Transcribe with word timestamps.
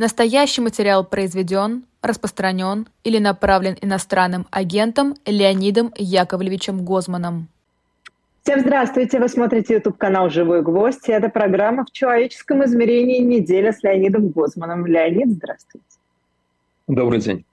Настоящий 0.00 0.62
материал 0.62 1.04
произведен, 1.04 1.84
распространен 2.00 2.88
или 3.04 3.18
направлен 3.18 3.76
иностранным 3.82 4.46
агентом 4.50 5.14
Леонидом 5.26 5.92
Яковлевичем 5.94 6.86
Гозманом. 6.86 7.48
Всем 8.42 8.60
здравствуйте! 8.60 9.20
Вы 9.20 9.28
смотрите 9.28 9.74
YouTube-канал 9.74 10.30
«Живой 10.30 10.62
гвоздь». 10.62 11.06
И 11.10 11.12
это 11.12 11.28
программа 11.28 11.84
«В 11.84 11.92
человеческом 11.92 12.64
измерении. 12.64 13.18
Неделя» 13.18 13.72
с 13.72 13.82
Леонидом 13.82 14.28
Гозманом. 14.28 14.86
Леонид, 14.86 15.32
здравствуйте. 15.32 15.84
Добрый 16.88 17.20
день. 17.20 17.44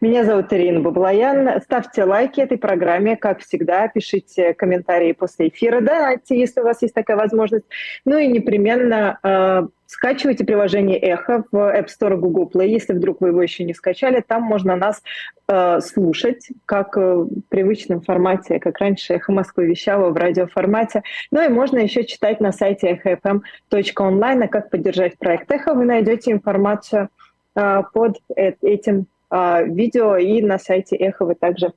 Меня 0.00 0.24
зовут 0.24 0.52
Ирина 0.52 0.80
Баблоян. 0.80 1.60
Ставьте 1.62 2.04
лайки 2.04 2.40
этой 2.40 2.58
программе, 2.58 3.16
как 3.16 3.40
всегда. 3.40 3.88
Пишите 3.88 4.54
комментарии 4.54 5.12
после 5.12 5.48
эфира, 5.48 5.80
да, 5.80 6.14
если 6.28 6.60
у 6.60 6.64
вас 6.64 6.82
есть 6.82 6.94
такая 6.94 7.16
возможность. 7.16 7.64
Ну 8.04 8.16
и 8.18 8.28
непременно 8.28 9.18
э, 9.22 9.66
скачивайте 9.86 10.44
приложение 10.44 10.98
«Эхо» 10.98 11.42
в 11.50 11.56
App 11.56 11.86
Store 11.86 12.16
Google 12.16 12.48
Play, 12.54 12.68
если 12.68 12.92
вдруг 12.92 13.20
вы 13.20 13.28
его 13.28 13.42
еще 13.42 13.64
не 13.64 13.74
скачали. 13.74 14.22
Там 14.24 14.42
можно 14.42 14.76
нас 14.76 15.02
э, 15.48 15.80
слушать, 15.80 16.48
как 16.64 16.96
в 16.96 17.28
привычном 17.48 18.02
формате, 18.02 18.60
как 18.60 18.78
раньше 18.78 19.14
«Эхо 19.14 19.32
Москвы» 19.32 19.66
вещало 19.66 20.10
в 20.10 20.16
радиоформате. 20.16 21.02
Ну 21.32 21.44
и 21.44 21.48
можно 21.48 21.78
еще 21.78 22.04
читать 22.04 22.40
на 22.40 22.52
сайте 22.52 22.92
эхофм.онлайн, 22.92 24.42
а 24.44 24.48
как 24.48 24.70
поддержать 24.70 25.18
проект 25.18 25.50
«Эхо». 25.50 25.74
Вы 25.74 25.86
найдете 25.86 26.30
информацию 26.30 27.08
э, 27.56 27.82
под 27.92 28.18
э, 28.36 28.52
этим 28.62 29.08
видео 29.30 30.16
и 30.16 30.40
на 30.42 30.58
сайте 30.58 30.96
Эхо 30.96 31.24
вы 31.24 31.34
также 31.34 31.72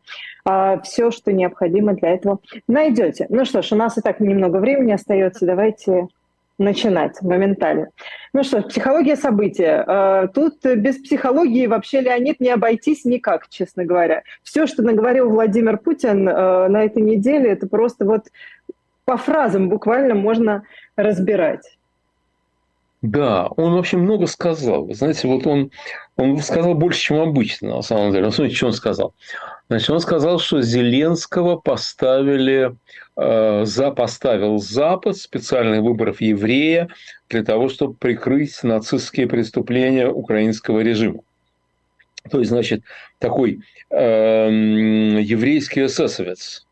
а, 0.45 0.79
все, 0.81 1.11
что 1.11 1.31
необходимо 1.31 1.93
для 1.93 2.11
этого 2.11 2.39
найдете. 2.67 3.25
Ну 3.29 3.45
что 3.45 3.61
ж, 3.61 3.73
у 3.73 3.75
нас 3.75 3.97
и 3.97 4.01
так 4.01 4.19
немного 4.19 4.57
времени 4.57 4.93
остается, 4.93 5.45
давайте 5.45 6.07
начинать 6.57 7.21
моментально. 7.21 7.89
Ну 8.33 8.43
что, 8.43 8.61
психология 8.61 9.15
события. 9.15 9.83
А, 9.85 10.27
тут 10.27 10.63
без 10.63 10.97
психологии 10.97 11.67
вообще, 11.67 12.01
Леонид, 12.01 12.39
не 12.39 12.49
обойтись 12.49 13.05
никак, 13.05 13.49
честно 13.49 13.85
говоря. 13.85 14.23
Все, 14.43 14.67
что 14.67 14.83
наговорил 14.83 15.29
Владимир 15.29 15.77
Путин 15.77 16.23
на 16.23 16.83
этой 16.83 17.01
неделе, 17.01 17.51
это 17.51 17.67
просто 17.67 18.05
вот 18.05 18.27
по 19.05 19.17
фразам 19.17 19.69
буквально 19.69 20.15
можно 20.15 20.63
разбирать. 20.95 21.77
Да, 23.01 23.47
он 23.47 23.73
вообще 23.73 23.97
много 23.97 24.27
сказал. 24.27 24.91
Знаете, 24.93 25.27
вот 25.27 25.47
он, 25.47 25.71
он 26.17 26.37
сказал 26.37 26.75
больше, 26.75 27.01
чем 27.01 27.19
обычно, 27.19 27.77
на 27.77 27.81
самом 27.81 28.11
деле. 28.11 28.25
Ну, 28.25 28.31
смотрите, 28.31 28.57
что 28.57 28.67
он 28.67 28.73
сказал. 28.73 29.15
Значит, 29.69 29.89
он 29.89 29.99
сказал, 30.01 30.39
что 30.39 30.61
Зеленского 30.61 31.55
поставили, 31.55 32.75
э, 33.17 33.65
за, 33.65 33.91
поставил 33.91 34.59
Запад 34.59 35.17
специальных 35.17 35.81
выборов 35.81 36.21
еврея 36.21 36.89
для 37.29 37.43
того, 37.43 37.69
чтобы 37.69 37.95
прикрыть 37.95 38.61
нацистские 38.61 39.27
преступления 39.27 40.07
украинского 40.07 40.81
режима. 40.81 41.21
То 42.29 42.37
есть, 42.37 42.51
значит, 42.51 42.83
такой 43.17 43.61
э, 43.89 44.49
еврейский 45.21 45.87
эсэсовец, 45.87 46.67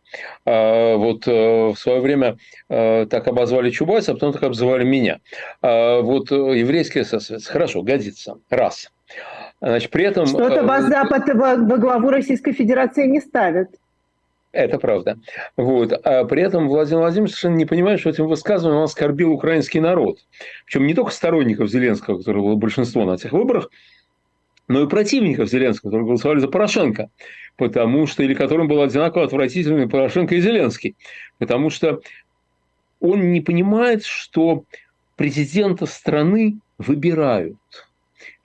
вот 0.45 1.27
э, 1.27 1.67
в 1.69 1.75
свое 1.75 1.99
время 1.99 2.37
э, 2.69 3.05
так 3.09 3.27
обозвали 3.27 3.69
Чубайса, 3.69 4.11
а 4.11 4.13
потом 4.15 4.33
так 4.33 4.43
обзывали 4.43 4.83
меня. 4.83 5.19
А, 5.61 6.01
вот 6.01 6.31
э, 6.31 6.35
еврейский 6.35 7.01
эсэсовец. 7.01 7.47
Хорошо, 7.47 7.81
годится. 7.81 8.37
Раз. 8.49 8.91
Значит, 9.61 9.91
при 9.91 10.05
этом... 10.05 10.25
Что-то 10.25 10.63
вас 10.63 10.85
Запад 10.85 11.23
во 11.33 11.55
главу 11.55 12.09
Российской 12.09 12.53
Федерации 12.53 13.05
не 13.07 13.19
ставит. 13.19 13.69
Это 14.51 14.79
правда. 14.79 15.17
Вот. 15.57 15.93
А 16.03 16.23
при 16.25 16.41
этом 16.41 16.67
Владимир 16.67 17.01
Владимирович 17.01 17.33
совершенно 17.33 17.57
не 17.57 17.65
понимает, 17.65 17.99
что 17.99 18.09
этим 18.09 18.27
высказыванием 18.27 18.79
он 18.79 18.85
оскорбил 18.85 19.31
украинский 19.31 19.79
народ. 19.79 20.19
Причем 20.65 20.87
не 20.87 20.95
только 20.95 21.11
сторонников 21.11 21.69
Зеленского, 21.69 22.17
которого 22.17 22.43
было 22.43 22.55
большинство 22.55 23.05
на 23.05 23.13
этих 23.13 23.31
выборах, 23.31 23.69
но 24.69 24.83
и 24.83 24.87
противников 24.87 25.49
Зеленского, 25.49 25.89
которые 25.89 26.05
голосовали 26.05 26.39
за 26.39 26.47
Порошенко, 26.47 27.09
потому 27.57 28.07
что, 28.07 28.23
или 28.23 28.33
которым 28.33 28.69
был 28.69 28.81
одинаково 28.81 29.25
отвратительный 29.25 29.89
Порошенко 29.89 30.35
и 30.35 30.41
Зеленский, 30.41 30.95
потому 31.39 31.69
что 31.69 31.99
он 33.01 33.33
не 33.33 33.41
понимает, 33.41 34.05
что 34.05 34.63
президента 35.17 35.85
страны 35.85 36.59
выбирают 36.77 37.57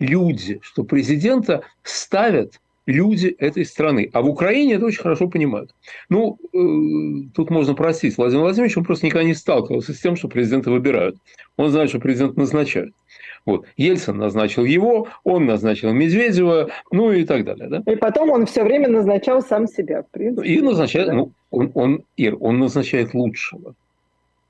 люди, 0.01 0.59
что 0.63 0.83
президента 0.83 1.63
ставят 1.83 2.61
люди 2.87 3.29
этой 3.39 3.65
страны. 3.65 4.11
А 4.13 4.23
в 4.23 4.29
Украине 4.29 4.75
это 4.75 4.87
очень 4.87 5.03
хорошо 5.03 5.29
понимают. 5.29 5.75
Ну, 6.09 6.39
э, 6.53 7.29
тут 7.35 7.51
можно 7.51 7.75
простить. 7.75 8.17
Владимир 8.17 8.43
Владимирович, 8.43 8.77
он 8.77 8.85
просто 8.85 9.07
никогда 9.07 9.27
не 9.27 9.35
сталкивался 9.35 9.95
с 9.95 10.01
тем, 10.01 10.17
что 10.17 10.29
президента 10.29 10.71
выбирают. 10.71 11.17
Он 11.57 11.71
знает, 11.71 11.89
что 11.91 11.99
президент 11.99 12.37
назначают. 12.37 12.95
Вот. 13.47 13.67
Ельцин 13.77 14.17
назначил 14.17 14.65
его, 14.65 15.09
он 15.23 15.47
назначил 15.47 15.93
Медведева, 15.93 16.71
ну 16.91 17.13
и 17.13 17.25
так 17.25 17.45
далее. 17.45 17.69
Да? 17.69 17.83
И 17.93 17.97
потом 17.97 18.31
он 18.31 18.47
все 18.47 18.65
время 18.65 18.89
назначал 18.89 19.43
сам 19.43 19.67
себя, 19.67 20.03
в 20.03 20.09
принципе. 20.09 20.49
И 20.49 20.61
назначает, 20.61 21.09
да. 21.09 21.13
ну, 21.15 21.33
он, 21.51 21.71
он, 21.75 22.05
Ир, 22.17 22.37
он 22.41 22.59
назначает 22.59 23.13
лучшего, 23.13 23.75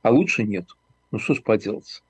а 0.03 0.11
лучше 0.11 0.45
нет. 0.45 0.67
Ну 1.11 1.19
что 1.19 1.35
ж 1.35 1.43
поделать. 1.43 2.03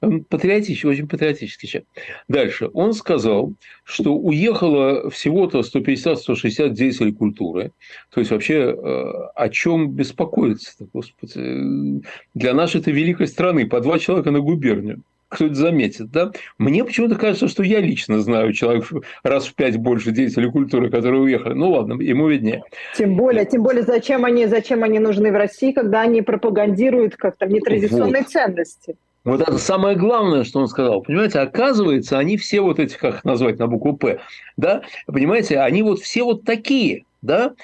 Он 0.00 0.24
патриотический, 0.24 0.88
очень 0.88 1.08
патриотический 1.08 1.68
человек. 1.68 1.88
Дальше. 2.28 2.70
Он 2.74 2.92
сказал, 2.92 3.52
что 3.84 4.14
уехало 4.14 5.10
всего-то 5.10 5.60
150-160 5.60 6.70
деятелей 6.70 7.12
культуры. 7.12 7.72
То 8.10 8.20
есть, 8.20 8.32
вообще, 8.32 8.72
э, 8.72 9.12
о 9.34 9.48
чем 9.48 9.92
беспокоиться 9.92 10.88
Господи. 10.92 12.02
Для 12.34 12.52
нашей 12.52 12.80
этой 12.80 12.92
великой 12.92 13.28
страны 13.28 13.66
по 13.66 13.80
два 13.80 13.98
человека 13.98 14.32
на 14.32 14.40
губернию 14.40 15.02
кто-то 15.32 15.54
заметит, 15.54 16.10
да? 16.10 16.30
Мне 16.58 16.84
почему-то 16.84 17.16
кажется, 17.16 17.48
что 17.48 17.62
я 17.62 17.80
лично 17.80 18.20
знаю 18.20 18.52
человек 18.52 18.84
раз 19.22 19.46
в 19.46 19.54
пять 19.54 19.76
больше 19.76 20.12
деятелей 20.12 20.50
культуры, 20.50 20.90
которые 20.90 21.22
уехали. 21.22 21.54
Ну 21.54 21.70
ладно, 21.70 22.00
ему 22.00 22.28
виднее. 22.28 22.62
Тем 22.96 23.16
более, 23.16 23.44
тем 23.44 23.62
более, 23.62 23.82
зачем 23.82 24.24
они, 24.24 24.46
зачем 24.46 24.84
они 24.84 24.98
нужны 24.98 25.32
в 25.32 25.36
России, 25.36 25.72
когда 25.72 26.02
они 26.02 26.22
пропагандируют 26.22 27.16
как-то 27.16 27.46
нетрадиционные 27.46 28.22
вот. 28.22 28.30
ценности? 28.30 28.96
Вот 29.24 29.40
это 29.40 29.58
самое 29.58 29.96
главное, 29.96 30.42
что 30.42 30.58
он 30.58 30.66
сказал. 30.66 31.02
Понимаете, 31.02 31.38
оказывается, 31.38 32.18
они 32.18 32.36
все 32.36 32.60
вот 32.60 32.80
эти, 32.80 32.96
как 32.96 33.16
их 33.16 33.24
назвать 33.24 33.58
на 33.58 33.68
букву 33.68 33.96
«П», 33.96 34.18
да, 34.56 34.82
понимаете, 35.06 35.60
они 35.60 35.82
вот 35.82 36.00
все 36.00 36.24
вот 36.24 36.44
такие, 36.44 37.04
да, 37.22 37.54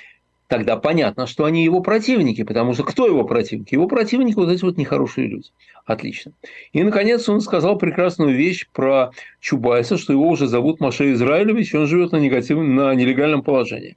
тогда 0.48 0.76
понятно, 0.76 1.26
что 1.26 1.44
они 1.44 1.62
его 1.62 1.80
противники, 1.80 2.42
потому 2.42 2.74
что 2.74 2.82
кто 2.82 3.06
его 3.06 3.24
противник? 3.24 3.70
Его 3.70 3.86
противники 3.86 4.34
вот 4.34 4.50
эти 4.50 4.64
вот 4.64 4.76
нехорошие 4.76 5.28
люди. 5.28 5.50
Отлично. 5.84 6.32
И, 6.72 6.82
наконец, 6.82 7.28
он 7.28 7.40
сказал 7.40 7.78
прекрасную 7.78 8.34
вещь 8.34 8.66
про 8.72 9.12
Чубайса, 9.40 9.96
что 9.96 10.12
его 10.12 10.28
уже 10.28 10.46
зовут 10.46 10.80
Маше 10.80 11.12
Израилевич, 11.12 11.72
и 11.72 11.76
он 11.76 11.86
живет 11.86 12.12
на, 12.12 12.16
негативном, 12.16 12.74
на 12.74 12.94
нелегальном 12.94 13.42
положении. 13.42 13.96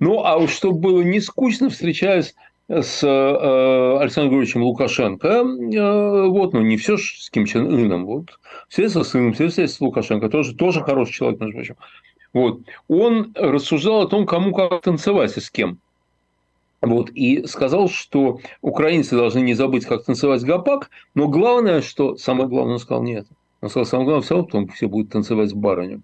Ну, 0.00 0.24
а 0.24 0.36
уж 0.36 0.50
чтобы 0.50 0.80
было 0.80 1.02
не 1.02 1.20
скучно, 1.20 1.70
встречаясь 1.70 2.34
с 2.68 3.02
э, 3.02 3.98
Александром 4.00 4.30
Григорьевичем 4.30 4.62
Лукашенко, 4.62 5.28
э, 5.28 6.28
вот, 6.28 6.54
ну, 6.54 6.62
не 6.62 6.76
все 6.78 6.96
с 6.96 7.28
Ким 7.30 7.44
Чен 7.44 7.66
Ыном, 7.66 8.06
вот, 8.06 8.38
все 8.68 8.88
со 8.88 9.04
сыном, 9.04 9.34
все 9.34 9.50
с 9.50 9.80
Лукашенко, 9.80 10.30
тоже, 10.30 10.54
тоже 10.54 10.82
хороший 10.82 11.12
человек, 11.12 11.40
между 11.40 11.56
прочим. 11.56 11.76
Вот. 12.34 12.60
Он 12.88 13.32
рассуждал 13.34 14.02
о 14.02 14.08
том, 14.08 14.26
кому 14.26 14.52
как 14.52 14.82
танцевать 14.82 15.34
и 15.38 15.40
с 15.40 15.50
кем. 15.50 15.78
Вот, 16.82 17.08
и 17.10 17.46
сказал, 17.46 17.88
что 17.88 18.40
украинцы 18.60 19.16
должны 19.16 19.38
не 19.38 19.54
забыть, 19.54 19.86
как 19.86 20.04
танцевать 20.04 20.44
гопак, 20.44 20.90
но 21.14 21.28
главное, 21.28 21.80
что... 21.80 22.16
Самое 22.16 22.46
главное, 22.46 22.74
он 22.74 22.78
сказал 22.78 23.02
не 23.02 23.14
это. 23.14 23.28
Он 23.62 23.70
сказал, 23.70 23.86
самое 23.86 24.06
главное, 24.06 24.24
все 24.24 24.34
равно 24.34 24.66
все 24.66 24.88
будут 24.88 25.10
танцевать 25.10 25.54
барыню. 25.54 26.02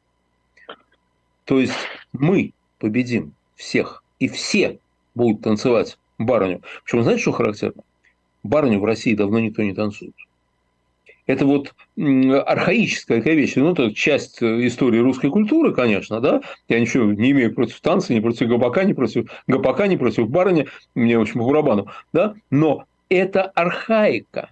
То 1.45 1.61
есть, 1.61 1.75
мы 2.15 2.55
победим 2.79 3.35
всех, 3.57 4.03
и 4.21 4.29
все 4.29 4.79
будут 5.15 5.43
танцевать 5.43 5.99
барыню. 6.17 6.63
Причем, 6.85 7.03
знаете, 7.03 7.23
что 7.23 7.33
характерно? 7.33 7.83
Барыню 8.43 8.81
в 8.81 8.85
России 8.87 9.15
давно 9.15 9.41
никто 9.41 9.63
не 9.63 9.75
танцует. 9.75 10.15
Это 11.31 11.47
вот 11.47 11.75
архаическая 11.97 13.21
вещь. 13.21 13.55
Ну, 13.55 13.71
это 13.71 13.95
часть 13.95 14.43
э, 14.43 14.67
истории 14.67 14.99
русской 14.99 15.31
культуры, 15.31 15.73
конечно, 15.73 16.21
да. 16.21 16.41
Я 16.67 16.81
ничего 16.81 17.05
не 17.05 17.31
имею 17.31 17.55
против 17.55 17.81
танца, 17.81 18.13
не 18.13 18.21
против 18.21 18.49
гопака, 18.49 18.83
не 18.83 18.95
против 18.95 19.31
гопака, 19.47 19.87
не 19.87 19.97
против 19.97 20.29
барыни. 20.29 20.67
Мне 20.97 21.21
очень 21.21 21.35
по 21.35 21.47
барабану, 21.47 21.87
да. 22.13 22.35
Но 22.51 22.85
это 23.09 23.45
архаика. 23.45 24.51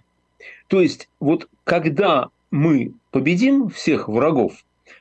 То 0.67 0.79
есть, 0.79 1.09
вот 1.19 1.49
когда 1.65 2.29
мы 2.49 2.93
победим 3.11 3.67
всех 3.67 4.07
врагов, 4.07 4.53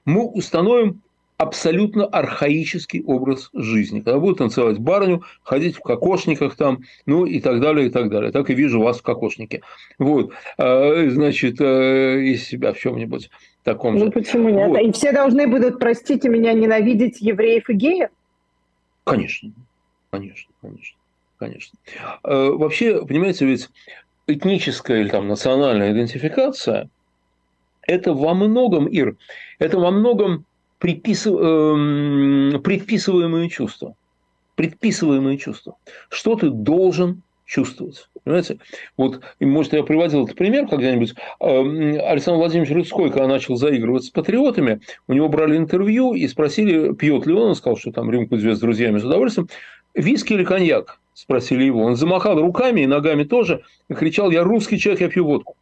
мы 0.05 0.27
установим 0.27 1.01
абсолютно 1.39 2.05
архаический 2.05 3.03
образ 3.05 3.49
жизни. 3.55 4.01
Когда 4.01 4.19
будут 4.19 4.39
танцевать 4.39 4.79
барыню, 4.79 5.23
ходить 5.43 5.77
в 5.77 5.81
кокошниках 5.81 6.57
там, 6.57 6.81
ну 7.07 7.25
и 7.25 7.41
так 7.41 7.61
далее, 7.61 7.87
и 7.87 7.91
так 7.91 8.11
далее. 8.11 8.33
Так 8.33 8.51
и 8.51 8.55
вижу 8.55 8.83
вас 8.83 8.99
в 8.99 9.03
кокошнике. 9.03 9.63
Вот, 9.99 10.33
а, 10.59 11.09
значит, 11.09 11.61
э, 11.61 12.23
из 12.25 12.45
себя 12.45 12.73
в 12.73 12.79
чем-нибудь 12.79 13.31
таком 13.63 13.95
ну, 13.95 14.01
же. 14.01 14.05
Ну 14.07 14.13
почему 14.13 14.49
нет? 14.49 14.69
Вот. 14.69 14.81
И 14.81 14.93
все 14.93 15.13
должны 15.13 15.47
будут, 15.47 15.79
простите 15.79 16.29
меня, 16.29 16.53
ненавидеть 16.53 17.21
евреев 17.21 17.71
и 17.71 17.73
геев? 17.73 18.11
Конечно, 19.05 19.53
конечно, 20.11 20.53
конечно, 20.61 20.99
конечно. 21.39 21.79
А, 22.25 22.51
вообще, 22.51 23.07
понимаете, 23.07 23.47
ведь 23.47 23.71
этническая 24.27 25.01
или 25.01 25.09
там 25.09 25.29
национальная 25.29 25.93
идентификация– 25.93 26.91
это 27.87 28.13
во 28.13 28.35
многом, 28.35 28.87
Ир, 28.87 29.17
это 29.61 29.79
во 29.79 29.93
многом 29.93 30.45
приписыв... 30.79 31.35
э, 31.39 32.59
предписываемые 32.59 33.49
чувства. 33.49 33.95
Предписываемые 34.57 35.39
чувства. 35.39 35.77
Что 36.09 36.35
ты 36.37 36.51
должен 36.51 37.23
чувствовать. 37.49 38.09
Понимаете? 38.25 38.59
Вот, 38.97 39.21
может, 39.41 39.73
я 39.73 39.83
приводил 39.83 40.25
этот 40.25 40.37
пример 40.37 40.69
когда-нибудь. 40.69 41.15
Эм, 41.41 41.99
Александр 42.05 42.39
Владимирович 42.41 42.73
Рыцкой, 42.73 43.11
когда 43.11 43.27
начал 43.27 43.57
заигрывать 43.57 44.05
с 44.05 44.11
патриотами, 44.11 44.81
у 45.09 45.15
него 45.15 45.29
брали 45.29 45.57
интервью 45.57 46.13
и 46.13 46.29
спросили, 46.29 46.93
пьет 46.93 47.27
ли 47.27 47.33
он. 47.33 47.49
Он 47.49 47.55
сказал, 47.55 47.79
что 47.79 47.91
там 47.91 48.11
рюмку 48.11 48.37
две 48.37 48.55
с 48.55 48.61
друзьями 48.61 48.99
с 48.99 49.05
удовольствием. 49.05 49.49
Виски 49.95 50.35
или 50.35 50.45
коньяк? 50.45 51.01
Спросили 51.15 51.65
его. 51.65 51.83
Он 51.83 51.97
замахал 51.97 52.39
руками 52.41 52.83
и 52.83 52.87
ногами 52.87 53.25
тоже 53.25 53.63
и 53.89 53.95
кричал, 53.95 54.31
я 54.31 54.45
русский 54.45 54.79
человек, 54.79 55.01
я 55.01 55.09
пью 55.09 55.25
водку. 55.25 55.57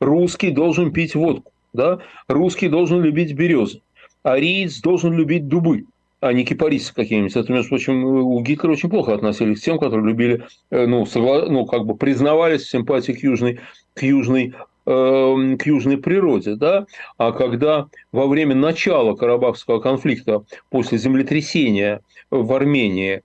Русский 0.00 0.50
должен 0.50 0.92
пить 0.92 1.14
водку. 1.14 1.52
Да? 1.72 2.00
Русский 2.26 2.68
должен 2.68 3.00
любить 3.02 3.34
березы. 3.34 3.82
Ариец 4.22 4.80
должен 4.80 5.12
любить 5.12 5.48
дубы 5.48 5.84
а 6.20 6.32
не 6.34 6.44
кипарисы 6.44 6.94
какие-нибудь. 6.94 7.34
Это, 7.34 7.50
между 7.50 7.70
прочим, 7.70 8.04
у 8.04 8.40
Гитлера 8.42 8.72
очень 8.72 8.90
плохо 8.90 9.14
относились 9.14 9.60
к 9.60 9.64
тем, 9.64 9.78
которые 9.78 10.06
любили, 10.06 10.46
э, 10.70 10.86
ну, 10.86 11.06
согла... 11.06 11.46
ну 11.46 11.64
как 11.64 11.86
бы 11.86 11.96
признавались 11.96 12.62
в 12.62 12.70
симпатии 12.70 13.12
к 13.12 13.22
южной, 13.22 13.60
к 13.94 14.02
южной 14.02 14.54
эм, 14.86 15.56
к 15.56 15.66
южной 15.66 15.96
природе, 15.96 16.56
да, 16.56 16.86
а 17.16 17.32
когда 17.32 17.86
во 18.12 18.26
время 18.26 18.54
начала 18.54 19.14
Карабахского 19.14 19.80
конфликта 19.80 20.44
после 20.68 20.98
землетрясения 20.98 22.00
в 22.30 22.52
Армении 22.52 23.22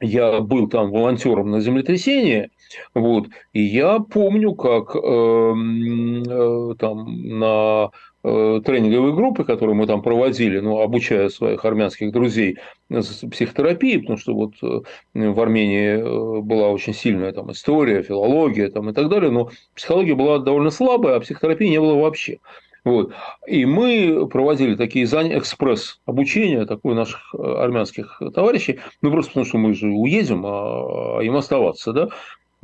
я 0.00 0.40
был 0.40 0.68
там 0.68 0.90
волонтером 0.90 1.50
на 1.50 1.60
землетрясении, 1.60 2.50
вот, 2.94 3.28
и 3.52 3.62
я 3.62 4.00
помню, 4.00 4.54
как 4.54 4.96
э, 4.96 4.98
э, 4.98 6.74
там 6.78 7.38
на 7.38 7.90
тренинговые 8.24 9.14
группы, 9.14 9.44
которые 9.44 9.76
мы 9.76 9.86
там 9.86 10.00
проводили, 10.00 10.58
ну, 10.58 10.80
обучая 10.80 11.28
своих 11.28 11.62
армянских 11.64 12.10
друзей 12.10 12.58
психотерапии, 12.88 13.98
потому 13.98 14.16
что 14.16 14.34
вот 14.34 14.54
э, 14.62 14.80
в 15.12 15.40
Армении 15.40 15.98
э, 15.98 16.40
была 16.40 16.68
очень 16.70 16.94
сильная 16.94 17.32
там 17.32 17.52
история, 17.52 18.02
филология 18.02 18.70
там, 18.70 18.88
и 18.88 18.94
так 18.94 19.10
далее, 19.10 19.30
но 19.30 19.50
психология 19.74 20.14
была 20.14 20.38
довольно 20.38 20.70
слабая, 20.70 21.16
а 21.16 21.20
психотерапии 21.20 21.68
не 21.68 21.80
было 21.80 22.00
вообще. 22.00 22.38
Вот. 22.84 23.12
И 23.46 23.66
мы 23.66 24.26
проводили 24.28 24.74
такие 24.74 25.06
занятия, 25.06 25.38
экспресс 25.38 26.00
обучения 26.06 26.64
такой 26.64 26.94
наших 26.94 27.34
армянских 27.34 28.22
товарищей, 28.34 28.80
ну 29.02 29.10
просто 29.10 29.32
потому 29.32 29.46
что 29.46 29.58
мы 29.58 29.74
же 29.74 29.88
уедем, 29.88 30.44
а 30.46 31.20
им 31.20 31.36
оставаться, 31.36 31.92
да. 31.92 32.08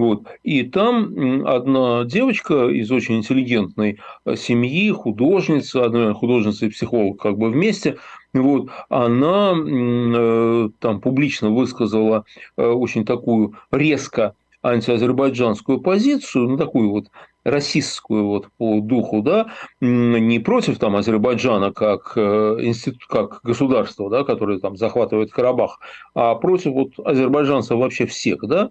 Вот. 0.00 0.28
И 0.42 0.62
там 0.62 1.46
одна 1.46 2.04
девочка 2.04 2.68
из 2.68 2.90
очень 2.90 3.18
интеллигентной 3.18 3.98
э, 4.24 4.34
семьи, 4.34 4.90
художница, 4.92 5.84
одна 5.84 6.14
художница 6.14 6.66
и 6.66 6.70
психолог 6.70 7.20
как 7.20 7.36
бы 7.36 7.50
вместе, 7.50 7.98
вот, 8.32 8.70
она 8.88 9.52
э, 9.54 10.68
там 10.78 11.00
публично 11.02 11.50
высказала 11.50 12.24
э, 12.56 12.64
очень 12.64 13.04
такую 13.04 13.56
резко 13.70 14.34
антиазербайджанскую 14.62 15.80
позицию, 15.82 16.48
ну, 16.48 16.56
такую 16.56 16.90
вот 16.90 17.08
расистскую 17.44 18.26
вот 18.26 18.48
по 18.56 18.80
духу, 18.80 19.22
да, 19.22 19.52
не 19.80 20.38
против 20.38 20.78
там 20.78 20.96
Азербайджана 20.96 21.72
как 21.72 22.12
институт, 22.16 23.06
как 23.06 23.40
государства, 23.42 24.10
да, 24.10 24.24
которое 24.24 24.58
там 24.58 24.76
захватывает 24.76 25.32
Карабах, 25.32 25.80
а 26.14 26.34
против 26.34 26.72
вот 26.72 26.90
азербайджанцев 27.02 27.78
вообще 27.78 28.04
всех, 28.04 28.40
да, 28.46 28.70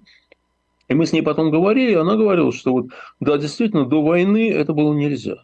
и 0.90 0.96
мы 0.96 1.06
с 1.06 1.14
ней 1.14 1.22
потом 1.22 1.52
говорили, 1.52 1.92
и 1.92 1.96
она 1.96 2.16
говорила, 2.16 2.52
что 2.52 2.74
вот, 2.74 2.88
да, 3.20 3.38
действительно, 3.38 3.86
до 3.86 4.02
войны 4.02 4.52
это 4.52 4.74
было 4.74 4.94
нельзя. 4.94 5.44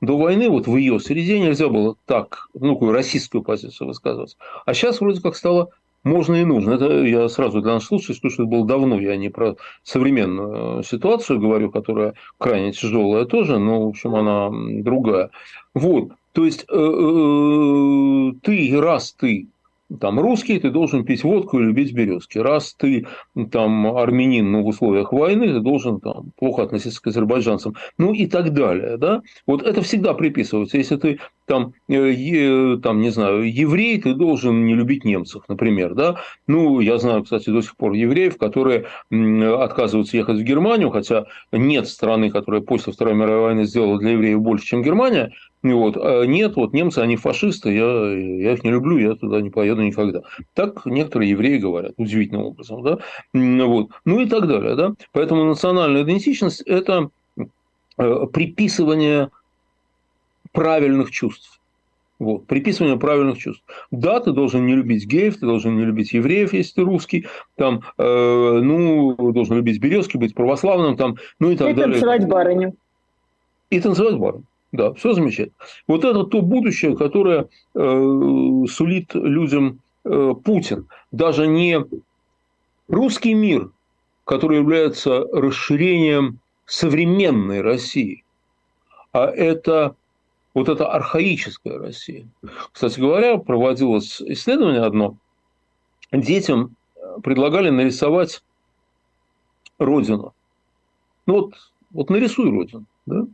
До 0.00 0.18
войны 0.18 0.50
вот 0.50 0.66
в 0.66 0.76
ее 0.76 1.00
среде 1.00 1.40
нельзя 1.40 1.68
было 1.68 1.96
так, 2.04 2.48
ну, 2.52 2.74
такую 2.74 2.92
российскую 2.92 3.42
позицию 3.42 3.88
высказывать. 3.88 4.36
А 4.66 4.74
сейчас 4.74 5.00
вроде 5.00 5.22
как 5.22 5.34
стало 5.34 5.70
можно 6.02 6.34
и 6.34 6.44
нужно. 6.44 6.72
Это 6.72 7.02
я 7.04 7.28
сразу 7.30 7.62
для 7.62 7.72
наших 7.72 7.88
слушателей 7.88 8.18
скажу, 8.18 8.34
что 8.34 8.42
это 8.42 8.50
было 8.50 8.66
давно. 8.66 9.00
Я 9.00 9.16
не 9.16 9.30
про 9.30 9.56
современную 9.82 10.82
ситуацию 10.82 11.40
говорю, 11.40 11.70
которая 11.70 12.12
крайне 12.36 12.72
тяжелая 12.72 13.24
тоже, 13.24 13.58
но, 13.58 13.86
в 13.86 13.88
общем, 13.88 14.14
она 14.14 14.50
другая. 14.82 15.30
Вот. 15.72 16.10
То 16.32 16.44
есть, 16.44 16.66
э, 16.68 16.74
э, 16.76 18.32
ты, 18.42 18.80
раз 18.80 19.12
ты 19.12 19.48
там 20.00 20.20
русский, 20.20 20.58
ты 20.58 20.70
должен 20.70 21.04
пить 21.04 21.24
водку 21.24 21.58
и 21.58 21.64
любить 21.64 21.92
березки. 21.92 22.38
Раз 22.38 22.74
ты 22.74 23.06
там 23.50 23.96
армянин, 23.96 24.50
но 24.50 24.62
в 24.62 24.66
условиях 24.66 25.12
войны, 25.12 25.48
ты 25.48 25.60
должен 25.60 26.00
там 26.00 26.32
плохо 26.38 26.62
относиться 26.62 27.00
к 27.00 27.06
азербайджанцам. 27.06 27.74
Ну 27.98 28.12
и 28.12 28.26
так 28.26 28.52
далее. 28.52 28.96
Да? 28.96 29.22
Вот 29.46 29.62
это 29.62 29.82
всегда 29.82 30.14
приписывается. 30.14 30.78
Если 30.78 30.96
ты 30.96 31.20
там, 31.46 31.74
э, 31.88 32.78
там, 32.82 33.00
не 33.00 33.10
знаю, 33.10 33.52
еврей, 33.52 34.00
ты 34.00 34.14
должен 34.14 34.64
не 34.64 34.74
любить 34.74 35.04
немцев, 35.04 35.44
например. 35.48 35.94
Да? 35.94 36.16
Ну, 36.46 36.80
я 36.80 36.98
знаю, 36.98 37.22
кстати, 37.22 37.50
до 37.50 37.62
сих 37.62 37.76
пор 37.76 37.92
евреев, 37.92 38.38
которые 38.38 38.86
отказываются 39.10 40.16
ехать 40.16 40.38
в 40.38 40.42
Германию, 40.42 40.90
хотя 40.90 41.26
нет 41.52 41.88
страны, 41.88 42.30
которая 42.30 42.62
после 42.62 42.92
Второй 42.92 43.14
мировой 43.14 43.42
войны 43.42 43.64
сделала 43.64 43.98
для 43.98 44.12
евреев 44.12 44.40
больше, 44.40 44.66
чем 44.66 44.82
Германия, 44.82 45.32
вот. 45.72 45.96
А 45.96 46.24
нет, 46.24 46.56
вот 46.56 46.74
немцы, 46.74 46.98
они 46.98 47.16
фашисты, 47.16 47.72
я, 47.72 48.12
я 48.12 48.52
их 48.52 48.64
не 48.64 48.70
люблю, 48.70 48.98
я 48.98 49.14
туда 49.14 49.40
не 49.40 49.50
поеду 49.50 49.82
никогда. 49.82 50.22
Так 50.52 50.84
некоторые 50.84 51.30
евреи 51.30 51.56
говорят, 51.56 51.94
удивительным 51.96 52.44
образом. 52.44 52.82
Да? 52.82 52.98
Вот. 53.32 53.90
Ну 54.04 54.20
и 54.20 54.26
так 54.26 54.46
далее. 54.46 54.76
Да? 54.76 54.92
Поэтому 55.12 55.44
национальная 55.44 56.02
идентичность– 56.02 56.60
это 56.66 57.08
э, 57.96 58.26
приписывание 58.32 59.30
правильных 60.52 61.10
чувств. 61.10 61.60
Вот, 62.20 62.46
приписывание 62.46 62.96
правильных 62.96 63.38
чувств. 63.38 63.64
Да, 63.90 64.20
ты 64.20 64.32
должен 64.32 64.66
не 64.66 64.74
любить 64.74 65.04
геев, 65.06 65.38
ты 65.38 65.46
должен 65.46 65.76
не 65.76 65.84
любить 65.84 66.12
евреев, 66.12 66.52
если 66.52 66.74
ты 66.74 66.82
русский, 66.82 67.26
там, 67.56 67.82
э, 67.98 68.60
ну, 68.62 69.32
должен 69.32 69.56
любить 69.56 69.80
березки, 69.80 70.16
быть 70.16 70.34
православным, 70.34 70.96
там, 70.96 71.16
ну 71.40 71.50
и 71.50 71.56
так 71.56 71.70
и 71.70 71.72
далее. 71.74 71.96
И 71.96 72.00
танцевать 72.00 72.28
барыню. 72.28 72.76
И 73.70 73.80
танцевать 73.80 74.16
барыню. 74.16 74.44
Да, 74.74 74.92
все 74.94 75.12
замечательно. 75.12 75.54
Вот 75.86 76.04
это 76.04 76.24
то 76.24 76.42
будущее, 76.42 76.96
которое 76.96 77.48
э, 77.76 78.64
сулит 78.68 79.14
людям 79.14 79.78
э, 80.04 80.34
Путин. 80.44 80.88
Даже 81.12 81.46
не 81.46 81.78
русский 82.88 83.34
мир, 83.34 83.70
который 84.24 84.58
является 84.58 85.20
расширением 85.32 86.40
современной 86.66 87.60
России, 87.60 88.24
а 89.12 89.26
это 89.26 89.94
вот 90.54 90.68
эта 90.68 90.90
архаическая 90.90 91.78
Россия. 91.78 92.26
Кстати 92.72 92.98
говоря, 92.98 93.38
проводилось 93.38 94.20
исследование 94.22 94.82
одно. 94.82 95.18
Детям 96.10 96.74
предлагали 97.22 97.70
нарисовать 97.70 98.42
родину. 99.78 100.34
Ну 101.26 101.34
вот, 101.34 101.54
вот 101.92 102.10
нарисуй 102.10 102.50
родину. 102.50 102.86
Да? 103.06 103.24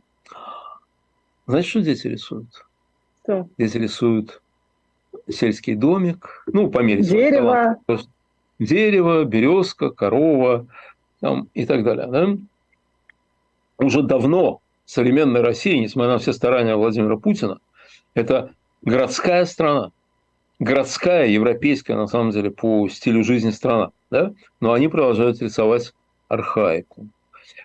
Знаете, 1.51 1.69
что 1.69 1.81
дети 1.81 2.07
рисуют? 2.07 2.47
Что? 3.23 3.49
Дети 3.57 3.77
рисуют 3.77 4.41
сельский 5.27 5.75
домик, 5.75 6.45
ну, 6.47 6.71
по 6.71 6.79
мере 6.79 7.01
Дерево. 7.03 7.77
Таланта. 7.85 8.09
Дерево, 8.57 9.25
березка, 9.25 9.89
корова 9.89 10.67
там, 11.19 11.49
и 11.53 11.65
так 11.65 11.83
далее. 11.83 12.07
Да? 12.07 12.37
Уже 13.85 14.01
давно 14.01 14.61
современная 14.85 15.41
Россия, 15.41 15.77
несмотря 15.77 16.13
на 16.13 16.19
все 16.19 16.31
старания 16.31 16.77
Владимира 16.77 17.17
Путина, 17.17 17.59
это 18.13 18.53
городская 18.81 19.43
страна. 19.43 19.91
Городская, 20.59 21.27
европейская, 21.27 21.95
на 21.95 22.07
самом 22.07 22.31
деле, 22.31 22.49
по 22.51 22.87
стилю 22.87 23.25
жизни 23.25 23.49
страна. 23.49 23.91
Да? 24.09 24.31
Но 24.61 24.71
они 24.71 24.87
продолжают 24.87 25.41
рисовать 25.41 25.93
архаику. 26.29 27.07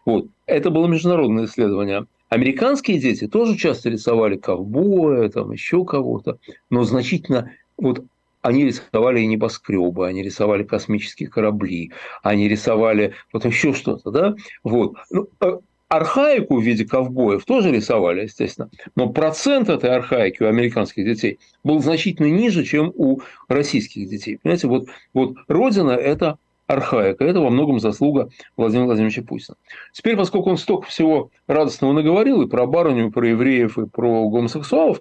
Вот. 0.04 0.26
Это 0.46 0.70
было 0.70 0.88
международное 0.88 1.44
исследование. 1.44 2.06
Американские 2.28 2.99
дети 2.99 3.28
тоже 3.28 3.56
часто 3.56 3.88
рисовали 3.88 4.37
ковбоя, 4.37 5.28
там 5.28 5.52
еще 5.52 5.85
кого-то, 5.85 6.38
но 6.71 6.83
значительно 6.83 7.52
вот 7.76 8.04
они 8.42 8.64
рисовали 8.64 9.21
и 9.21 9.26
небоскребы, 9.26 10.06
они 10.06 10.23
рисовали 10.23 10.62
космические 10.62 11.28
корабли, 11.28 11.92
они 12.23 12.49
рисовали 12.49 13.14
вот 13.33 13.45
еще 13.45 13.73
что-то, 13.73 14.11
да, 14.11 14.35
вот. 14.62 14.95
Ну, 15.11 15.28
э, 15.40 15.59
архаику 15.88 16.59
в 16.59 16.62
виде 16.62 16.85
ковбоев 16.85 17.45
тоже 17.45 17.71
рисовали, 17.71 18.23
естественно, 18.23 18.71
но 18.97 19.09
процент 19.09 19.68
этой 19.68 19.90
архаики 19.90 20.42
у 20.42 20.47
американских 20.47 21.04
детей 21.04 21.38
был 21.62 21.80
значительно 21.80 22.26
ниже, 22.26 22.64
чем 22.64 22.92
у 22.95 23.21
российских 23.49 24.09
детей. 24.09 24.38
Понимаете, 24.42 24.66
вот, 24.66 24.88
вот 25.14 25.37
родина– 25.49 25.90
это 25.92 26.38
архаика. 26.66 27.25
Это 27.25 27.40
во 27.40 27.50
многом 27.50 27.78
заслуга 27.78 28.28
Владимира 28.56 28.87
Владимировича 28.87 29.23
Путина. 29.23 29.56
Теперь, 29.92 30.16
поскольку 30.16 30.50
он 30.50 30.58
столько 30.58 30.88
всего 30.88 31.30
радостного 31.46 31.92
наговорил 31.92 32.42
и 32.42 32.49
про 32.49 32.66
барыню, 32.66 33.08
и 33.08 33.11
про 33.11 33.28
евреев, 33.28 33.78
и 33.78 33.87
про 33.87 34.28
гомосексуалов, 34.28 35.00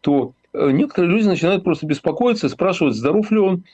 то 0.00 0.32
э, 0.52 0.70
некоторые 0.72 1.10
люди 1.12 1.26
начинают 1.26 1.64
просто 1.64 1.86
беспокоиться, 1.86 2.48
спрашивать, 2.48 2.94
здоров 2.94 3.30
ли 3.30 3.38
он, 3.38 3.64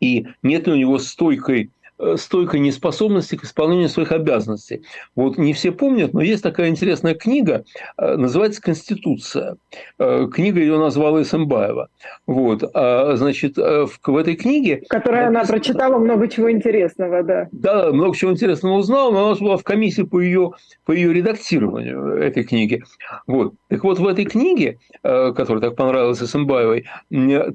и 0.00 0.26
нет 0.42 0.66
ли 0.66 0.72
у 0.72 0.76
него 0.76 0.98
стойкой 0.98 1.70
стойкой 2.16 2.60
неспособности 2.60 3.36
к 3.36 3.44
исполнению 3.44 3.88
своих 3.88 4.12
обязанностей. 4.12 4.82
Вот 5.16 5.36
не 5.38 5.52
все 5.52 5.72
помнят, 5.72 6.14
но 6.14 6.22
есть 6.22 6.42
такая 6.42 6.68
интересная 6.68 7.14
книга, 7.14 7.64
э, 7.96 8.16
называется 8.16 8.62
«Конституция». 8.62 9.56
Э, 9.98 10.28
книга 10.32 10.60
ее 10.60 10.78
назвала 10.78 11.22
Исамбаева. 11.22 11.88
Вот. 12.26 12.62
А, 12.74 13.16
значит, 13.16 13.56
в, 13.56 14.16
этой 14.16 14.36
книге... 14.36 14.82
Которая 14.88 15.30
написано... 15.30 15.40
она 15.40 15.48
прочитала 15.48 15.98
много 15.98 16.28
чего 16.28 16.50
интересного, 16.50 17.22
да. 17.22 17.48
Да, 17.52 17.90
много 17.92 18.16
чего 18.16 18.32
интересного 18.32 18.74
узнала, 18.74 19.10
но 19.10 19.26
она 19.26 19.34
была 19.36 19.56
в 19.56 19.64
комиссии 19.64 20.02
по 20.02 20.20
ее, 20.20 20.52
по 20.84 20.92
ее 20.92 21.12
редактированию 21.12 22.16
этой 22.16 22.44
книги. 22.44 22.84
Вот. 23.26 23.54
Так 23.68 23.84
вот, 23.84 23.98
в 23.98 24.06
этой 24.06 24.24
книге, 24.24 24.78
которая 25.02 25.60
так 25.60 25.76
понравилась 25.76 26.22
Исамбаевой, 26.22 26.86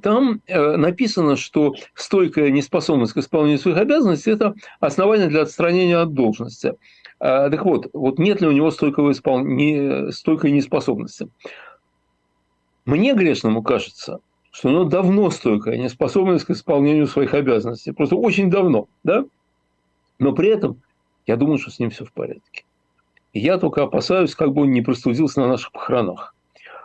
там 0.02 0.42
написано, 0.48 1.36
что 1.36 1.74
стойкая 1.96 2.50
неспособность 2.50 3.14
к 3.14 3.18
исполнению 3.18 3.60
своих 3.60 3.78
обязанностей 3.78 4.33
это 4.34 4.56
основание 4.80 5.28
для 5.28 5.42
отстранения 5.42 5.98
от 5.98 6.14
должности. 6.14 6.74
А, 7.20 7.50
так 7.50 7.64
вот, 7.66 7.90
вот 7.94 8.20
нет 8.20 8.42
ли 8.42 8.48
у 8.48 8.52
него 8.52 8.70
стойкого 8.72 9.12
испол... 9.12 9.40
не... 9.40 10.12
стойкой 10.12 10.52
неспособности? 10.52 11.30
Мне 12.86 13.14
грешному 13.14 13.64
кажется, 13.64 14.20
что 14.52 14.70
у 14.70 14.72
него 14.72 14.84
давно 14.84 15.30
стойкая 15.30 15.78
неспособность 15.78 16.46
к 16.46 16.52
исполнению 16.52 17.08
своих 17.08 17.34
обязанностей. 17.34 17.92
Просто 17.92 18.16
очень 18.16 18.50
давно, 18.50 18.88
да? 19.04 19.26
Но 20.20 20.34
при 20.34 20.50
этом 20.50 20.82
я 21.26 21.38
думаю, 21.38 21.58
что 21.58 21.72
с 21.72 21.80
ним 21.80 21.90
все 21.90 22.06
в 22.06 22.12
порядке. 22.12 22.66
Я 23.32 23.58
только 23.58 23.84
опасаюсь, 23.84 24.36
как 24.36 24.54
бы 24.54 24.64
он 24.64 24.72
не 24.72 24.82
простудился 24.82 25.40
на 25.42 25.48
наших 25.48 25.72
похоронах. 25.72 26.33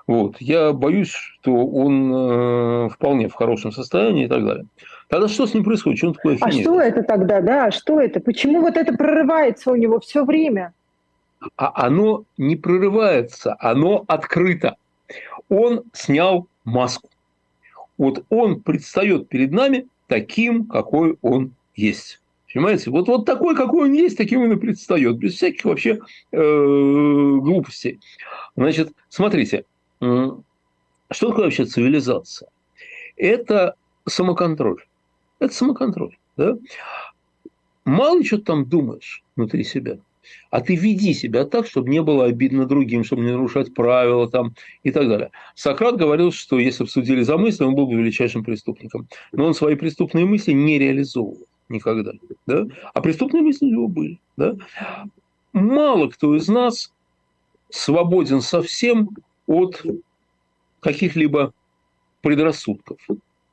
Вот. 0.08 0.36
Я 0.40 0.72
боюсь, 0.72 1.10
что 1.10 1.66
он 1.66 2.12
э, 2.12 2.88
вполне 2.88 3.28
в 3.28 3.34
хорошем 3.34 3.72
состоянии 3.72 4.24
и 4.24 4.28
так 4.28 4.42
далее. 4.42 4.64
Тогда 5.08 5.28
что 5.28 5.46
с 5.46 5.52
ним 5.52 5.64
происходит? 5.64 6.02
Он 6.02 6.14
такое 6.14 6.38
А 6.40 6.50
что 6.50 6.80
это 6.80 7.02
тогда, 7.02 7.42
да? 7.42 7.70
Что 7.70 8.00
это? 8.00 8.18
Почему 8.18 8.62
вот 8.62 8.78
это 8.78 8.94
прорывается 8.94 9.70
у 9.70 9.76
него 9.76 10.00
все 10.00 10.24
время? 10.24 10.72
А 11.56 11.86
оно 11.86 12.24
не 12.38 12.56
прорывается, 12.56 13.54
оно 13.60 14.04
открыто. 14.08 14.76
Он 15.50 15.82
снял 15.92 16.46
маску. 16.64 17.10
Вот 17.98 18.24
он 18.30 18.60
предстает 18.62 19.28
перед 19.28 19.52
нами 19.52 19.88
таким, 20.06 20.64
какой 20.64 21.18
он 21.20 21.52
есть. 21.76 22.22
Понимаете? 22.52 22.90
Вот, 22.90 23.08
вот 23.08 23.26
такой, 23.26 23.54
какой 23.54 23.90
он 23.90 23.92
есть, 23.92 24.16
таким 24.16 24.40
он 24.40 24.52
и 24.52 24.56
предстает, 24.56 25.18
без 25.18 25.34
всяких 25.34 25.66
вообще 25.66 25.98
э, 26.32 26.36
глупостей. 26.38 28.00
Значит, 28.56 28.92
смотрите, 29.10 29.64
что 30.00 31.28
такое 31.28 31.44
вообще 31.44 31.64
цивилизация? 31.64 32.48
Это 33.16 33.74
самоконтроль. 34.06 34.84
Это 35.38 35.54
самоконтроль. 35.54 36.16
Да? 36.36 36.56
Мало 37.84 38.24
что 38.24 38.38
там 38.38 38.66
думаешь 38.66 39.22
внутри 39.36 39.64
себя. 39.64 39.98
А 40.50 40.60
ты 40.60 40.76
веди 40.76 41.14
себя 41.14 41.44
так, 41.44 41.66
чтобы 41.66 41.88
не 41.88 42.02
было 42.02 42.26
обидно 42.26 42.66
другим, 42.66 43.02
чтобы 43.02 43.22
не 43.22 43.30
нарушать 43.30 43.74
правила 43.74 44.28
там, 44.28 44.54
и 44.82 44.90
так 44.90 45.08
далее. 45.08 45.30
Сократ 45.54 45.96
говорил, 45.96 46.32
что 46.32 46.58
если 46.58 46.84
бы 46.84 46.90
судили 46.90 47.22
за 47.22 47.38
мысли, 47.38 47.64
он 47.64 47.74
был 47.74 47.86
бы 47.86 47.94
величайшим 47.94 48.44
преступником. 48.44 49.08
Но 49.32 49.46
он 49.46 49.54
свои 49.54 49.74
преступные 49.74 50.26
мысли 50.26 50.52
не 50.52 50.78
реализовывал 50.78 51.46
никогда. 51.68 52.12
Да? 52.46 52.66
А 52.94 53.00
преступные 53.00 53.42
мысли 53.42 53.66
у 53.66 53.70
него 53.70 53.88
были. 53.88 54.18
Да? 54.36 54.54
Мало 55.52 56.08
кто 56.08 56.36
из 56.36 56.48
нас 56.48 56.92
свободен 57.70 58.40
совсем 58.40 59.10
от 59.48 59.82
каких-либо 60.78 61.52
предрассудков 62.20 62.98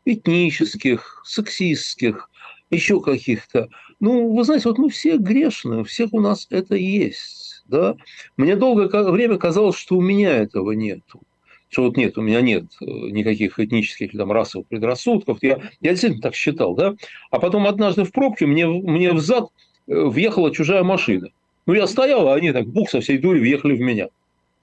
этнических, 0.06 1.24
сексистских, 1.26 2.30
еще 2.70 3.02
каких-то. 3.02 3.70
Ну, 4.00 4.34
вы 4.36 4.44
знаете, 4.44 4.70
вот 4.70 4.78
мы 4.78 4.90
все 4.90 5.18
грешны, 5.18 5.80
у 5.80 5.84
всех 5.84 6.14
у 6.14 6.20
нас 6.20 6.48
это 6.52 6.76
есть. 6.76 7.64
Да? 7.68 7.96
Мне 8.38 8.56
долгое 8.56 8.88
время 9.12 9.38
казалось, 9.38 9.78
что 9.78 9.98
у 9.98 10.02
меня 10.02 10.32
этого 10.32 10.72
нету. 10.72 11.22
Что 11.70 11.84
вот 11.84 11.98
нет, 11.98 12.18
у 12.18 12.22
меня 12.22 12.42
нет 12.42 12.66
э, 12.80 12.86
никаких 12.86 13.60
этнических 13.60 14.14
или 14.14 14.18
там, 14.18 14.32
расовых 14.32 14.68
предрассудков. 14.68 15.40
Я, 15.42 15.60
я 15.82 15.92
действительно 15.92 16.22
так 16.22 16.36
считал. 16.36 16.76
Да? 16.76 16.96
А 17.32 17.40
потом 17.40 17.66
однажды 17.66 18.04
в 18.04 18.12
пробке 18.12 18.46
мне, 18.46 18.68
мне 18.68 19.12
в 19.14 19.20
зад 19.20 19.50
э, 19.88 19.94
въехала 19.96 20.54
чужая 20.54 20.84
машина. 20.84 21.30
Ну, 21.66 21.74
я 21.74 21.88
стоял, 21.88 22.28
а 22.28 22.36
они 22.36 22.52
так 22.52 22.68
бух 22.68 22.92
со 22.92 23.02
всей 23.02 23.18
дури 23.18 23.40
въехали 23.40 23.76
в 23.76 23.82
меня. 23.82 24.10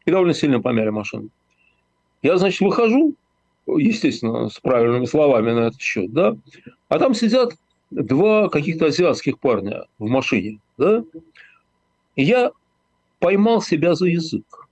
И 0.04 0.10
довольно 0.10 0.34
сильно 0.34 0.60
помяли 0.60 0.90
машину. 0.90 1.28
Я, 2.22 2.36
значит, 2.36 2.60
выхожу, 2.60 3.14
естественно, 3.66 4.48
с 4.48 4.58
правильными 4.60 5.04
словами 5.06 5.52
на 5.52 5.60
этот 5.68 5.80
счет, 5.80 6.12
да, 6.12 6.36
а 6.88 6.98
там 6.98 7.14
сидят 7.14 7.54
два 7.90 8.48
каких-то 8.48 8.86
азиатских 8.86 9.38
парня 9.38 9.84
в 9.98 10.06
машине, 10.06 10.60
да, 10.78 11.04
и 12.16 12.22
я 12.22 12.52
поймал 13.18 13.62
себя 13.62 13.94
за 13.94 14.06
язык. 14.06 14.68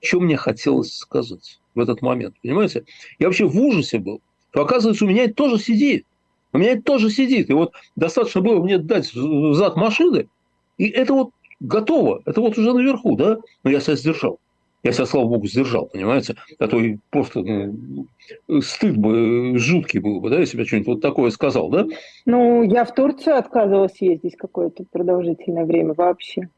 Что 0.00 0.20
мне 0.20 0.36
хотелось 0.36 0.94
сказать 0.94 1.60
в 1.74 1.80
этот 1.80 2.02
момент, 2.02 2.36
понимаете? 2.40 2.84
Я 3.18 3.26
вообще 3.26 3.46
в 3.46 3.58
ужасе 3.58 3.98
был. 3.98 4.20
То, 4.52 4.62
оказывается, 4.62 5.04
у 5.04 5.08
меня 5.08 5.24
это 5.24 5.34
тоже 5.34 5.58
сидит. 5.58 6.06
У 6.52 6.58
меня 6.58 6.72
это 6.72 6.82
тоже 6.82 7.10
сидит. 7.10 7.50
И 7.50 7.52
вот 7.52 7.72
достаточно 7.96 8.40
было 8.40 8.62
мне 8.62 8.78
дать 8.78 9.10
зад 9.12 9.76
машины, 9.76 10.28
и 10.78 10.88
это 10.88 11.12
вот 11.12 11.30
готово. 11.60 12.22
Это 12.24 12.40
вот 12.40 12.58
уже 12.58 12.72
наверху, 12.72 13.16
да? 13.16 13.38
Но 13.64 13.70
я 13.70 13.80
себя 13.80 13.96
сдержал. 13.96 14.38
Я 14.84 14.92
себя, 14.92 15.06
слава 15.06 15.26
богу, 15.26 15.46
сдержал, 15.46 15.86
понимаете? 15.86 16.36
А 16.58 16.68
то 16.68 16.78
и 16.78 16.98
просто 17.10 17.40
ну, 17.42 18.06
стыд 18.60 18.96
бы 18.96 19.58
жуткий 19.58 19.98
был 19.98 20.20
бы, 20.20 20.30
да, 20.30 20.38
если 20.38 20.56
бы 20.56 20.62
я 20.62 20.66
что-нибудь 20.66 20.86
вот 20.86 21.00
такое 21.00 21.30
сказал, 21.30 21.68
да? 21.68 21.86
Ну, 22.26 22.62
я 22.62 22.84
в 22.84 22.94
Турцию 22.94 23.36
отказывалась 23.36 24.00
ездить 24.00 24.36
какое-то 24.36 24.84
продолжительное 24.90 25.64
время 25.64 25.94
вообще. 25.94 26.48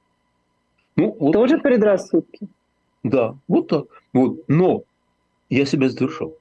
Ну, 0.97 1.16
вот. 1.19 1.33
Тоже 1.33 1.59
предрассудки. 1.59 2.49
Да, 3.02 3.37
вот 3.49 3.69
так. 3.69 3.87
Вот. 4.12 4.40
Но 4.49 4.83
я 5.49 5.64
себя 5.64 5.88
сдержал. 5.88 6.35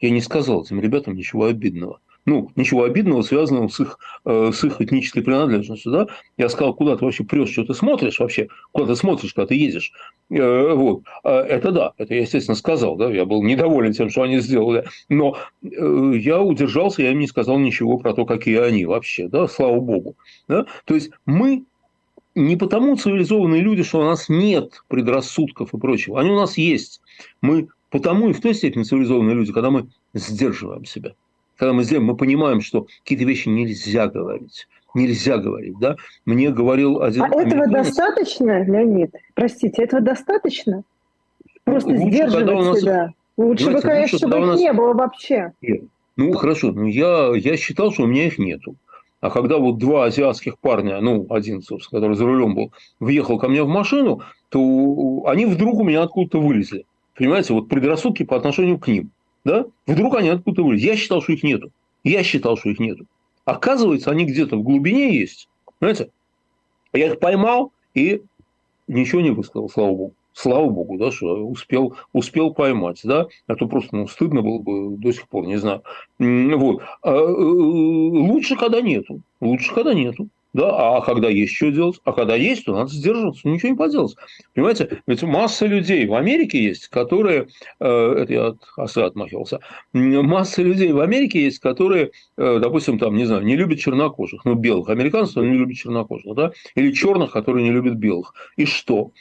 Я 0.00 0.10
не 0.10 0.22
сказал 0.22 0.62
этим 0.62 0.80
ребятам 0.80 1.14
ничего 1.14 1.44
обидного 1.44 2.00
ну, 2.28 2.50
ничего 2.56 2.84
обидного, 2.84 3.22
связанного 3.22 3.68
с 3.68 3.80
их, 3.80 3.98
э, 4.26 4.50
с 4.52 4.62
их 4.62 4.80
этнической 4.80 5.22
принадлежностью, 5.22 5.90
да, 5.90 6.06
я 6.36 6.50
сказал, 6.50 6.74
куда 6.74 6.96
ты 6.96 7.04
вообще 7.04 7.24
прешь, 7.24 7.50
что 7.50 7.64
ты 7.64 7.72
смотришь 7.72 8.18
вообще, 8.18 8.48
куда 8.70 8.88
ты 8.88 8.96
смотришь, 8.96 9.32
когда 9.32 9.46
ты 9.46 9.54
едешь, 9.54 9.92
э, 10.30 10.72
вот, 10.74 11.04
а 11.24 11.42
это 11.42 11.72
да, 11.72 11.92
это 11.96 12.14
я, 12.14 12.20
естественно, 12.20 12.54
сказал, 12.54 12.96
да, 12.96 13.10
я 13.10 13.24
был 13.24 13.42
недоволен 13.42 13.92
тем, 13.92 14.10
что 14.10 14.22
они 14.22 14.40
сделали, 14.40 14.84
но 15.08 15.38
э, 15.62 16.12
я 16.16 16.42
удержался, 16.42 17.02
я 17.02 17.12
им 17.12 17.18
не 17.18 17.26
сказал 17.26 17.58
ничего 17.58 17.96
про 17.96 18.12
то, 18.12 18.26
какие 18.26 18.58
они 18.58 18.84
вообще, 18.84 19.28
да, 19.28 19.48
слава 19.48 19.80
богу, 19.80 20.14
да, 20.48 20.66
то 20.84 20.94
есть 20.94 21.10
мы 21.24 21.64
не 22.34 22.56
потому 22.56 22.94
цивилизованные 22.96 23.62
люди, 23.62 23.82
что 23.82 24.00
у 24.00 24.04
нас 24.04 24.28
нет 24.28 24.82
предрассудков 24.88 25.72
и 25.72 25.78
прочего, 25.78 26.20
они 26.20 26.30
у 26.30 26.36
нас 26.36 26.58
есть, 26.58 27.00
мы 27.40 27.68
потому 27.88 28.28
и 28.28 28.34
в 28.34 28.42
той 28.42 28.52
степени 28.52 28.82
цивилизованные 28.82 29.34
люди, 29.34 29.50
когда 29.50 29.70
мы 29.70 29.88
сдерживаем 30.12 30.84
себя 30.84 31.14
когда 31.58 31.72
мы 31.72 31.82
сделаем, 31.82 32.06
мы 32.06 32.16
понимаем, 32.16 32.60
что 32.60 32.86
какие-то 33.02 33.24
вещи 33.24 33.48
нельзя 33.48 34.06
говорить. 34.06 34.68
Нельзя 34.94 35.38
говорить, 35.38 35.78
да? 35.78 35.96
Мне 36.24 36.50
говорил 36.50 37.02
один... 37.02 37.24
А 37.24 37.28
этого 37.28 37.66
достаточно, 37.66 38.64
Леонид? 38.64 39.14
Простите, 39.34 39.82
этого 39.82 40.00
достаточно? 40.00 40.82
Просто 41.64 41.90
лучше, 41.90 42.02
сдерживать 42.06 42.46
нас... 42.46 42.80
себя. 42.80 43.12
Лучше 43.36 43.70
бы, 43.70 43.80
конечно, 43.80 44.00
лучше, 44.00 44.18
чтобы 44.18 44.38
их 44.38 44.46
нас... 44.46 44.60
не 44.60 44.72
было 44.72 44.94
вообще. 44.94 45.52
Нет. 45.60 45.82
Ну, 46.16 46.32
хорошо, 46.32 46.72
ну, 46.72 46.86
я, 46.86 47.32
я 47.34 47.56
считал, 47.56 47.92
что 47.92 48.04
у 48.04 48.06
меня 48.06 48.26
их 48.26 48.38
нету. 48.38 48.74
А 49.20 49.30
когда 49.30 49.58
вот 49.58 49.78
два 49.78 50.06
азиатских 50.06 50.58
парня, 50.58 51.00
ну, 51.00 51.26
один, 51.28 51.60
собственно, 51.60 52.00
который 52.00 52.16
за 52.16 52.24
рулем 52.24 52.54
был, 52.54 52.72
въехал 52.98 53.38
ко 53.38 53.48
мне 53.48 53.62
в 53.62 53.68
машину, 53.68 54.22
то 54.48 55.24
они 55.26 55.44
вдруг 55.46 55.80
у 55.80 55.84
меня 55.84 56.02
откуда-то 56.02 56.40
вылезли. 56.40 56.86
Понимаете, 57.14 57.52
вот 57.52 57.68
предрассудки 57.68 58.22
по 58.22 58.36
отношению 58.36 58.78
к 58.78 58.88
ним 58.88 59.10
да, 59.44 59.66
вдруг 59.86 60.16
они 60.16 60.28
откуда-то 60.28 60.64
вылезли. 60.64 60.86
Я 60.86 60.96
считал, 60.96 61.22
что 61.22 61.32
их 61.32 61.42
нету. 61.42 61.70
Я 62.04 62.22
считал, 62.22 62.56
что 62.56 62.70
их 62.70 62.78
нету. 62.78 63.06
Оказывается, 63.44 64.10
они 64.10 64.24
где-то 64.24 64.56
в 64.56 64.62
глубине 64.62 65.18
есть. 65.18 65.48
Понимаете? 65.78 66.10
Я 66.92 67.06
их 67.08 67.18
поймал 67.18 67.72
и 67.94 68.22
ничего 68.86 69.20
не 69.20 69.30
высказал, 69.30 69.68
слава 69.68 69.90
богу. 69.92 70.14
Слава 70.32 70.68
богу, 70.68 70.98
да, 70.98 71.10
что 71.10 71.44
успел, 71.44 71.96
успел 72.12 72.54
поймать, 72.54 73.00
да, 73.02 73.26
а 73.48 73.56
то 73.56 73.66
просто 73.66 73.96
ну, 73.96 74.06
стыдно 74.06 74.40
было 74.40 74.58
бы 74.60 74.96
до 74.96 75.12
сих 75.12 75.26
пор, 75.26 75.46
не 75.46 75.56
знаю. 75.56 75.82
Вот. 76.18 76.82
А, 77.02 77.10
э, 77.10 77.26
лучше, 77.26 78.54
когда 78.54 78.80
нету. 78.80 79.20
Лучше, 79.40 79.74
когда 79.74 79.94
нету. 79.94 80.28
Да, 80.58 80.96
а 80.96 81.00
когда 81.02 81.28
есть 81.28 81.54
что 81.54 81.70
делать? 81.70 82.00
А 82.02 82.12
когда 82.12 82.34
есть, 82.34 82.64
то 82.64 82.72
надо 82.72 82.90
сдерживаться, 82.90 83.46
ничего 83.46 83.68
не 83.68 83.76
поделать. 83.76 84.16
Понимаете, 84.54 85.02
ведь 85.06 85.22
масса 85.22 85.66
людей 85.66 86.04
в 86.04 86.14
Америке 86.14 86.60
есть, 86.60 86.88
которые, 86.88 87.46
э, 87.78 87.88
это 87.88 88.32
я 88.32 88.46
от 88.48 88.56
осы 88.76 88.98
отмахивался, 88.98 89.60
масса 89.92 90.62
людей 90.62 90.90
в 90.90 90.98
Америке 90.98 91.44
есть, 91.44 91.60
которые, 91.60 92.10
э, 92.36 92.58
допустим, 92.58 92.98
там, 92.98 93.14
не 93.14 93.24
знаю, 93.24 93.44
не 93.44 93.54
любят 93.54 93.78
чернокожих, 93.78 94.44
ну, 94.44 94.54
белых 94.54 94.88
американцев, 94.88 95.36
не 95.44 95.56
любят 95.56 95.76
чернокожих, 95.76 96.34
да, 96.34 96.50
или 96.74 96.90
черных, 96.90 97.30
которые 97.30 97.62
не 97.62 97.70
любят 97.70 97.94
белых. 97.94 98.34
И 98.56 98.64
что? 98.64 99.12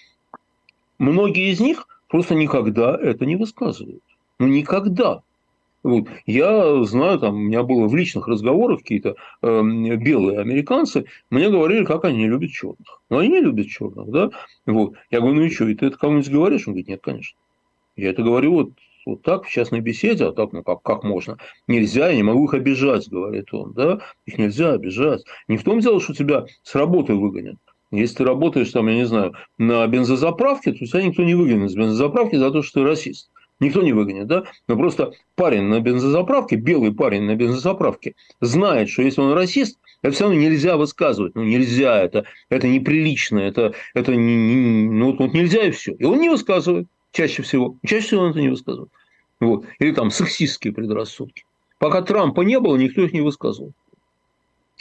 Многие 0.97 1.51
из 1.51 1.59
них 1.59 1.87
просто 2.07 2.33
никогда 2.33 2.97
это 2.99 3.27
не 3.27 3.35
высказывают. 3.35 4.01
Ну, 4.39 4.47
никогда. 4.47 5.21
Вот. 5.83 6.07
Я 6.25 6.83
знаю, 6.83 7.19
там, 7.19 7.35
у 7.35 7.39
меня 7.39 7.63
было 7.63 7.87
в 7.87 7.95
личных 7.95 8.27
разговорах 8.27 8.79
какие-то 8.79 9.15
э, 9.41 9.61
белые 9.61 10.39
американцы, 10.39 11.05
мне 11.29 11.49
говорили, 11.49 11.85
как 11.85 12.03
они 12.05 12.17
не 12.17 12.27
любят 12.27 12.51
черных. 12.51 13.01
Но 13.09 13.19
они 13.19 13.29
не 13.29 13.41
любят 13.41 13.67
черных, 13.67 14.09
да? 14.09 14.29
Вот. 14.65 14.95
Я 15.11 15.19
говорю, 15.19 15.37
ну 15.37 15.43
и 15.43 15.49
что, 15.49 15.67
и 15.67 15.75
ты 15.75 15.87
это 15.87 15.97
кому-нибудь 15.97 16.29
говоришь? 16.29 16.67
Он 16.67 16.73
говорит, 16.73 16.87
нет, 16.87 17.01
конечно. 17.01 17.37
Я 17.95 18.09
это 18.09 18.23
говорю 18.23 18.53
вот, 18.53 18.69
вот 19.05 19.21
так 19.21 19.45
в 19.45 19.49
частной 19.49 19.79
беседе, 19.79 20.25
а 20.25 20.31
так, 20.33 20.51
ну 20.51 20.63
как, 20.63 20.81
как 20.81 21.03
можно? 21.03 21.37
Нельзя, 21.67 22.09
я 22.09 22.15
не 22.15 22.23
могу 22.23 22.45
их 22.45 22.53
обижать, 22.53 23.09
говорит 23.09 23.53
он, 23.53 23.73
да? 23.73 23.99
Их 24.25 24.37
нельзя 24.37 24.73
обижать. 24.73 25.23
Не 25.47 25.57
в 25.57 25.63
том 25.63 25.79
дело, 25.79 26.01
что 26.01 26.13
тебя 26.13 26.45
с 26.63 26.75
работы 26.75 27.13
выгонят. 27.13 27.57
Если 27.91 28.17
ты 28.17 28.25
работаешь 28.25 28.71
там, 28.71 28.87
я 28.87 28.95
не 28.95 29.05
знаю, 29.05 29.33
на 29.57 29.87
бензозаправке, 29.87 30.73
то 30.73 30.85
тебя 30.85 31.01
никто 31.01 31.23
не 31.23 31.35
выгонит 31.35 31.71
с 31.71 31.75
бензозаправки 31.75 32.35
за 32.35 32.51
то, 32.51 32.61
что 32.61 32.81
ты 32.81 32.85
расист. 32.85 33.31
Никто 33.59 33.81
не 33.81 33.91
выгонит, 33.91 34.27
да? 34.27 34.43
Но 34.67 34.75
просто 34.75 35.13
парень 35.35 35.63
на 35.63 35.79
бензозаправке, 35.79 36.57
белый 36.57 36.93
парень 36.93 37.23
на 37.23 37.35
бензозаправке, 37.35 38.13
знает, 38.39 38.89
что 38.89 39.01
если 39.01 39.21
он 39.21 39.33
расист, 39.33 39.79
это 40.03 40.13
все 40.13 40.25
равно 40.25 40.39
нельзя 40.39 40.77
высказывать. 40.77 41.33
Ну, 41.35 41.43
нельзя, 41.43 41.99
это, 41.99 42.25
это 42.49 42.67
неприлично, 42.67 43.39
это, 43.39 43.73
это 43.95 44.15
не, 44.15 44.35
не, 44.35 44.89
ну, 44.89 45.15
вот 45.17 45.33
нельзя 45.33 45.63
и 45.63 45.71
все. 45.71 45.93
И 45.93 46.03
он 46.03 46.19
не 46.19 46.29
высказывает 46.29 46.87
чаще 47.11 47.41
всего. 47.41 47.75
Чаще 47.85 48.07
всего 48.07 48.21
он 48.21 48.31
это 48.31 48.41
не 48.41 48.49
высказывает. 48.49 48.91
Вот. 49.39 49.65
Или 49.79 49.91
там 49.91 50.11
сексистские 50.11 50.73
предрассудки. 50.73 51.45
Пока 51.79 52.01
Трампа 52.01 52.41
не 52.41 52.59
было, 52.59 52.75
никто 52.75 53.01
их 53.01 53.13
не 53.13 53.21
высказывал. 53.21 53.73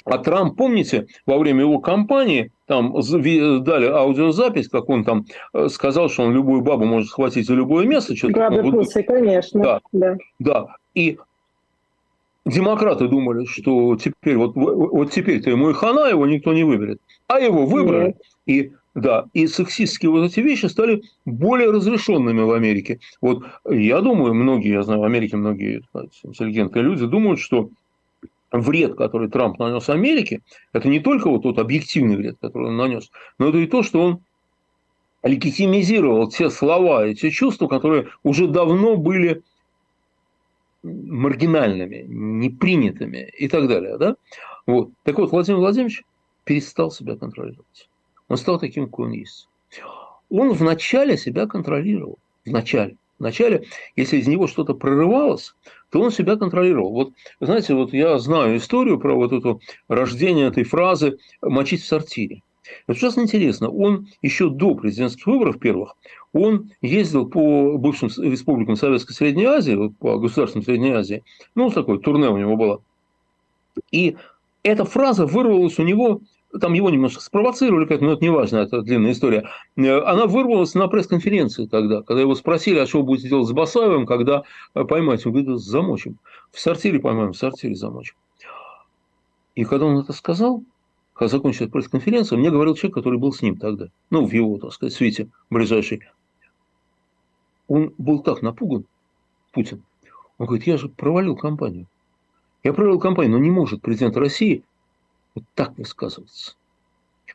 А 0.05 0.19
Трамп, 0.19 0.57
помните, 0.57 1.09
во 1.27 1.37
время 1.39 1.63
его 1.63 1.81
кампании 1.81 2.53
там 2.67 2.93
дали 2.93 3.87
аудиозапись, 3.87 4.69
как 4.69 4.89
он 4.89 5.05
там 5.05 5.27
э, 5.55 5.69
сказал, 5.69 6.09
что 6.09 6.25
он 6.25 6.33
любую 6.33 6.63
бабу 6.63 6.85
может 6.85 7.09
схватить 7.09 7.47
за 7.47 7.55
любое 7.55 7.87
место. 7.87 8.15
Бабы 8.29 8.63
ну, 8.63 8.73
пусы, 8.73 9.03
конечно. 9.03 9.63
Да, 9.63 9.81
да. 9.93 10.17
да. 10.39 10.67
И 10.95 11.19
демократы 12.45 13.09
думали, 13.09 13.45
что 13.45 13.97
теперь 13.97 14.37
вот, 14.37 14.57
вот 14.57 15.11
теперь-то 15.13 15.51
ему 15.51 15.71
и 15.71 15.75
хана 15.75 16.09
его 16.09 16.27
никто 16.27 16.53
не 16.53 16.65
выберет. 16.65 17.01
А 17.29 17.39
его 17.39 17.67
выбрали. 17.67 18.07
Нет. 18.07 18.17
И 18.47 18.73
да, 18.95 19.27
и 19.35 19.47
сексистские 19.47 20.11
вот 20.11 20.25
эти 20.25 20.41
вещи 20.41 20.67
стали 20.67 21.03
более 21.27 21.71
разрешенными 21.71 22.41
в 22.41 22.53
Америке. 22.53 22.99
Вот 23.21 23.45
я 23.69 24.01
думаю, 24.01 24.33
многие, 24.33 24.73
я 24.73 24.83
знаю, 24.83 25.01
в 25.01 25.05
Америке 25.05 25.37
многие 25.37 25.83
интеллигентные 26.23 26.83
люди 26.83 27.05
думают, 27.07 27.39
что 27.39 27.69
вред, 28.53 28.97
который 28.97 29.29
Трамп 29.29 29.59
нанес 29.59 29.89
Америке, 29.89 30.41
это 30.73 30.89
не 30.89 31.01
только 31.01 31.29
вот 31.29 31.43
тот 31.43 31.59
объективный 31.59 32.17
вред, 32.17 32.37
который 32.41 32.69
он 32.69 32.77
нанес, 32.77 33.11
но 33.39 33.49
это 33.49 33.59
и 33.59 33.67
то, 33.67 33.83
что 33.83 34.01
он 34.03 34.21
легитимизировал 35.23 36.29
те 36.29 36.51
слова 36.51 37.07
и 37.07 37.15
те 37.15 37.31
чувства, 37.31 37.67
которые 37.69 38.09
уже 38.23 38.47
давно 38.47 38.97
были 38.97 39.43
маргинальными, 40.83 42.05
непринятыми 42.07 43.33
и 43.37 43.49
так 43.49 43.69
далее. 43.69 43.99
Да? 43.99 44.17
Вот. 44.67 44.91
Так 45.03 45.19
вот, 45.19 45.31
Владимир 45.33 45.59
Владимирович 45.59 46.05
перестал 46.45 46.91
себя 46.91 47.17
контролировать. 47.17 47.89
Он 48.29 48.37
стал 48.37 48.59
таким, 48.59 48.87
какой 48.87 49.07
он 49.07 49.13
есть. 49.13 49.49
Он 50.31 50.53
вначале 50.53 51.17
себя 51.17 51.47
контролировал. 51.47 52.19
Вначале. 52.45 52.97
Вначале, 53.19 53.65
если 53.97 54.19
из 54.19 54.27
него 54.27 54.47
что-то 54.47 54.75
прорывалось, 54.75 55.55
то 55.91 56.01
он 56.01 56.11
себя 56.11 56.37
контролировал. 56.37 56.93
Вот, 56.93 57.13
знаете, 57.41 57.75
вот 57.75 57.93
я 57.93 58.19
знаю 58.19 58.59
историю 58.59 58.99
про 58.99 59.15
вот 59.15 59.33
это 59.33 59.59
рождение 59.89 60.49
этой 60.49 60.65
фразы 60.65 61.19
«мочить 61.41 61.83
в 61.83 61.87
сортире». 61.87 62.43
Это 62.87 62.99
ужасно 62.99 63.23
интересно. 63.23 63.71
Он 63.71 64.09
еще 64.23 64.51
до 64.51 64.75
президентских 64.75 65.27
выборов 65.27 65.59
первых, 65.59 65.95
он 66.33 66.73
ездил 66.83 67.27
по 67.27 67.79
бывшим 67.79 68.09
республикам 68.19 68.77
Советской 68.77 69.15
Средней 69.15 69.47
Азии, 69.47 69.95
по 69.99 70.19
государствам 70.19 70.63
Средней 70.63 70.91
Азии, 70.91 71.23
ну, 71.55 71.71
такое 71.71 71.99
турне 71.99 72.29
у 72.29 72.37
него 72.37 72.57
было. 72.57 72.83
И 73.91 74.17
эта 74.63 74.85
фраза 74.85 75.27
вырвалась 75.27 75.79
у 75.79 75.83
него 75.83 76.21
там 76.61 76.73
его 76.73 76.91
немножко 76.91 77.21
спровоцировали, 77.21 77.87
как, 77.87 78.01
но 78.01 78.13
это 78.13 78.23
не 78.23 78.31
важно, 78.31 78.59
это 78.59 78.83
длинная 78.83 79.13
история. 79.13 79.49
Э, 79.77 80.01
она 80.01 80.27
вырвалась 80.27 80.75
на 80.75 80.89
пресс-конференции 80.89 81.67
тогда, 81.67 82.03
когда 82.03 82.21
его 82.21 82.35
спросили, 82.35 82.79
а 82.79 82.87
что 82.87 83.01
вы 83.01 83.05
будете 83.05 83.29
делать 83.29 83.49
с 83.49 83.53
Басаевым, 83.53 84.07
когда 84.07 84.45
э, 84.75 84.85
поймаете? 84.85 85.29
Он 85.29 85.35
говорит, 85.35 85.61
замочим. 85.61 86.19
В 86.53 86.61
сортире 86.61 87.01
поймаем, 87.01 87.33
в 87.33 87.37
сортире 87.37 87.75
замочим. 87.75 88.15
И 89.55 89.65
когда 89.65 89.87
он 89.87 89.99
это 89.99 90.13
сказал, 90.13 90.63
когда 91.15 91.29
закончилась 91.29 91.71
пресс-конференция, 91.71 92.39
мне 92.39 92.51
говорил 92.51 92.75
человек, 92.75 92.95
который 92.95 93.19
был 93.19 93.33
с 93.33 93.43
ним 93.43 93.57
тогда, 93.57 93.89
ну, 94.11 94.25
в 94.27 94.33
его, 94.33 94.59
так 94.59 94.73
сказать, 94.73 94.95
свете 94.95 95.29
ближайший. 95.51 96.03
Он 97.69 97.93
был 97.99 98.21
так 98.21 98.43
напуган, 98.43 98.85
Путин. 99.53 99.83
Он 100.39 100.47
говорит, 100.47 100.67
я 100.67 100.77
же 100.77 100.89
провалил 100.89 101.37
кампанию. 101.37 101.87
Я 102.63 102.73
провалил 102.73 103.01
кампанию, 103.01 103.33
но 103.33 103.39
не 103.39 103.51
может 103.51 103.81
президент 103.81 104.17
России 104.17 104.63
вот 105.37 105.45
так 105.55 105.79
высказываться. 105.79 106.55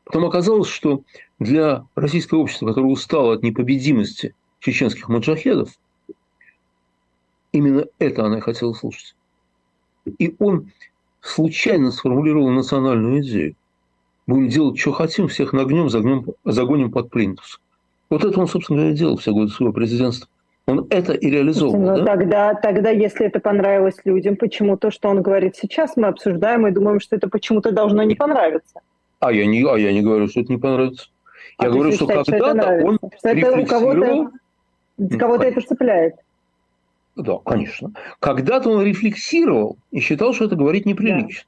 Потом 0.04 0.26
оказалось, 0.26 0.68
что 0.68 1.04
для 1.40 1.86
российского 1.96 2.40
общества, 2.40 2.68
которое 2.68 2.88
устало 2.88 3.36
от 3.36 3.44
непобедимости 3.44 4.36
чеченских 4.60 5.08
маджахедов, 5.08 5.70
именно 7.52 7.86
это 8.00 8.26
она 8.26 8.40
и 8.40 8.42
хотела 8.42 8.74
слушать. 8.74 9.16
И 10.18 10.36
он 10.40 10.72
случайно 11.22 11.92
сформулировал 11.92 12.50
национальную 12.50 13.22
идею. 13.22 13.56
Будем 14.26 14.50
делать, 14.50 14.80
что 14.80 14.92
хотим, 14.92 15.28
всех 15.28 15.54
нагнем, 15.54 15.90
загнем, 15.90 16.26
загоним 16.44 16.92
под 16.92 17.10
плинтус. 17.10 17.62
Вот 18.10 18.26
это 18.26 18.40
он, 18.40 18.48
собственно 18.48 18.80
говоря, 18.80 18.96
делал 18.96 19.18
все 19.18 19.32
годы 19.32 19.52
своего 19.52 19.74
президентства. 19.74 20.28
Он 20.68 20.88
это 20.90 21.14
и 21.14 21.30
реализовал. 21.30 21.76
Ну, 21.76 21.98
да? 21.98 22.06
тогда, 22.06 22.54
тогда, 22.54 22.90
если 22.92 23.26
это 23.26 23.40
понравилось 23.40 23.98
людям, 24.06 24.36
почему 24.36 24.78
то, 24.78 24.92
что 24.92 25.10
он 25.10 25.22
говорит 25.22 25.56
сейчас, 25.56 25.98
мы 25.98 26.08
обсуждаем 26.08 26.68
и 26.68 26.72
думаем, 26.72 27.00
что 27.00 27.16
это 27.16 27.28
почему-то 27.28 27.72
должно 27.72 28.04
не 28.04 28.16
понравиться? 28.16 28.80
А 29.20 29.32
я 29.32 29.46
не, 29.46 29.64
а 29.64 29.78
я 29.78 29.92
не 29.92 30.02
говорю, 30.02 30.28
что 30.28 30.42
это 30.42 30.52
не 30.52 30.60
понравится. 30.60 31.08
Я 31.60 31.68
а 31.68 31.72
говорю, 31.72 31.92
что 31.92 32.08
когда-то 32.08 32.86
он 32.86 33.00
что 33.18 33.30
это 33.30 33.60
у 33.60 33.66
кого-то, 33.66 34.32
кого-то 35.18 35.44
это 35.44 35.62
цепляет. 35.62 36.16
Да, 37.16 37.38
конечно. 37.40 37.92
Когда-то 38.20 38.70
он 38.70 38.84
рефлексировал 38.84 39.78
и 39.92 40.00
считал, 40.00 40.34
что 40.34 40.46
это 40.46 40.56
говорить 40.56 40.86
неприлично. 40.86 41.44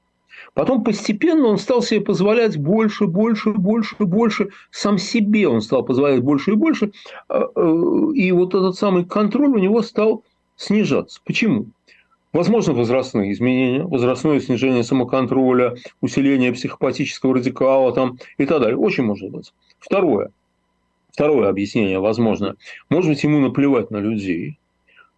Потом 0.54 0.84
постепенно 0.84 1.48
он 1.48 1.58
стал 1.58 1.82
себе 1.82 2.02
позволять 2.02 2.58
больше, 2.58 3.08
больше, 3.08 3.52
больше, 3.52 3.96
больше. 4.00 4.50
Сам 4.70 4.98
себе 4.98 5.48
он 5.48 5.62
стал 5.62 5.84
позволять 5.84 6.22
больше 6.22 6.52
и 6.52 6.56
больше. 6.56 6.92
А, 7.28 7.46
э, 7.56 8.14
и 8.14 8.32
вот 8.32 8.54
этот 8.54 8.76
самый 8.76 9.06
контроль 9.06 9.50
у 9.50 9.58
него 9.58 9.82
стал 9.82 10.24
снижаться. 10.56 11.20
Почему? 11.26 11.68
Возможно, 12.34 12.74
возрастные 12.74 13.32
изменения, 13.32 13.84
возрастное 13.84 14.40
снижение 14.40 14.84
самоконтроля, 14.84 15.76
усиление 16.02 16.52
психопатического 16.52 17.36
радикала 17.36 17.92
там, 17.92 18.18
и 18.38 18.46
так 18.46 18.62
далее. 18.62 18.78
Очень 18.78 19.06
может 19.06 19.32
быть. 19.32 19.54
Второе. 19.80 20.32
Второе 21.12 21.50
объяснение 21.50 22.00
возможно. 22.00 22.56
Может 22.90 23.12
быть, 23.12 23.24
ему 23.24 23.40
наплевать 23.40 23.92
на 23.92 23.98
людей. 23.98 24.58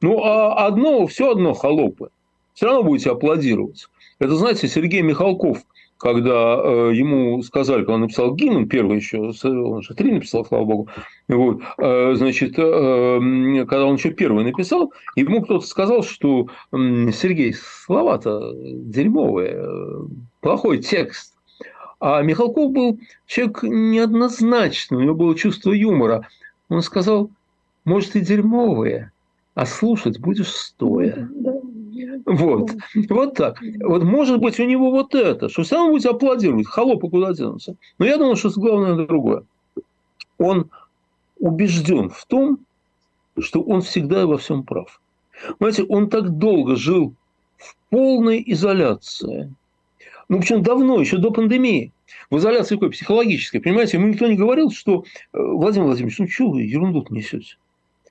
Ну, 0.01 0.23
а 0.23 0.65
одно, 0.65 1.07
все 1.07 1.31
одно 1.31 1.53
холопы. 1.53 2.09
Все 2.53 2.67
равно 2.67 2.83
будете 2.83 3.11
аплодировать. 3.11 3.87
Это, 4.19 4.35
знаете, 4.35 4.67
Сергей 4.67 5.01
Михалков, 5.01 5.59
когда 5.97 6.59
э, 6.61 6.91
ему 6.93 7.41
сказали, 7.41 7.81
когда 7.81 7.95
он 7.95 8.01
написал 8.01 8.33
гимн, 8.35 8.67
первый 8.67 8.97
еще, 8.97 9.31
он 9.43 9.81
же 9.81 9.93
три 9.93 10.13
написал, 10.13 10.45
слава 10.45 10.65
богу, 10.65 10.89
вот, 11.27 11.61
э, 11.77 12.15
значит, 12.15 12.53
э, 12.57 13.65
когда 13.67 13.85
он 13.85 13.95
еще 13.95 14.11
первый 14.11 14.45
написал, 14.45 14.93
ему 15.15 15.41
кто-то 15.41 15.65
сказал, 15.65 16.03
что 16.03 16.47
э, 16.71 17.11
Сергей, 17.11 17.53
слова-то 17.53 18.53
дерьмовые, 18.55 19.55
э, 19.57 20.01
плохой 20.41 20.79
текст. 20.79 21.33
А 21.99 22.21
Михалков 22.21 22.71
был 22.71 22.99
человек 23.25 23.63
неоднозначный, 23.63 24.97
у 24.97 25.01
него 25.01 25.15
было 25.15 25.35
чувство 25.35 25.71
юмора. 25.71 26.27
Он 26.69 26.81
сказал, 26.81 27.29
может, 27.85 28.15
и 28.15 28.21
дерьмовые, 28.21 29.11
а 29.55 29.65
слушать 29.65 30.19
будешь 30.19 30.49
стоя. 30.49 31.29
Вот. 32.25 32.71
Вот 33.09 33.35
так. 33.35 33.61
Вот 33.81 34.03
может 34.03 34.39
быть 34.39 34.59
у 34.59 34.65
него 34.65 34.91
вот 34.91 35.13
это, 35.13 35.47
что 35.49 35.63
все 35.63 35.75
равно 35.75 35.91
будет 35.91 36.05
аплодировать, 36.05 36.67
холопы 36.67 37.09
куда 37.09 37.33
денутся. 37.33 37.75
Но 37.99 38.05
я 38.05 38.17
думаю, 38.17 38.35
что 38.35 38.49
главное 38.49 39.05
другое. 39.05 39.43
Он 40.37 40.69
убежден 41.39 42.09
в 42.09 42.25
том, 42.25 42.59
что 43.39 43.61
он 43.61 43.81
всегда 43.81 44.23
и 44.23 44.25
во 44.25 44.37
всем 44.37 44.63
прав. 44.63 44.99
Знаете, 45.59 45.83
он 45.83 46.09
так 46.09 46.37
долго 46.37 46.75
жил 46.75 47.13
в 47.57 47.75
полной 47.89 48.43
изоляции. 48.45 49.53
Ну, 50.27 50.39
причем 50.39 50.63
давно, 50.63 50.99
еще 50.99 51.17
до 51.17 51.31
пандемии. 51.31 51.91
В 52.29 52.37
изоляции 52.37 52.75
какой? 52.75 52.91
Психологической. 52.91 53.61
Понимаете, 53.61 53.97
ему 53.97 54.07
никто 54.07 54.27
не 54.27 54.35
говорил, 54.35 54.71
что 54.71 55.03
э, 55.03 55.37
Владимир 55.39 55.87
Владимирович, 55.87 56.17
ну 56.17 56.27
что 56.27 56.49
вы 56.49 56.63
ерунду 56.63 57.05
несете? 57.09 57.57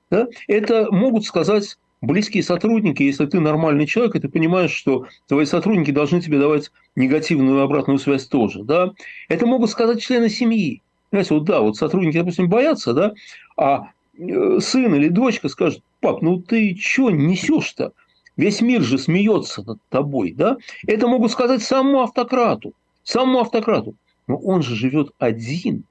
Да? 0.09 0.27
Это 0.47 0.89
могут 0.91 1.25
сказать 1.25 1.77
близкие 2.01 2.43
сотрудники, 2.43 3.03
если 3.03 3.25
ты 3.25 3.39
нормальный 3.39 3.87
человек, 3.87 4.15
и 4.15 4.19
ты 4.19 4.29
понимаешь, 4.29 4.71
что 4.71 5.05
твои 5.27 5.45
сотрудники 5.45 5.91
должны 5.91 6.21
тебе 6.21 6.39
давать 6.39 6.71
негативную 6.95 7.61
обратную 7.61 7.99
связь 7.99 8.27
тоже, 8.27 8.63
да, 8.63 8.93
это 9.27 9.45
могут 9.45 9.69
сказать 9.69 10.01
члены 10.01 10.29
семьи. 10.29 10.81
Понимаете, 11.09 11.33
вот 11.33 11.43
да, 11.45 11.61
вот 11.61 11.77
сотрудники, 11.77 12.17
допустим, 12.17 12.49
боятся, 12.49 12.93
да, 12.93 13.13
а 13.57 13.89
э, 14.17 14.59
сын 14.59 14.95
или 14.95 15.09
дочка 15.09 15.49
скажет, 15.49 15.81
пап, 16.01 16.21
ну 16.21 16.41
ты 16.41 16.75
что 16.79 17.09
несешь-то? 17.09 17.93
Весь 18.37 18.61
мир 18.61 18.81
же 18.81 18.97
смеется 18.97 19.63
над 19.63 19.79
тобой, 19.89 20.33
да? 20.33 20.57
Это 20.87 21.07
могут 21.07 21.31
сказать 21.31 21.63
самому 21.63 22.01
автократу, 22.01 22.73
самому 23.03 23.39
автократу. 23.39 23.95
Но 24.27 24.37
он 24.37 24.61
же 24.61 24.75
живет 24.75 25.11
один, 25.19 25.83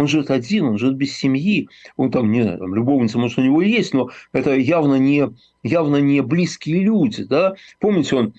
он 0.00 0.06
живет 0.06 0.30
один, 0.30 0.64
он 0.64 0.78
живет 0.78 0.96
без 0.96 1.14
семьи, 1.14 1.68
он 1.98 2.10
там, 2.10 2.32
не 2.32 2.42
знаю, 2.42 2.58
там, 2.58 2.74
любовница, 2.74 3.18
может, 3.18 3.38
у 3.38 3.42
него 3.42 3.60
есть, 3.60 3.92
но 3.92 4.08
это 4.32 4.56
явно 4.56 4.94
не, 4.94 5.28
явно 5.62 5.96
не 5.98 6.22
близкие 6.22 6.82
люди, 6.82 7.24
да? 7.24 7.54
Помните, 7.80 8.16
он 8.16 8.32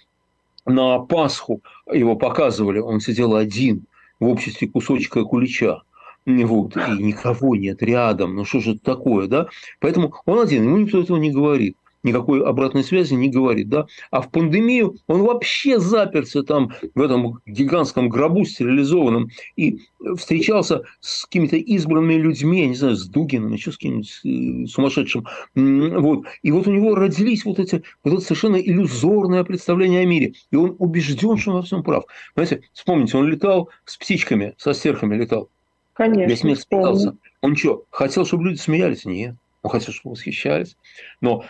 на 0.66 0.98
Пасху 1.00 1.62
его 1.92 2.16
показывали, 2.16 2.80
он 2.80 3.00
сидел 3.00 3.36
один 3.36 3.86
в 4.20 4.26
обществе 4.26 4.68
кусочка 4.68 5.24
кулича. 5.24 5.84
Вот, 6.26 6.78
и 6.78 7.04
никого 7.04 7.56
нет 7.56 7.82
рядом, 7.84 8.36
ну 8.36 8.46
что 8.46 8.60
же 8.60 8.72
это 8.72 8.84
такое, 8.84 9.28
да? 9.28 9.48
Поэтому 9.80 10.16
он 10.26 10.40
один, 10.40 10.64
ему 10.64 10.78
никто 10.78 11.00
этого 11.00 11.18
не 11.18 11.32
говорит 11.32 11.78
никакой 12.04 12.44
обратной 12.44 12.84
связи 12.84 13.14
не 13.14 13.30
говорит, 13.30 13.70
да, 13.70 13.86
а 14.10 14.22
в 14.22 14.30
пандемию 14.32 14.98
он 15.08 15.24
вообще 15.24 15.80
заперся 15.80 16.44
там 16.44 16.74
в 16.96 17.02
этом 17.02 17.40
гигантском 17.46 18.10
гробу 18.10 18.46
стерилизованном 18.46 19.30
и 19.56 19.80
встречался 20.18 20.84
с 21.00 21.26
какими-то 21.26 21.58
избранными 21.58 22.16
людьми, 22.16 22.62
я 22.62 22.68
не 22.68 22.76
знаю, 22.76 22.96
с 22.96 23.08
Дугином, 23.08 23.54
еще 23.54 23.72
с 23.72 23.78
кем-нибудь 23.78 24.22
э, 24.24 24.68
сумасшедшим, 24.68 25.28
вот, 25.56 26.26
и 26.42 26.52
вот 26.52 26.68
у 26.68 26.72
него 26.72 26.96
родились 26.96 27.46
вот 27.46 27.60
эти, 27.60 27.84
вот 28.04 28.14
это 28.14 28.22
совершенно 28.22 28.58
иллюзорное 28.58 29.44
представление 29.44 30.02
о 30.02 30.06
мире, 30.06 30.34
и 30.52 30.56
он 30.56 30.76
убежден, 30.80 31.38
что 31.38 31.52
он 31.52 31.58
во 31.58 31.64
всем 31.64 31.84
прав. 31.84 32.06
Понимаете, 32.34 32.68
вспомните, 32.74 33.18
он 33.18 33.28
летал 33.28 33.70
с 33.86 33.98
птичками, 33.98 34.54
со 34.58 34.74
стерхами 34.74 35.16
летал. 35.16 35.50
Конечно. 35.94 36.30
Весь 36.30 36.44
мир 36.44 36.58
смеялся. 36.58 37.16
Он 37.42 37.56
что, 37.56 37.86
хотел, 37.90 38.26
чтобы 38.26 38.46
люди 38.46 38.58
смеялись? 38.58 39.06
Нет. 39.06 39.36
Он 39.62 39.70
хотел, 39.70 39.94
чтобы 39.94 40.16
восхищались. 40.16 40.76
Но 41.20 41.44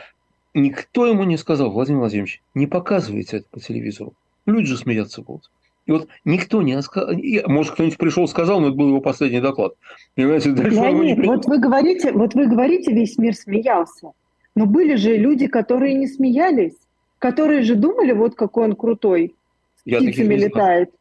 никто 0.54 1.06
ему 1.06 1.24
не 1.24 1.38
сказал, 1.38 1.72
Владимир 1.72 2.00
Владимирович, 2.00 2.42
не 2.54 2.68
показывайте 2.68 3.38
это 3.38 3.46
по 3.50 3.60
телевизору. 3.60 4.14
Люди 4.46 4.68
же 4.68 4.78
смеяться 4.78 5.22
будут. 5.22 5.50
И 5.86 5.92
вот 5.92 6.08
никто 6.26 6.62
не 6.62 6.80
сказал, 6.82 7.16
может, 7.48 7.74
кто-нибудь 7.74 7.98
пришел 7.98 8.28
сказал, 8.28 8.60
но 8.60 8.68
это 8.68 8.76
был 8.76 8.90
его 8.90 9.02
последний 9.02 9.42
доклад. 9.42 9.74
Понимаете, 10.16 10.52
дальше 10.52 10.76
Леонид, 10.76 11.18
не... 11.18 11.28
вот 11.28 11.46
вы 11.46 11.58
говорите, 11.58 12.12
вот 12.12 12.34
вы 12.36 12.48
говорите, 12.48 12.92
весь 12.92 13.18
мир 13.18 13.36
смеялся. 13.36 14.12
Но 14.56 14.66
были 14.66 14.96
же 14.96 15.18
люди, 15.18 15.48
которые 15.48 15.96
не 15.96 16.08
смеялись, 16.08 16.76
которые 17.18 17.64
же 17.64 17.76
думали, 17.76 18.12
вот 18.12 18.36
какой 18.36 18.66
он 18.66 18.76
крутой, 18.76 19.34
с 19.78 19.82
я 19.86 19.98
птицами 19.98 20.36
летает. 20.36 20.92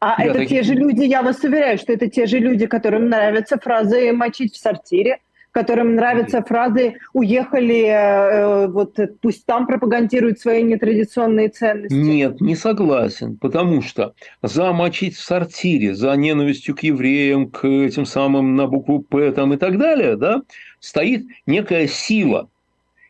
А 0.00 0.22
я 0.22 0.30
это 0.30 0.38
таких... 0.40 0.48
те 0.50 0.62
же 0.62 0.74
люди, 0.74 1.02
я 1.02 1.22
вас 1.22 1.42
уверяю, 1.42 1.78
что 1.78 1.92
это 1.92 2.08
те 2.08 2.26
же 2.26 2.38
люди, 2.38 2.66
которым 2.66 3.08
нравятся 3.08 3.58
фразы 3.58 4.12
«мочить 4.12 4.54
в 4.54 4.58
сортире», 4.58 5.18
которым 5.52 5.94
нравятся 5.94 6.42
фразы 6.42 6.96
«уехали, 7.12 7.84
э, 7.86 8.66
вот 8.68 8.98
пусть 9.20 9.46
там 9.46 9.66
пропагандируют 9.66 10.40
свои 10.40 10.62
нетрадиционные 10.62 11.48
ценности». 11.48 11.94
Нет, 11.94 12.40
не 12.40 12.54
согласен, 12.54 13.36
потому 13.36 13.82
что 13.82 14.14
за 14.42 14.72
мочить 14.72 15.16
в 15.16 15.20
сортире, 15.20 15.94
за 15.94 16.14
ненавистью 16.14 16.76
к 16.76 16.80
евреям, 16.80 17.50
к 17.50 17.66
этим 17.66 18.06
самым 18.06 18.56
на 18.56 18.66
букву 18.66 19.00
«П» 19.00 19.32
там 19.32 19.54
и 19.54 19.56
так 19.56 19.78
далее, 19.78 20.16
да, 20.16 20.42
стоит 20.80 21.26
некая 21.46 21.86
сила, 21.86 22.48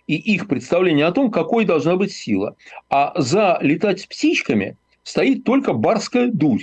и 0.07 0.14
их 0.14 0.48
представление 0.48 1.07
о 1.07 1.12
том, 1.12 1.31
какой 1.31 1.64
должна 1.64 1.96
быть 1.96 2.12
сила. 2.12 2.57
А 2.88 3.12
за 3.20 3.59
летать 3.61 4.01
с 4.01 4.07
птичками 4.07 4.77
стоит 5.03 5.44
только 5.44 5.74
барская 5.74 6.29
дурь. 6.29 6.62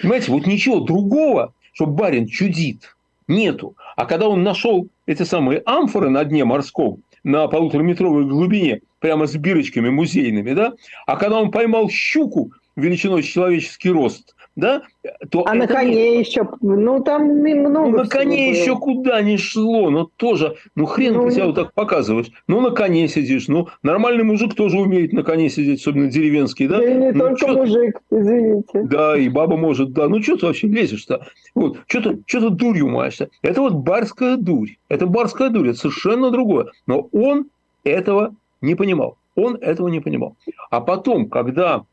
Понимаете, 0.00 0.30
вот 0.30 0.46
ничего 0.46 0.80
другого, 0.80 1.54
что 1.72 1.86
барин 1.86 2.26
чудит, 2.26 2.96
нету. 3.28 3.76
А 3.96 4.04
когда 4.04 4.28
он 4.28 4.42
нашел 4.42 4.88
эти 5.06 5.22
самые 5.22 5.62
амфоры 5.64 6.10
на 6.10 6.24
дне 6.24 6.44
морском, 6.44 7.02
на 7.24 7.48
полутораметровой 7.48 8.26
глубине, 8.26 8.82
прямо 9.00 9.26
с 9.26 9.34
бирочками 9.36 9.88
музейными, 9.88 10.52
да, 10.52 10.74
а 11.06 11.16
когда 11.16 11.40
он 11.40 11.50
поймал 11.50 11.88
щуку 11.88 12.52
величиной 12.76 13.22
человеческий 13.22 13.90
рост, 13.90 14.35
да, 14.56 14.82
то 15.30 15.44
а 15.46 15.54
на 15.54 15.66
коне 15.66 16.16
нет. 16.16 16.26
еще, 16.26 16.48
ну 16.62 17.02
там 17.02 17.24
много. 17.24 17.90
Ну, 17.90 17.96
на 17.98 18.06
коне 18.06 18.50
было. 18.50 18.56
еще 18.56 18.76
куда 18.76 19.20
не 19.20 19.36
шло, 19.36 19.90
но 19.90 20.08
тоже, 20.16 20.56
ну 20.74 20.86
хрен 20.86 21.12
ну, 21.12 21.26
ты 21.26 21.32
себя 21.32 21.46
вот 21.46 21.56
так 21.56 21.74
показываешь. 21.74 22.30
Ну 22.48 22.62
на 22.62 22.70
коне 22.70 23.06
сидишь, 23.06 23.48
ну 23.48 23.68
нормальный 23.82 24.24
мужик 24.24 24.54
тоже 24.54 24.78
умеет 24.78 25.12
на 25.12 25.22
коне 25.22 25.50
сидеть, 25.50 25.80
особенно 25.80 26.10
деревенский, 26.10 26.68
да? 26.68 26.78
Да 26.78 26.84
и 26.84 26.94
не 26.94 27.12
ну, 27.12 27.36
только 27.36 27.48
мужик, 27.48 28.00
извините. 28.10 28.82
Да, 28.84 29.16
и 29.18 29.28
баба 29.28 29.58
может, 29.58 29.92
да. 29.92 30.08
Ну 30.08 30.22
что 30.22 30.38
ты 30.38 30.46
вообще 30.46 30.68
лезешь-то? 30.68 31.26
Вот, 31.54 31.78
что 31.86 32.00
ты, 32.00 32.22
что 32.26 32.40
ты 32.40 32.50
дурью 32.50 32.88
маешься? 32.88 33.28
Это 33.42 33.60
вот 33.60 33.74
барская 33.74 34.38
дурь. 34.38 34.70
Это 34.88 35.06
барская 35.06 35.50
дурь, 35.50 35.68
это 35.68 35.78
совершенно 35.78 36.30
другое. 36.30 36.68
Но 36.86 37.08
он 37.12 37.50
этого 37.84 38.34
не 38.62 38.74
понимал. 38.74 39.18
Он 39.34 39.56
этого 39.56 39.88
не 39.88 40.00
понимал. 40.00 40.34
А 40.70 40.80
потом, 40.80 41.28
когда 41.28 41.84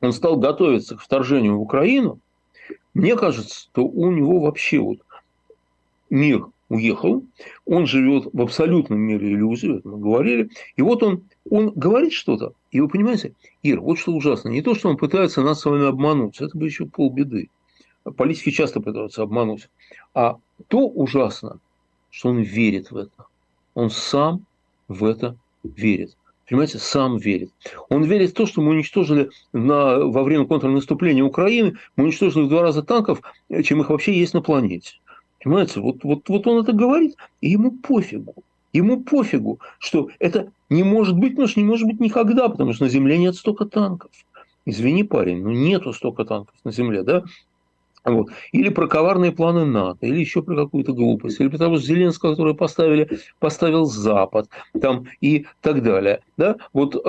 он 0.00 0.12
стал 0.12 0.36
готовиться 0.36 0.96
к 0.96 1.00
вторжению 1.00 1.58
в 1.58 1.62
Украину, 1.62 2.20
мне 2.94 3.16
кажется, 3.16 3.60
что 3.60 3.86
у 3.86 4.10
него 4.10 4.40
вообще 4.40 4.78
вот 4.78 4.98
мир 6.10 6.46
уехал, 6.68 7.24
он 7.64 7.86
живет 7.86 8.28
в 8.32 8.40
абсолютном 8.40 8.98
мире 8.98 9.32
иллюзий, 9.32 9.78
это 9.78 9.88
мы 9.88 9.98
говорили, 9.98 10.50
и 10.76 10.82
вот 10.82 11.02
он, 11.02 11.24
он 11.48 11.70
говорит 11.70 12.12
что-то, 12.12 12.52
и 12.70 12.80
вы 12.80 12.88
понимаете, 12.88 13.34
Ир, 13.62 13.80
вот 13.80 13.98
что 13.98 14.12
ужасно, 14.12 14.50
не 14.50 14.62
то, 14.62 14.74
что 14.74 14.88
он 14.88 14.96
пытается 14.96 15.42
нас 15.42 15.60
с 15.60 15.64
вами 15.64 15.86
обмануть, 15.86 16.40
это 16.40 16.56
бы 16.56 16.66
еще 16.66 16.86
полбеды, 16.86 17.48
политики 18.16 18.50
часто 18.50 18.80
пытаются 18.80 19.22
обмануть, 19.22 19.70
а 20.14 20.38
то 20.68 20.86
ужасно, 20.86 21.58
что 22.10 22.30
он 22.30 22.40
верит 22.40 22.90
в 22.90 22.96
это, 22.96 23.26
он 23.74 23.90
сам 23.90 24.44
в 24.88 25.04
это 25.04 25.36
верит 25.62 26.17
понимаете, 26.48 26.78
сам 26.78 27.18
верит. 27.18 27.52
Он 27.88 28.04
верит 28.04 28.30
в 28.30 28.34
то, 28.34 28.46
что 28.46 28.60
мы 28.60 28.70
уничтожили 28.70 29.30
на, 29.52 29.98
во 29.98 30.22
время 30.22 30.46
контрнаступления 30.46 31.22
Украины, 31.22 31.76
мы 31.96 32.04
уничтожили 32.04 32.44
в 32.44 32.48
два 32.48 32.62
раза 32.62 32.82
танков, 32.82 33.20
чем 33.64 33.80
их 33.80 33.90
вообще 33.90 34.18
есть 34.18 34.34
на 34.34 34.40
планете. 34.40 34.94
Понимаете, 35.42 35.80
вот, 35.80 36.02
вот, 36.02 36.28
вот 36.28 36.46
он 36.46 36.62
это 36.62 36.72
говорит, 36.72 37.16
и 37.40 37.50
ему 37.50 37.72
пофигу. 37.72 38.34
Ему 38.72 39.02
пофигу, 39.02 39.60
что 39.78 40.10
это 40.18 40.52
не 40.68 40.82
может 40.82 41.16
быть, 41.16 41.32
потому 41.32 41.48
что 41.48 41.60
не 41.60 41.66
может 41.66 41.86
быть 41.86 42.00
никогда, 42.00 42.48
потому 42.48 42.72
что 42.72 42.84
на 42.84 42.90
Земле 42.90 43.18
нет 43.18 43.34
столько 43.34 43.64
танков. 43.64 44.10
Извини, 44.66 45.04
парень, 45.04 45.42
ну 45.42 45.50
нету 45.50 45.92
столько 45.94 46.24
танков 46.24 46.54
на 46.64 46.72
Земле, 46.72 47.02
да? 47.02 47.24
Вот. 48.04 48.28
Или 48.52 48.68
про 48.68 48.86
коварные 48.86 49.32
планы 49.32 49.64
НАТО, 49.64 50.06
или 50.06 50.20
еще 50.20 50.42
про 50.42 50.56
какую-то 50.56 50.92
глупость, 50.92 51.40
или 51.40 51.48
того 51.56 51.76
же 51.76 51.84
Зеленского, 51.84 52.30
который 52.30 52.54
поставили, 52.54 53.08
поставил 53.38 53.84
Запад, 53.86 54.48
там, 54.80 55.06
и 55.20 55.46
так 55.60 55.82
далее. 55.82 56.20
Да? 56.36 56.56
Вот, 56.72 56.94
э, 56.94 57.00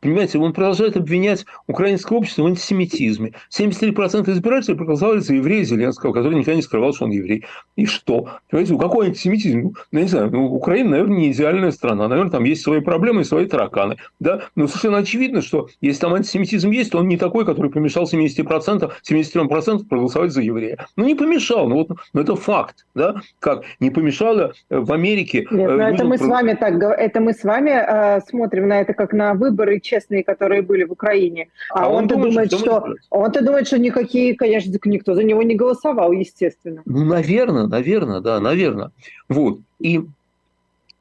понимаете, 0.00 0.38
он 0.38 0.52
продолжает 0.52 0.96
обвинять 0.96 1.44
украинское 1.66 2.18
общество 2.18 2.42
в 2.42 2.46
антисемитизме. 2.46 3.32
73% 3.56 4.30
избирателей 4.30 4.76
проголосовали 4.76 5.20
за 5.20 5.34
еврея 5.34 5.64
Зеленского, 5.64 6.12
который 6.12 6.34
никогда 6.34 6.56
не 6.56 6.62
скрывал, 6.62 6.92
что 6.92 7.04
он 7.04 7.10
еврей. 7.10 7.44
И 7.76 7.86
что? 7.86 8.28
Понимаете, 8.50 8.72
ну 8.72 8.78
какой 8.78 9.06
антисемитизм? 9.06 9.74
Ну, 9.92 10.00
не 10.00 10.06
знаю, 10.06 10.30
ну, 10.30 10.46
Украина, 10.46 10.90
наверное, 10.90 11.16
не 11.18 11.32
идеальная 11.32 11.70
страна. 11.70 12.08
Наверное, 12.08 12.30
там 12.30 12.44
есть 12.44 12.62
свои 12.62 12.80
проблемы 12.80 13.22
и 13.22 13.24
свои 13.24 13.46
тараканы. 13.46 13.96
Да? 14.18 14.42
Но 14.56 14.66
совершенно 14.66 14.98
очевидно, 14.98 15.42
что 15.42 15.68
если 15.80 16.00
там 16.00 16.14
антисемитизм 16.14 16.70
есть, 16.70 16.90
то 16.92 16.98
он 16.98 17.08
не 17.08 17.16
такой, 17.16 17.44
который 17.44 17.70
помешал 17.70 18.04
70%, 18.04 18.90
73% 19.08 19.84
проголосовать 19.88 20.32
за 20.32 20.42
еврея. 20.42 20.86
Ну, 20.96 21.06
не 21.06 21.14
помешал, 21.14 21.68
ну, 21.68 21.76
вот, 21.76 21.90
ну 22.12 22.20
это 22.20 22.36
факт. 22.36 22.86
Да? 22.94 23.16
Как 23.38 23.62
не 23.80 23.90
помешало 23.90 24.52
в 24.68 24.92
Америке... 24.92 25.46
Нет, 25.50 25.70
но 25.70 25.82
э, 25.82 25.94
это 25.94 26.04
мы 26.04 26.18
с 26.18 26.22
вами 26.22 26.54
так, 26.54 26.82
это 26.82 27.20
мы 27.20 27.32
с 27.32 27.44
вами 27.44 27.70
э, 27.70 28.20
смотрим 28.28 28.68
на 28.68 28.80
это 28.80 28.94
как 28.94 29.12
на 29.12 29.34
выбор 29.34 29.59
выборы 29.60 29.80
честные, 29.80 30.24
которые 30.24 30.62
были 30.62 30.84
в 30.84 30.92
Украине. 30.92 31.48
А, 31.72 31.84
а 31.84 31.88
он-то 31.88 32.16
он 32.16 32.22
думает, 32.22 32.52
что, 32.52 32.94
он-то 33.10 33.44
думает, 33.44 33.66
что 33.66 33.78
никакие, 33.78 34.34
конечно, 34.34 34.72
никто 34.84 35.14
за 35.14 35.22
него 35.22 35.42
не 35.42 35.54
голосовал, 35.54 36.12
естественно. 36.12 36.82
Ну, 36.84 37.04
наверное, 37.04 37.66
наверное, 37.66 38.20
да, 38.20 38.40
наверное. 38.40 38.90
Вот. 39.28 39.60
И 39.78 40.02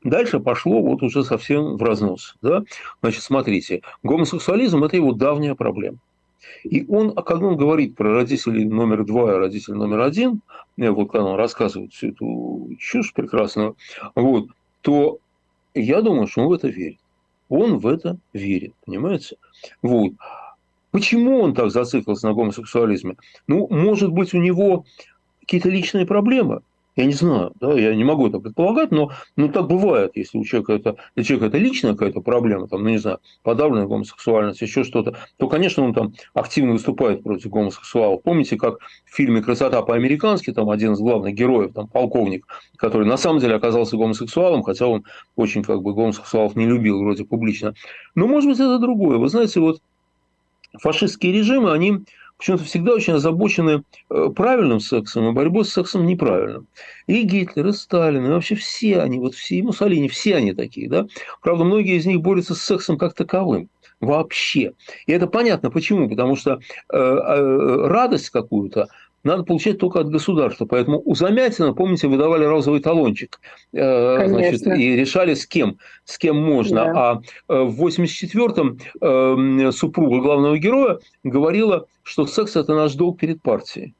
Дальше 0.01 0.39
пошло 0.39 0.81
вот 0.81 1.03
уже 1.03 1.25
совсем 1.25 1.75
в 1.75 1.83
разнос. 1.83 2.37
Да? 2.41 2.63
Значит, 3.01 3.21
смотрите, 3.21 3.81
гомосексуализм– 4.01 4.81
это 4.85 4.95
его 4.95 5.11
давняя 5.11 5.55
проблема. 5.55 5.97
И 6.63 6.85
он, 6.87 7.11
а 7.17 7.21
когда 7.21 7.47
он 7.47 7.57
говорит 7.57 7.95
про 7.95 8.13
родителей 8.13 8.63
номер 8.63 9.03
два 9.03 9.33
и 9.33 9.37
родителей 9.37 9.75
номер 9.75 9.99
один, 9.99 10.39
э, 10.77 10.89
вот 10.89 11.11
когда 11.11 11.25
он 11.25 11.35
рассказывает 11.35 11.91
всю 11.91 12.11
эту 12.11 12.69
чушь 12.79 13.13
прекрасную, 13.13 13.75
вот, 14.15 14.47
то 14.79 15.17
я 15.73 16.01
думаю, 16.01 16.27
что 16.27 16.43
он 16.43 16.47
в 16.47 16.53
это 16.53 16.69
верит. 16.69 16.99
Он 17.49 17.79
в 17.79 17.87
это 17.87 18.17
верит, 18.31 18.73
понимаете? 18.85 19.37
Вот. 19.81 20.13
Почему 20.91 21.41
он 21.41 21.53
так 21.53 21.71
зациклился 21.71 22.27
на 22.27 22.33
гомосексуализме? 22.33 23.15
Ну, 23.47 23.67
может 23.69 24.11
быть, 24.11 24.33
у 24.33 24.37
него 24.39 24.85
какие-то 25.41 25.69
личные 25.69 26.05
проблемы. 26.05 26.61
Я 26.99 27.05
не 27.05 27.13
знаю, 27.13 27.53
да, 27.61 27.79
я 27.79 27.95
не 27.95 28.03
могу 28.03 28.27
это 28.27 28.39
предполагать, 28.39 28.91
но 28.91 29.13
ну, 29.37 29.47
так 29.47 29.67
бывает, 29.67 30.11
если 30.15 30.37
у 30.37 30.43
человека 30.43 30.73
это, 30.73 30.95
для 31.15 31.23
человека 31.23 31.45
это 31.45 31.57
личная 31.57 31.93
какая-то 31.93 32.19
проблема, 32.19 32.67
там, 32.67 32.83
ну, 32.83 32.89
не 32.89 32.97
знаю, 32.97 33.19
подавленная 33.41 33.87
гомосексуальность, 33.87 34.59
еще 34.59 34.83
что-то, 34.83 35.15
то, 35.37 35.47
конечно, 35.47 35.81
он 35.81 35.93
там 35.93 36.13
активно 36.33 36.73
выступает 36.73 37.23
против 37.23 37.51
гомосексуалов. 37.51 38.21
Помните, 38.21 38.57
как 38.57 38.79
в 39.05 39.15
фильме 39.15 39.41
«Красота 39.41 39.81
по-американски», 39.81 40.51
там 40.51 40.69
один 40.69 40.91
из 40.91 40.99
главных 40.99 41.35
героев, 41.35 41.71
там, 41.73 41.87
полковник, 41.87 42.45
который 42.75 43.07
на 43.07 43.15
самом 43.15 43.39
деле 43.39 43.55
оказался 43.55 43.95
гомосексуалом, 43.95 44.61
хотя 44.63 44.85
он 44.85 45.05
очень 45.37 45.63
как 45.63 45.81
бы 45.81 45.93
гомосексуалов 45.93 46.57
не 46.57 46.65
любил 46.65 46.99
вроде 46.99 47.23
публично. 47.23 47.75
Но, 48.13 48.27
может 48.27 48.49
быть, 48.49 48.59
это 48.59 48.77
другое. 48.77 49.19
Вы 49.19 49.29
знаете, 49.29 49.61
вот 49.61 49.79
фашистские 50.77 51.31
режимы, 51.31 51.71
они 51.71 51.99
почему-то 52.39 52.63
всегда 52.63 52.93
очень 52.93 53.13
озабочены 53.13 53.83
э, 54.09 54.29
правильным 54.35 54.79
сексом 54.79 55.29
и 55.29 55.33
борьбой 55.33 55.65
с 55.65 55.73
сексом 55.73 56.07
неправильным. 56.07 56.67
И 57.05 57.21
Гитлер, 57.23 57.67
и 57.67 57.73
Сталин, 57.73 58.25
и 58.25 58.29
вообще 58.29 58.55
все 58.55 59.01
они, 59.01 59.19
вот 59.19 59.35
все, 59.35 59.57
и 59.57 59.61
Муссолини, 59.61 60.07
все 60.07 60.37
они 60.37 60.53
такие, 60.53 60.89
да. 60.89 61.05
Правда, 61.41 61.65
многие 61.65 61.97
из 61.97 62.05
них 62.05 62.21
борются 62.21 62.55
с 62.55 62.61
сексом 62.61 62.97
как 62.97 63.13
таковым 63.13 63.69
вообще. 63.99 64.71
И 65.05 65.11
это 65.11 65.27
понятно 65.27 65.69
почему, 65.69 66.09
потому 66.09 66.37
что 66.37 66.59
э, 66.91 66.97
э, 66.97 67.87
радость 67.87 68.29
какую-то 68.29 68.87
надо 69.23 69.43
получать 69.43 69.79
только 69.79 69.99
от 69.99 70.09
государства. 70.09 70.65
Поэтому 70.65 71.01
у 71.03 71.15
Замятина, 71.15 71.73
помните, 71.73 72.07
выдавали 72.07 72.45
розовый 72.45 72.79
талончик 72.79 73.39
э, 73.73 74.27
значит, 74.27 74.65
и 74.67 74.95
решали, 74.95 75.33
с 75.33 75.45
кем, 75.45 75.77
с 76.05 76.17
кем 76.17 76.37
можно. 76.37 76.85
Да. 76.85 76.93
А 76.95 77.21
э, 77.53 77.61
в 77.63 77.85
84-м 77.85 78.79
э, 79.01 79.71
супруга 79.71 80.21
главного 80.21 80.57
героя 80.57 80.99
говорила, 81.23 81.85
что 82.03 82.25
секс– 82.25 82.55
это 82.55 82.75
наш 82.75 82.93
долг 82.93 83.19
перед 83.19 83.41
партией. 83.41 83.93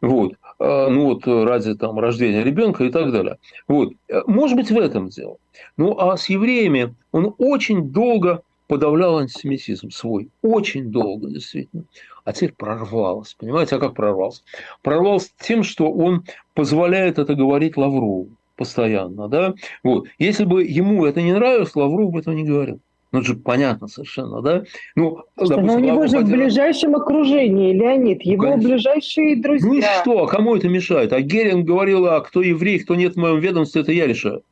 Вот. 0.00 0.34
Ну 0.58 1.04
вот 1.04 1.26
ради 1.26 1.74
там, 1.74 1.98
рождения 1.98 2.42
ребенка 2.42 2.84
и 2.84 2.90
так 2.90 3.12
далее. 3.12 3.36
Вот. 3.68 3.92
Может 4.26 4.56
быть, 4.56 4.70
в 4.70 4.78
этом 4.78 5.08
дело. 5.08 5.36
Ну, 5.76 5.98
а 5.98 6.16
с 6.16 6.30
евреями 6.30 6.94
он 7.12 7.34
очень 7.38 7.90
долго 7.90 8.42
подавлял 8.66 9.18
антисемитизм 9.18 9.90
свой. 9.90 10.28
Очень 10.42 10.90
долго, 10.90 11.28
действительно 11.30 11.84
а 12.26 12.32
теперь 12.32 12.52
прорвалось. 12.52 13.34
Понимаете, 13.38 13.76
а 13.76 13.78
как 13.78 13.94
прорвался? 13.94 14.42
Прорвался 14.82 15.30
тем, 15.38 15.62
что 15.62 15.90
он 15.90 16.24
позволяет 16.54 17.20
это 17.20 17.34
говорить 17.36 17.76
Лаврову 17.76 18.28
постоянно. 18.56 19.28
Да? 19.28 19.54
Вот. 19.84 20.08
Если 20.18 20.44
бы 20.44 20.64
ему 20.64 21.06
это 21.06 21.22
не 21.22 21.32
нравилось, 21.32 21.76
Лавров 21.76 22.10
бы 22.10 22.18
этого 22.18 22.34
не 22.34 22.42
говорил. 22.42 22.80
Ну, 23.12 23.20
это 23.20 23.28
же 23.28 23.36
понятно 23.36 23.86
совершенно, 23.86 24.42
да? 24.42 24.64
Ну, 24.96 25.22
что, 25.36 25.46
допустим, 25.46 25.66
но 25.66 25.74
у 25.74 25.78
него 25.78 26.06
же 26.08 26.18
в 26.18 26.28
ближайшем 26.28 26.96
окружении, 26.96 27.72
Леонид, 27.72 28.22
его 28.22 28.42
Конечно. 28.42 28.68
ближайшие 28.70 29.40
друзья. 29.40 29.68
Ну 29.68 29.78
и 29.78 29.82
что, 29.82 30.24
а 30.24 30.26
кому 30.26 30.56
это 30.56 30.68
мешает? 30.68 31.12
А 31.12 31.20
Геринг 31.20 31.64
говорил, 31.64 32.06
а 32.06 32.20
кто 32.20 32.42
еврей, 32.42 32.80
кто 32.80 32.96
нет 32.96 33.14
в 33.14 33.16
моем 33.18 33.38
ведомстве, 33.38 33.82
это 33.82 33.92
я 33.92 34.08
решаю. 34.08 34.42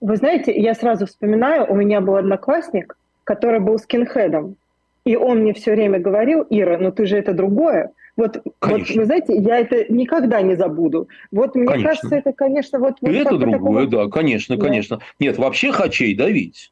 Вы 0.00 0.16
знаете, 0.16 0.54
я 0.54 0.74
сразу 0.74 1.06
вспоминаю, 1.06 1.66
у 1.68 1.74
меня 1.74 2.00
был 2.00 2.14
одноклассник, 2.14 2.96
который 3.24 3.60
был 3.60 3.78
скинхедом. 3.78 4.56
И 5.04 5.16
он 5.16 5.40
мне 5.40 5.52
все 5.52 5.72
время 5.72 5.98
говорил, 5.98 6.46
Ира, 6.48 6.78
ну 6.78 6.90
ты 6.92 7.06
же 7.06 7.16
это 7.16 7.34
другое. 7.34 7.92
Вот, 8.16 8.42
вот 8.60 8.88
вы 8.90 9.04
знаете, 9.04 9.36
я 9.36 9.58
это 9.58 9.92
никогда 9.92 10.40
не 10.40 10.54
забуду. 10.54 11.08
Вот 11.32 11.54
мне 11.56 11.66
конечно. 11.66 11.88
кажется, 11.88 12.16
это, 12.16 12.32
конечно, 12.32 12.78
вот... 12.78 12.94
вот 13.00 13.10
это 13.10 13.36
другое, 13.36 13.86
такого... 13.86 13.86
да, 13.86 14.10
конечно, 14.10 14.56
да. 14.56 14.66
конечно. 14.66 15.00
Нет, 15.18 15.36
вообще 15.36 15.72
хачей 15.72 16.14
давить. 16.14 16.70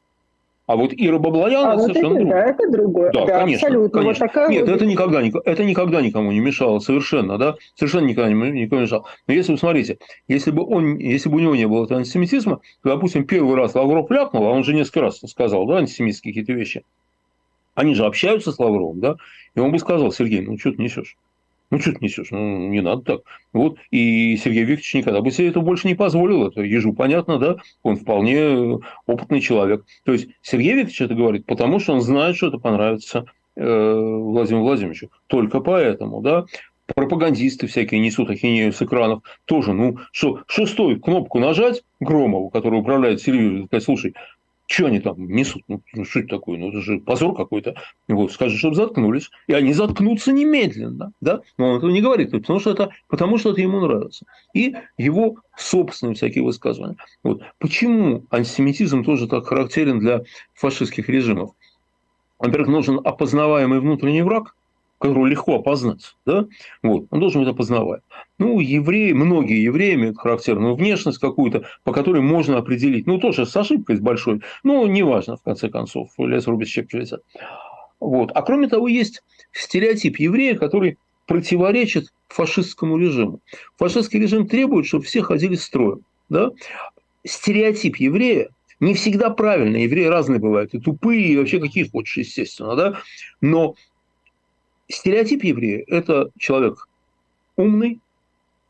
А 0.65 0.77
вот 0.77 0.93
Ира 0.93 1.19
Баблоян 1.19 1.65
а 1.65 1.73
это 1.73 1.81
вот 1.81 1.93
совершенно 1.93 2.15
это, 2.15 2.21
другое. 2.21 2.31
Да, 2.31 2.49
это 2.49 2.71
другое. 2.71 3.11
Да, 3.11 3.25
да 3.25 3.39
конечно, 3.39 3.67
абсолютно. 3.67 3.99
Конечно. 3.99 4.25
Вот 4.25 4.31
такая 4.31 4.49
Нет, 4.49 4.69
это 4.69 4.85
никогда, 4.85 5.21
это 5.21 5.63
никогда 5.65 6.01
никому 6.01 6.31
не 6.31 6.39
мешало, 6.39 6.79
совершенно, 6.79 7.37
да, 7.37 7.55
совершенно 7.75 8.05
никогда 8.05 8.31
никому 8.31 8.51
не 8.51 8.65
мешало. 8.65 9.05
Но 9.27 9.33
если 9.33 9.51
вы 9.51 9.57
смотрите, 9.57 9.97
если 10.29 10.51
бы, 10.51 10.65
он, 10.65 10.97
если 10.97 11.27
бы 11.27 11.37
у 11.37 11.39
него 11.39 11.55
не 11.55 11.67
было 11.67 11.83
этого 11.83 11.99
антисемитизма, 11.99 12.61
то, 12.81 12.89
допустим, 12.89 13.25
первый 13.25 13.55
раз 13.55 13.75
Лавров 13.75 14.09
ляпнул, 14.09 14.45
а 14.45 14.51
он 14.51 14.63
же 14.63 14.73
несколько 14.73 15.01
раз 15.01 15.19
сказал, 15.27 15.65
да, 15.65 15.77
антисемитские 15.77 16.33
какие-то 16.33 16.53
вещи, 16.53 16.85
они 17.75 17.93
же 17.93 18.05
общаются 18.05 18.53
с 18.53 18.59
Лавровым, 18.59 19.01
да? 19.01 19.17
И 19.55 19.59
он 19.59 19.71
бы 19.71 19.79
сказал, 19.79 20.13
Сергей, 20.13 20.41
ну 20.41 20.57
что 20.57 20.71
ты 20.71 20.81
несешь? 20.81 21.17
Ну, 21.73 21.79
что 21.79 21.91
ты 21.93 21.97
несешь? 22.01 22.29
Ну, 22.29 22.69
не 22.69 22.81
надо 22.81 23.01
так. 23.01 23.21
Вот. 23.51 23.79
И 23.89 24.37
Сергей 24.37 24.63
Викторович 24.63 24.93
никогда 24.93 25.21
бы 25.21 25.31
себе 25.31 25.47
это 25.47 25.59
больше 25.59 25.87
не 25.87 25.95
позволил. 25.95 26.47
Это 26.47 26.61
ежу 26.61 26.93
понятно, 26.93 27.39
да? 27.39 27.55
Он 27.81 27.95
вполне 27.95 28.79
опытный 29.07 29.41
человек. 29.41 29.83
То 30.05 30.13
есть, 30.13 30.27
Сергей 30.43 30.73
Викторович 30.75 31.01
это 31.01 31.15
говорит, 31.15 31.47
потому 31.47 31.79
что 31.79 31.93
он 31.93 32.01
знает, 32.01 32.35
что 32.35 32.49
это 32.49 32.59
понравится 32.59 33.25
э, 33.55 33.63
Владимиру 33.65 34.65
Владимировичу. 34.65 35.09
Только 35.25 35.61
поэтому, 35.61 36.21
да? 36.21 36.45
пропагандисты 36.93 37.65
всякие 37.65 38.01
несут 38.01 38.29
ахинею 38.29 38.71
с 38.71 38.79
экранов, 38.79 39.23
тоже, 39.45 39.73
ну, 39.73 39.97
что, 40.11 40.41
шестую 40.45 40.99
кнопку 40.99 41.39
нажать 41.39 41.81
Громову, 41.99 42.51
который 42.51 42.81
управляет 42.81 43.23
телевизором, 43.23 43.65
сказать, 43.65 43.83
слушай, 43.83 44.13
что 44.67 44.87
они 44.87 44.99
там 44.99 45.27
несут? 45.27 45.63
Ну, 45.67 45.81
ну, 45.93 46.05
что 46.05 46.19
это 46.19 46.29
такое? 46.29 46.57
Ну, 46.57 46.69
это 46.69 46.81
же 46.81 46.99
позор 46.99 47.35
какой-то. 47.35 47.75
Вот, 48.07 48.31
скажут, 48.31 48.59
чтобы 48.59 48.75
заткнулись. 48.75 49.29
И 49.47 49.53
они 49.53 49.73
заткнутся 49.73 50.31
немедленно. 50.31 51.11
Да? 51.21 51.41
Но 51.57 51.71
он 51.71 51.77
этого 51.77 51.91
не 51.91 52.01
говорит, 52.01 52.31
потому 52.31 52.59
что, 52.59 52.71
это, 52.71 52.89
потому 53.07 53.37
что 53.37 53.51
это 53.51 53.61
ему 53.61 53.81
нравится. 53.81 54.25
И 54.53 54.75
его 54.97 55.37
собственные 55.57 56.15
всякие 56.15 56.43
высказывания. 56.43 56.97
Вот. 57.23 57.43
Почему 57.59 58.23
антисемитизм 58.31 59.03
тоже 59.03 59.27
так 59.27 59.47
характерен 59.47 59.99
для 59.99 60.23
фашистских 60.53 61.09
режимов? 61.09 61.51
Во-первых, 62.39 62.69
нужен 62.69 62.99
опознаваемый 63.03 63.79
внутренний 63.79 64.21
враг– 64.21 64.55
которую 65.03 65.25
легко 65.25 65.55
опознать, 65.55 66.15
да, 66.25 66.47
вот, 66.81 67.07
он 67.09 67.19
должен 67.19 67.41
быть 67.41 67.49
опознаваем. 67.49 68.01
Ну, 68.39 68.61
евреи, 68.61 69.11
многие 69.11 69.61
евреи 69.61 69.95
имеют 69.95 70.17
характерную 70.17 70.75
внешность 70.75 71.17
какую-то, 71.17 71.65
по 71.83 71.91
которой 71.91 72.21
можно 72.21 72.57
определить, 72.57 73.05
ну, 73.05 73.17
тоже 73.17 73.45
с 73.45 73.53
ошибкой 73.57 73.99
большой, 73.99 74.41
ну, 74.63 74.87
неважно, 74.87 75.35
в 75.35 75.41
конце 75.41 75.67
концов, 75.67 76.11
лес 76.17 76.47
рубит, 76.47 76.69
щепки 76.69 76.95
летят. 76.95 77.21
Вот. 77.99 78.31
А 78.33 78.41
кроме 78.43 78.69
того, 78.69 78.87
есть 78.87 79.23
стереотип 79.51 80.19
еврея, 80.19 80.55
который 80.55 80.97
противоречит 81.27 82.13
фашистскому 82.29 82.97
режиму. 82.97 83.41
Фашистский 83.75 84.21
режим 84.21 84.47
требует, 84.47 84.85
чтобы 84.85 85.03
все 85.03 85.21
ходили 85.21 85.55
строем. 85.55 85.99
Да? 86.29 86.51
Стереотип 87.25 87.97
еврея 87.97 88.51
не 88.79 88.93
всегда 88.93 89.31
правильный. 89.31 89.83
Евреи 89.83 90.05
разные 90.05 90.39
бывают, 90.39 90.73
и 90.73 90.79
тупые, 90.79 91.27
и 91.27 91.37
вообще 91.37 91.59
какие 91.59 91.89
хочешь, 91.89 92.17
естественно. 92.17 92.77
Да? 92.77 92.99
Но 93.41 93.75
Стереотип 94.89 95.43
еврея– 95.43 95.83
это 95.87 96.29
человек 96.37 96.87
умный, 97.55 97.99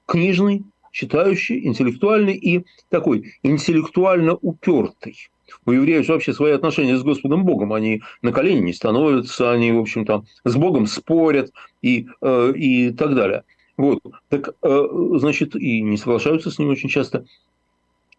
книжный, 0.06 0.64
читающий, 0.92 1.66
интеллектуальный 1.66 2.36
и 2.36 2.66
такой 2.90 3.34
интеллектуально 3.42 4.36
упертый. 4.36 5.18
У 5.66 5.72
евреев 5.72 6.08
вообще 6.08 6.34
свои 6.34 6.52
отношения 6.52 6.98
с 6.98 7.04
Господом 7.04 7.46
Богом. 7.46 7.74
Они 7.74 8.02
на 8.22 8.32
колени 8.32 8.62
не 8.62 8.74
становятся, 8.74 9.52
они, 9.52 9.72
в 9.72 9.80
общем-то, 9.80 10.24
с 10.44 10.56
Богом 10.56 10.88
спорят 10.88 11.52
и, 11.82 12.08
э, 12.22 12.54
и 12.56 12.92
так 12.92 13.16
далее. 13.16 13.44
Вот. 13.76 14.02
Так, 14.30 14.50
э, 14.62 14.88
значит, 15.16 15.56
и 15.56 15.82
не 15.82 15.98
соглашаются 15.98 16.52
с 16.52 16.60
ним 16.60 16.70
очень 16.70 16.90
часто. 16.90 17.26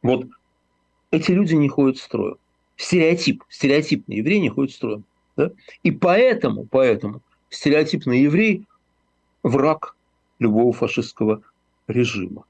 Вот 0.03 0.27
эти 1.11 1.31
люди 1.31 1.55
не 1.55 1.69
ходят 1.69 1.99
строем. 1.99 2.37
Стереотип, 2.77 3.45
стереотипный 3.49 4.17
еврей 4.17 4.41
не 4.41 4.49
ходит 4.49 4.73
строем. 4.73 5.05
Да? 5.37 5.51
И 5.83 5.91
поэтому, 5.91 6.67
поэтому 6.71 7.23
стереотипный 7.55 8.21
еврей– 8.21 8.67
враг 9.45 9.95
любого 10.41 10.73
фашистского 10.73 11.43
режима. 11.87 12.45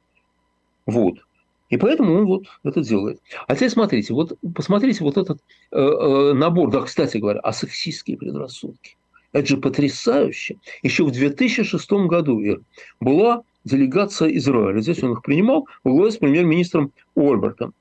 Вот. 0.86 1.18
И 1.68 1.76
поэтому 1.76 2.14
он 2.14 2.26
вот 2.26 2.44
это 2.62 2.82
делает. 2.82 3.20
А 3.46 3.54
теперь 3.54 3.70
смотрите, 3.70 4.14
вот 4.14 4.38
посмотрите 4.54 5.02
вот 5.02 5.18
этот 5.18 5.40
э, 5.72 5.78
э, 5.78 6.32
набор, 6.32 6.70
да, 6.70 6.82
кстати 6.82 7.18
говоря, 7.18 7.40
а 7.40 7.52
сексистские 7.52 8.16
предрассудки. 8.16 8.96
Это 9.32 9.46
же 9.48 9.56
потрясающе. 9.56 10.56
Еще 10.82 11.04
в 11.04 11.10
2006 11.10 11.90
году 12.06 12.38
Ир, 12.38 12.60
была 13.00 13.42
делегация 13.64 14.28
Израиля. 14.36 14.80
Здесь 14.80 15.02
он 15.02 15.12
их 15.12 15.22
принимал 15.22 15.66
в 15.82 15.90
главе 15.90 16.12
с 16.12 16.16
премьер-министром 16.18 16.92
Ольбертом. 17.16 17.74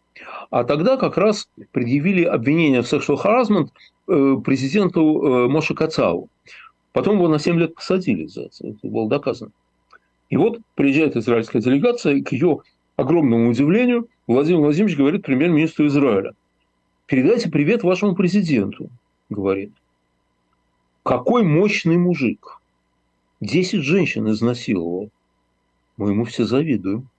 А 0.49 0.63
тогда 0.63 0.97
как 0.97 1.17
раз 1.17 1.47
предъявили 1.71 2.23
обвинение 2.23 2.81
в 2.81 2.91
sexual 2.91 3.21
harassment 3.21 3.69
э, 4.07 4.37
президенту 4.43 5.21
э, 5.21 5.47
Моше 5.49 5.75
Кацау. 5.75 6.29
Потом 6.93 7.17
его 7.17 7.27
на 7.27 7.39
7 7.39 7.59
лет 7.59 7.75
посадили 7.75 8.27
за 8.27 8.43
это, 8.43 8.67
это 8.67 8.87
было 8.87 9.09
доказано. 9.09 9.51
И 10.29 10.37
вот 10.37 10.59
приезжает 10.75 11.17
израильская 11.17 11.59
делегация, 11.59 12.13
и 12.13 12.21
к 12.21 12.31
ее 12.31 12.61
огромному 12.95 13.49
удивлению 13.49 14.07
Владимир 14.27 14.61
Владимирович 14.61 14.97
говорит 14.97 15.23
премьер-министру 15.23 15.87
Израиля. 15.87 16.33
Передайте 17.07 17.49
привет 17.49 17.83
вашему 17.83 18.15
президенту, 18.15 18.89
говорит. 19.29 19.73
Какой 21.01 21.43
мощный 21.43 21.97
мужик. 21.97 22.61
Десять 23.41 23.81
женщин 23.81 24.29
изнасиловал. 24.29 25.09
Мы 25.97 26.11
ему 26.11 26.23
все 26.25 26.45
завидуем. 26.45 27.09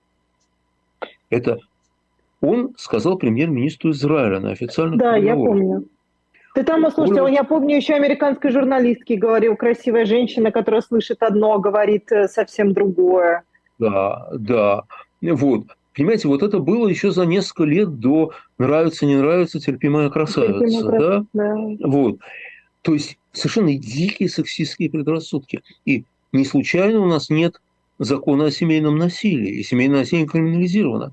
Это 1.30 1.58
он 2.40 2.74
сказал 2.76 3.18
премьер-министру 3.18 3.90
Израиля 3.90 4.40
на 4.40 4.52
официальном 4.52 4.98
Да, 4.98 5.16
я 5.16 5.34
помню. 5.34 5.87
Ты 6.54 6.62
там, 6.62 6.88
слушайте, 6.92 7.20
Уровень... 7.20 7.34
я 7.34 7.42
помню, 7.42 7.76
еще 7.76 7.94
американской 7.94 8.52
журналистке 8.52 9.16
говорил, 9.16 9.56
красивая 9.56 10.06
женщина, 10.06 10.52
которая 10.52 10.82
слышит 10.82 11.20
одно, 11.20 11.58
говорит 11.58 12.10
э, 12.12 12.28
совсем 12.28 12.72
другое. 12.72 13.42
Да, 13.80 14.28
да. 14.32 14.84
Вот. 15.20 15.64
понимаете, 15.96 16.28
вот 16.28 16.44
это 16.44 16.60
было 16.60 16.86
еще 16.86 17.10
за 17.10 17.26
несколько 17.26 17.64
лет 17.64 17.98
до 17.98 18.30
«нравится, 18.58 19.04
не 19.04 19.16
нравится, 19.16 19.58
терпимая 19.58 20.10
красавица». 20.10 20.60
Терпимая 20.60 21.00
да? 21.00 21.26
да? 21.32 21.56
Вот. 21.88 22.20
То 22.82 22.94
есть 22.94 23.18
совершенно 23.32 23.74
дикие 23.74 24.28
сексистские 24.28 24.90
предрассудки. 24.90 25.62
И 25.84 26.04
не 26.30 26.44
случайно 26.44 27.00
у 27.00 27.06
нас 27.06 27.30
нет 27.30 27.60
закона 27.98 28.46
о 28.46 28.50
семейном 28.52 28.96
насилии, 28.96 29.58
и 29.58 29.64
семейное 29.64 30.00
насилие 30.00 30.28
криминализировано. 30.28 31.12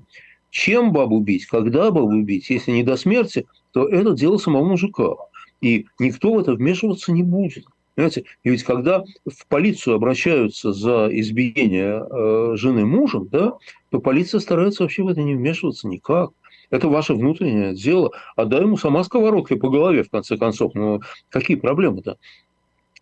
Чем 0.50 0.92
бабу 0.92 1.18
бить, 1.18 1.46
когда 1.46 1.90
бабу 1.90 2.22
бить, 2.22 2.48
если 2.48 2.70
не 2.70 2.84
до 2.84 2.96
смерти, 2.96 3.46
то 3.72 3.88
это 3.88 4.12
дело 4.12 4.36
самого 4.36 4.64
мужика. 4.64 5.16
И 5.62 5.86
никто 5.98 6.34
в 6.34 6.38
это 6.38 6.52
вмешиваться 6.52 7.12
не 7.12 7.22
будет. 7.22 7.64
Понимаете? 7.94 8.24
И 8.42 8.50
ведь 8.50 8.64
когда 8.64 9.04
в 9.24 9.46
полицию 9.48 9.96
обращаются 9.96 10.72
за 10.72 11.08
избиение 11.10 12.04
э, 12.04 12.56
жены 12.56 12.84
мужем, 12.84 13.28
да, 13.28 13.54
то 13.90 14.00
полиция 14.00 14.40
старается 14.40 14.82
вообще 14.82 15.02
в 15.02 15.08
это 15.08 15.22
не 15.22 15.34
вмешиваться 15.34 15.88
никак. 15.88 16.30
Это 16.70 16.88
ваше 16.88 17.14
внутреннее 17.14 17.74
дело. 17.74 18.12
Отдай 18.34 18.62
ему 18.62 18.76
сама 18.76 19.04
сковородкой 19.04 19.58
по 19.58 19.68
голове, 19.68 20.02
в 20.04 20.10
конце 20.10 20.36
концов. 20.36 20.74
Ну, 20.74 21.00
какие 21.28 21.56
проблемы-то? 21.56 22.16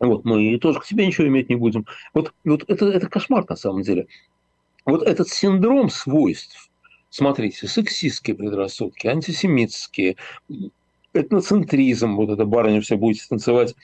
Вот, 0.00 0.24
мы 0.24 0.58
тоже 0.58 0.80
к 0.80 0.84
себе 0.84 1.06
ничего 1.06 1.28
иметь 1.28 1.48
не 1.48 1.56
будем. 1.56 1.86
Вот, 2.12 2.34
вот 2.44 2.64
это, 2.66 2.86
это 2.86 3.08
кошмар 3.08 3.44
на 3.48 3.56
самом 3.56 3.82
деле. 3.82 4.06
Вот 4.84 5.02
этот 5.02 5.28
синдром 5.28 5.88
свойств, 5.88 6.70
смотрите, 7.10 7.68
сексистские 7.68 8.34
предрассудки, 8.34 9.06
антисемитские, 9.06 10.16
этноцентризм, 11.12 12.16
вот 12.16 12.30
эта 12.30 12.44
барыня 12.44 12.80
все 12.80 12.96
будете 12.96 13.26
танцевать 13.28 13.74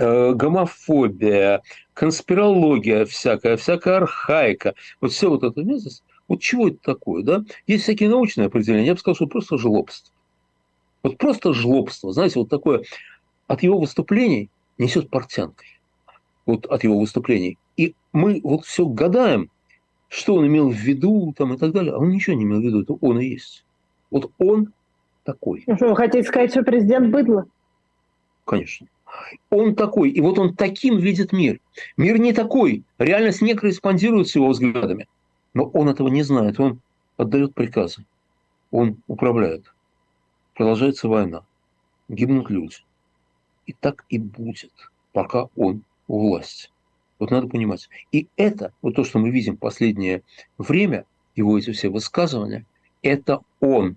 Э, 0.00 0.32
гомофобия, 0.32 1.60
конспирология 1.92 3.04
всякая, 3.04 3.56
всякая 3.56 3.96
архаика, 3.96 4.76
вот 5.00 5.10
все 5.10 5.28
вот 5.28 5.42
это 5.42 5.60
место, 5.64 5.90
вот 6.28 6.40
чего 6.40 6.68
это 6.68 6.78
такое, 6.80 7.24
да? 7.24 7.42
Есть 7.66 7.82
всякие 7.82 8.08
научные 8.08 8.46
определения, 8.46 8.86
я 8.86 8.94
бы 8.94 9.00
сказал, 9.00 9.16
что 9.16 9.26
просто 9.26 9.58
жлобство. 9.58 10.14
Вот 11.02 11.18
просто 11.18 11.52
жлобство, 11.52 12.12
знаете, 12.12 12.38
вот 12.38 12.48
такое 12.48 12.84
от 13.48 13.64
его 13.64 13.80
выступлений 13.80 14.50
несет 14.78 15.10
портянкой. 15.10 15.80
Вот 16.46 16.66
от 16.66 16.84
его 16.84 17.00
выступлений. 17.00 17.58
И 17.76 17.96
мы 18.12 18.40
вот 18.44 18.66
все 18.66 18.86
гадаем, 18.86 19.50
что 20.06 20.36
он 20.36 20.46
имел 20.46 20.70
в 20.70 20.76
виду 20.76 21.34
там, 21.36 21.54
и 21.54 21.58
так 21.58 21.72
далее. 21.72 21.92
А 21.92 21.98
он 21.98 22.10
ничего 22.10 22.36
не 22.36 22.44
имел 22.44 22.60
в 22.60 22.64
виду, 22.64 22.82
это 22.82 22.92
он 23.00 23.18
и 23.18 23.26
есть. 23.26 23.64
Вот 24.12 24.30
он 24.38 24.72
такой. 25.28 25.62
Ну 25.66 25.76
вы 25.78 25.94
хотите 25.94 26.26
сказать, 26.26 26.50
что 26.50 26.62
президент 26.62 27.10
быдло? 27.12 27.44
Конечно. 28.46 28.86
Он 29.50 29.74
такой, 29.74 30.10
и 30.10 30.22
вот 30.22 30.38
он 30.38 30.54
таким 30.54 30.98
видит 30.98 31.32
мир. 31.32 31.60
Мир 31.98 32.18
не 32.18 32.32
такой, 32.32 32.82
реальность 32.98 33.42
не 33.42 33.54
корреспондирует 33.54 34.28
с 34.28 34.34
его 34.34 34.48
взглядами. 34.48 35.06
Но 35.52 35.64
он 35.64 35.90
этого 35.90 36.08
не 36.08 36.22
знает, 36.22 36.58
он 36.58 36.80
отдает 37.18 37.52
приказы, 37.52 38.06
он 38.70 38.96
управляет. 39.06 39.70
Продолжается 40.54 41.08
война, 41.08 41.42
гибнут 42.08 42.48
люди. 42.48 42.76
И 43.66 43.74
так 43.74 44.06
и 44.08 44.18
будет, 44.18 44.72
пока 45.12 45.48
он 45.56 45.82
у 46.06 46.20
власти. 46.20 46.70
Вот 47.18 47.30
надо 47.30 47.48
понимать. 47.48 47.90
И 48.12 48.28
это, 48.36 48.72
вот 48.80 48.94
то, 48.94 49.04
что 49.04 49.18
мы 49.18 49.28
видим 49.28 49.56
в 49.56 49.60
последнее 49.60 50.22
время, 50.56 51.04
его 51.36 51.58
эти 51.58 51.72
все 51.72 51.90
высказывания, 51.90 52.64
это 53.02 53.40
он. 53.60 53.96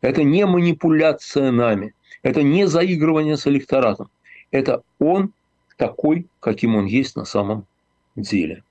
Это 0.00 0.22
не 0.22 0.46
манипуляция 0.46 1.50
нами. 1.50 1.94
Это 2.22 2.42
не 2.42 2.66
заигрывание 2.66 3.36
с 3.36 3.46
электоратом. 3.46 4.10
Это 4.50 4.82
он 4.98 5.32
такой, 5.76 6.26
каким 6.40 6.76
он 6.76 6.86
есть 6.86 7.16
на 7.16 7.24
самом 7.24 7.66
деле. 8.16 8.62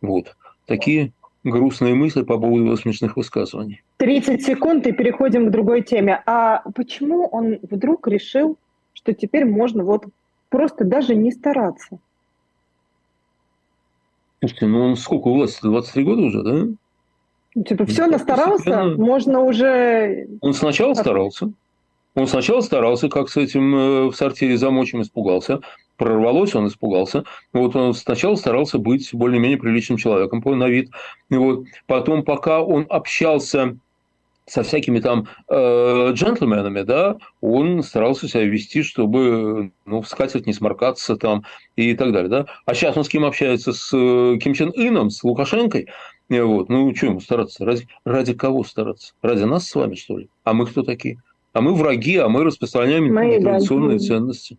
Вот. 0.00 0.36
Такие 0.66 1.12
грустные 1.44 1.94
мысли 1.94 2.22
по 2.22 2.38
поводу 2.38 2.64
его 2.64 2.76
смешных 2.76 3.16
высказываний. 3.16 3.82
30 3.98 4.42
секунд 4.42 4.86
и 4.86 4.92
переходим 4.92 5.48
к 5.48 5.50
другой 5.50 5.82
теме. 5.82 6.22
А 6.26 6.62
почему 6.74 7.26
он 7.26 7.58
вдруг 7.62 8.08
решил, 8.08 8.58
что 8.94 9.14
теперь 9.14 9.44
можно 9.44 9.84
вот 9.84 10.06
просто 10.48 10.84
даже 10.84 11.14
не 11.14 11.30
стараться? 11.30 11.98
Слушайте, 14.40 14.66
ну 14.66 14.80
он 14.80 14.96
сколько 14.96 15.28
у 15.28 15.34
власти? 15.34 15.60
23 15.62 16.04
года 16.04 16.22
уже, 16.22 16.42
да? 16.42 16.66
Ну, 17.54 17.64
типа 17.64 17.84
все, 17.86 18.06
ну, 18.06 18.12
настарался, 18.12 18.84
можно 18.96 19.40
уже... 19.40 20.28
Он 20.40 20.54
сначала 20.54 20.94
старался, 20.94 21.52
он 22.14 22.26
сначала 22.26 22.60
старался, 22.60 23.08
как 23.08 23.28
с 23.28 23.36
этим 23.36 23.74
э, 23.74 24.04
в 24.06 24.14
сортире 24.14 24.56
замочим 24.56 25.02
испугался. 25.02 25.60
Прорвалось, 25.96 26.54
он 26.54 26.66
испугался. 26.66 27.24
Вот 27.52 27.76
он 27.76 27.94
сначала 27.94 28.34
старался 28.34 28.78
быть 28.78 29.10
более-менее 29.12 29.58
приличным 29.58 29.98
человеком 29.98 30.42
на 30.58 30.68
вид. 30.68 30.90
И 31.28 31.36
вот 31.36 31.64
потом, 31.86 32.24
пока 32.24 32.62
он 32.62 32.86
общался 32.88 33.76
со 34.46 34.64
всякими 34.64 34.98
там 34.98 35.28
э, 35.48 36.10
джентльменами, 36.12 36.82
да, 36.82 37.16
он 37.40 37.84
старался 37.84 38.26
себя 38.26 38.44
вести, 38.44 38.82
чтобы, 38.82 39.70
ну, 39.86 40.02
в 40.02 40.08
скатерть 40.08 40.46
не 40.46 40.52
сморкаться 40.52 41.16
там 41.16 41.44
и 41.76 41.94
так 41.94 42.12
далее, 42.12 42.28
да. 42.28 42.46
А 42.66 42.74
сейчас 42.74 42.96
он 42.96 43.04
с 43.04 43.08
кем 43.08 43.24
общается? 43.24 43.72
С 43.72 43.92
э, 43.92 44.38
Ким 44.38 44.54
Чен 44.54 44.72
Ыном, 44.74 45.10
с 45.10 45.22
Лукашенкой? 45.22 45.86
Вот. 46.30 46.68
Ну, 46.68 46.94
что 46.94 47.06
ему 47.06 47.20
стараться? 47.20 47.64
Ради, 47.64 47.88
ради 48.04 48.32
кого 48.32 48.64
стараться? 48.64 49.12
Ради 49.20 49.42
нас 49.42 49.68
с 49.68 49.74
вами, 49.74 49.96
что 49.96 50.18
ли? 50.18 50.28
А 50.44 50.54
мы 50.54 50.66
кто 50.66 50.82
такие? 50.82 51.18
а 51.52 51.60
мы 51.60 51.74
враги, 51.74 52.16
а 52.16 52.28
мы 52.28 52.44
распространяем 52.44 53.12
мы, 53.12 53.40
традиционные 53.40 53.98
да. 53.98 54.04
ценности. 54.04 54.56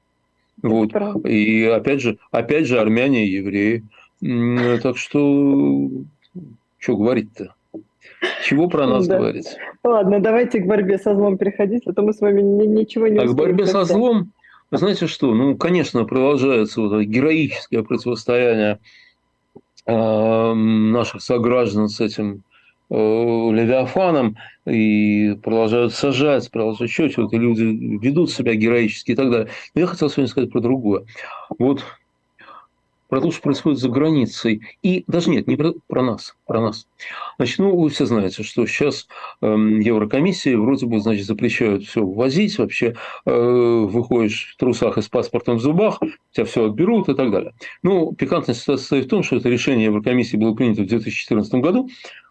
Вот. 0.61 0.91
И 1.25 1.65
опять 1.65 2.01
же, 2.01 2.17
опять 2.31 2.67
же, 2.67 2.79
армяне 2.79 3.25
и 3.25 3.31
евреи. 3.31 3.83
Так 4.81 4.97
что, 4.97 5.89
что 6.77 6.97
говорить-то? 6.97 7.55
Чего 8.43 8.67
про 8.67 8.85
нас 8.85 9.07
да. 9.07 9.17
говорить? 9.17 9.47
Ладно, 9.83 10.19
давайте 10.19 10.59
к 10.59 10.67
борьбе 10.67 10.99
со 10.99 11.15
злом 11.15 11.37
переходить, 11.37 11.83
а 11.87 11.93
то 11.93 12.03
мы 12.03 12.13
с 12.13 12.19
вами 12.19 12.41
ничего 12.41 13.07
не 13.07 13.17
А 13.17 13.25
к 13.25 13.33
борьбе 13.33 13.65
со 13.65 13.83
злом, 13.85 14.31
знаете 14.69 15.07
что, 15.07 15.33
ну, 15.33 15.55
конечно, 15.55 16.03
продолжается 16.03 16.81
вот 16.81 17.01
героическое 17.01 17.81
противостояние 17.81 18.73
э, 18.73 18.77
наших 19.87 21.21
сограждан 21.21 21.89
с 21.89 21.99
этим 21.99 22.43
Э, 22.93 23.51
Левиафаном 23.53 24.35
и 24.67 25.37
продолжают 25.41 25.93
сажать, 25.93 26.51
продолжают 26.51 26.91
еще 26.91 27.07
что-то, 27.09 27.37
люди 27.37 27.61
ведут 27.63 28.31
себя 28.31 28.53
героически 28.55 29.11
и 29.11 29.15
так 29.15 29.31
далее. 29.31 29.47
Но 29.73 29.81
я 29.81 29.87
хотел 29.87 30.09
сегодня 30.09 30.27
сказать 30.27 30.51
про 30.51 30.59
другое. 30.59 31.05
Вот 31.57 31.85
про 33.11 33.19
то, 33.19 33.29
что 33.29 33.41
происходит 33.41 33.77
за 33.77 33.89
границей. 33.89 34.61
И 34.81 35.03
даже 35.05 35.29
нет, 35.31 35.45
не 35.45 35.57
про, 35.57 35.73
про 35.87 36.01
нас, 36.01 36.33
про 36.47 36.61
нас. 36.61 36.87
Значит, 37.35 37.59
ну, 37.59 37.77
вы 37.77 37.89
все 37.89 38.05
знаете, 38.05 38.41
что 38.41 38.65
сейчас 38.65 39.09
э, 39.41 39.47
Еврокомиссия 39.47 40.57
вроде 40.57 40.85
бы, 40.85 41.01
значит, 41.01 41.25
запрещают 41.25 41.83
все 41.83 42.05
ввозить, 42.05 42.57
вообще 42.57 42.95
э, 43.25 43.31
выходишь 43.33 44.53
в 44.53 44.57
трусах 44.57 44.97
и 44.97 45.01
с 45.01 45.09
паспортом 45.09 45.57
в 45.57 45.61
зубах, 45.61 45.99
тебя 46.31 46.45
все 46.45 46.67
отберут 46.67 47.09
и 47.09 47.13
так 47.13 47.31
далее. 47.31 47.53
Ну, 47.83 48.13
пикантная 48.13 48.55
ситуация 48.55 48.81
состоит 48.81 49.05
в 49.07 49.09
том, 49.09 49.23
что 49.23 49.35
это 49.35 49.49
решение 49.49 49.87
Еврокомиссии 49.87 50.37
было 50.37 50.53
принято 50.53 50.83
в 50.83 50.87
2014 50.87 51.53
году, 51.55 51.89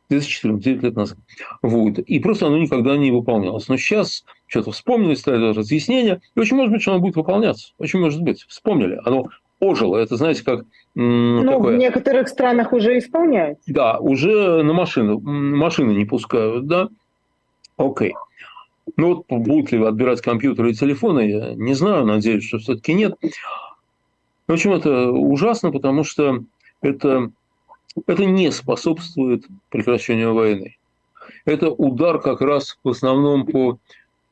2014, 0.09 0.65
9 0.65 0.83
лет 0.83 0.97
назад. 0.97 1.19
Вот. 1.61 1.99
И 1.99 2.19
просто 2.21 2.47
оно 2.47 2.59
никогда 2.59 2.97
не 2.97 3.11
выполнялось. 3.11 3.69
Но 3.69 3.77
сейчас 3.77 4.25
что-то 4.47 4.73
вспомнили, 4.73 5.15
стали 5.15 5.53
разъяснения, 5.53 6.21
и 6.35 6.41
очень 6.41 6.57
может 6.57 6.73
быть, 6.73 6.83
что 6.83 6.93
оно 6.93 7.01
будет 7.01 7.17
выполняться. 7.17 7.73
Очень 7.79 8.01
может 8.01 8.21
быть. 8.23 8.45
Вспомнили. 8.49 8.99
Оно 9.05 9.29
ожило. 9.61 9.97
Это, 9.97 10.17
знаете, 10.17 10.45
как... 10.45 10.65
Ну, 10.95 11.45
такое... 11.45 11.77
в 11.77 11.79
некоторых 11.79 12.29
странах 12.29 12.73
уже 12.73 12.99
исполняется. 12.99 13.63
Да, 13.67 13.99
уже 13.99 14.63
на 14.63 14.73
машину. 14.73 15.21
Машины 15.21 15.93
не 15.93 16.05
пускают, 16.05 16.67
да? 16.67 16.89
Окей. 17.77 18.15
Ну, 18.97 19.09
вот 19.09 19.25
будут 19.29 19.71
ли 19.71 19.85
отбирать 19.85 20.21
компьютеры 20.21 20.71
и 20.71 20.75
телефоны, 20.75 21.21
я 21.21 21.55
не 21.55 21.75
знаю, 21.75 22.05
надеюсь, 22.05 22.45
что 22.45 22.59
все-таки 22.59 22.93
нет. 22.95 23.15
В 24.49 24.53
общем, 24.53 24.73
это 24.73 25.13
ужасно, 25.13 25.71
потому 25.71 26.03
что 26.03 26.43
это 26.83 27.31
это 28.07 28.25
не 28.25 28.51
способствует 28.53 29.45
прекращению 29.69 30.35
войны. 30.35 30.77
Это 31.45 31.71
удар 31.71 32.21
как 32.21 32.41
раз 32.41 32.79
в 32.83 32.89
основном 32.89 33.47
по 33.47 33.79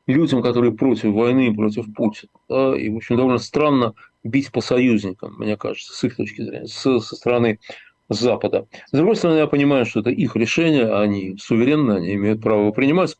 людям, 0.07 0.41
которые 0.41 0.73
против 0.73 1.11
войны 1.11 1.47
и 1.47 1.53
против 1.53 1.93
Путина. 1.93 2.31
Да? 2.47 2.75
И, 2.75 2.89
в 2.89 2.97
общем, 2.97 3.17
довольно 3.17 3.37
странно 3.37 3.93
бить 4.23 4.51
по 4.51 4.61
союзникам, 4.61 5.35
мне 5.37 5.57
кажется, 5.57 5.93
с 5.93 6.03
их 6.03 6.15
точки 6.15 6.41
зрения, 6.41 6.67
со, 6.67 6.99
со 6.99 7.15
стороны 7.15 7.59
Запада. 8.09 8.67
С 8.87 8.91
другой 8.91 9.15
стороны, 9.15 9.37
я 9.37 9.47
понимаю, 9.47 9.85
что 9.85 9.99
это 9.99 10.09
их 10.09 10.35
решение, 10.35 10.93
они 10.93 11.37
суверенны, 11.37 11.93
они 11.93 12.15
имеют 12.15 12.41
право 12.41 12.61
его 12.61 12.73
принимать. 12.73 13.15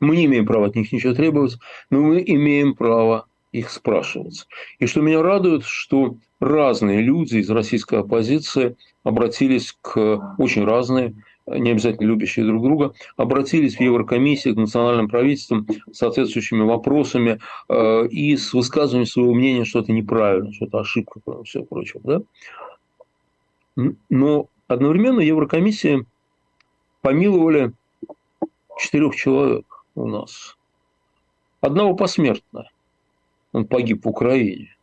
Мы 0.00 0.16
не 0.16 0.26
имеем 0.26 0.46
права 0.46 0.66
от 0.66 0.76
них 0.76 0.92
ничего 0.92 1.12
требовать, 1.14 1.58
но 1.90 2.00
мы 2.00 2.22
имеем 2.24 2.74
право 2.74 3.26
их 3.50 3.70
спрашивать. 3.70 4.46
И 4.78 4.86
что 4.86 5.00
меня 5.00 5.22
радует, 5.22 5.64
что 5.64 6.16
разные 6.38 7.00
люди 7.00 7.38
из 7.38 7.50
российской 7.50 7.98
оппозиции 8.00 8.76
обратились 9.02 9.76
к 9.80 10.36
очень 10.38 10.64
разные, 10.64 11.14
не 11.56 11.70
обязательно 11.70 12.06
любящие 12.06 12.46
друг 12.46 12.62
друга, 12.62 12.94
обратились 13.16 13.76
в 13.76 13.80
Еврокомиссию, 13.80 14.54
к 14.54 14.58
национальным 14.58 15.08
правительствам 15.08 15.66
с 15.90 15.98
соответствующими 15.98 16.62
вопросами 16.62 17.40
э, 17.68 18.06
и 18.08 18.36
с 18.36 18.52
высказыванием 18.52 19.06
своего 19.06 19.34
мнения, 19.34 19.64
что 19.64 19.80
это 19.80 19.92
неправильно, 19.92 20.52
что 20.52 20.66
это 20.66 20.80
ошибка, 20.80 21.20
и 21.26 21.44
все 21.44 21.62
прочее. 21.62 22.02
Да? 22.04 22.22
Но 24.08 24.48
одновременно 24.66 25.20
Еврокомиссия 25.20 26.04
помиловали 27.00 27.72
четырех 28.78 29.14
человек 29.16 29.64
у 29.94 30.06
нас. 30.06 30.56
Одного 31.60 31.94
посмертно. 31.94 32.68
Он 33.52 33.66
погиб 33.66 34.04
в 34.04 34.08
Украине. 34.08 34.76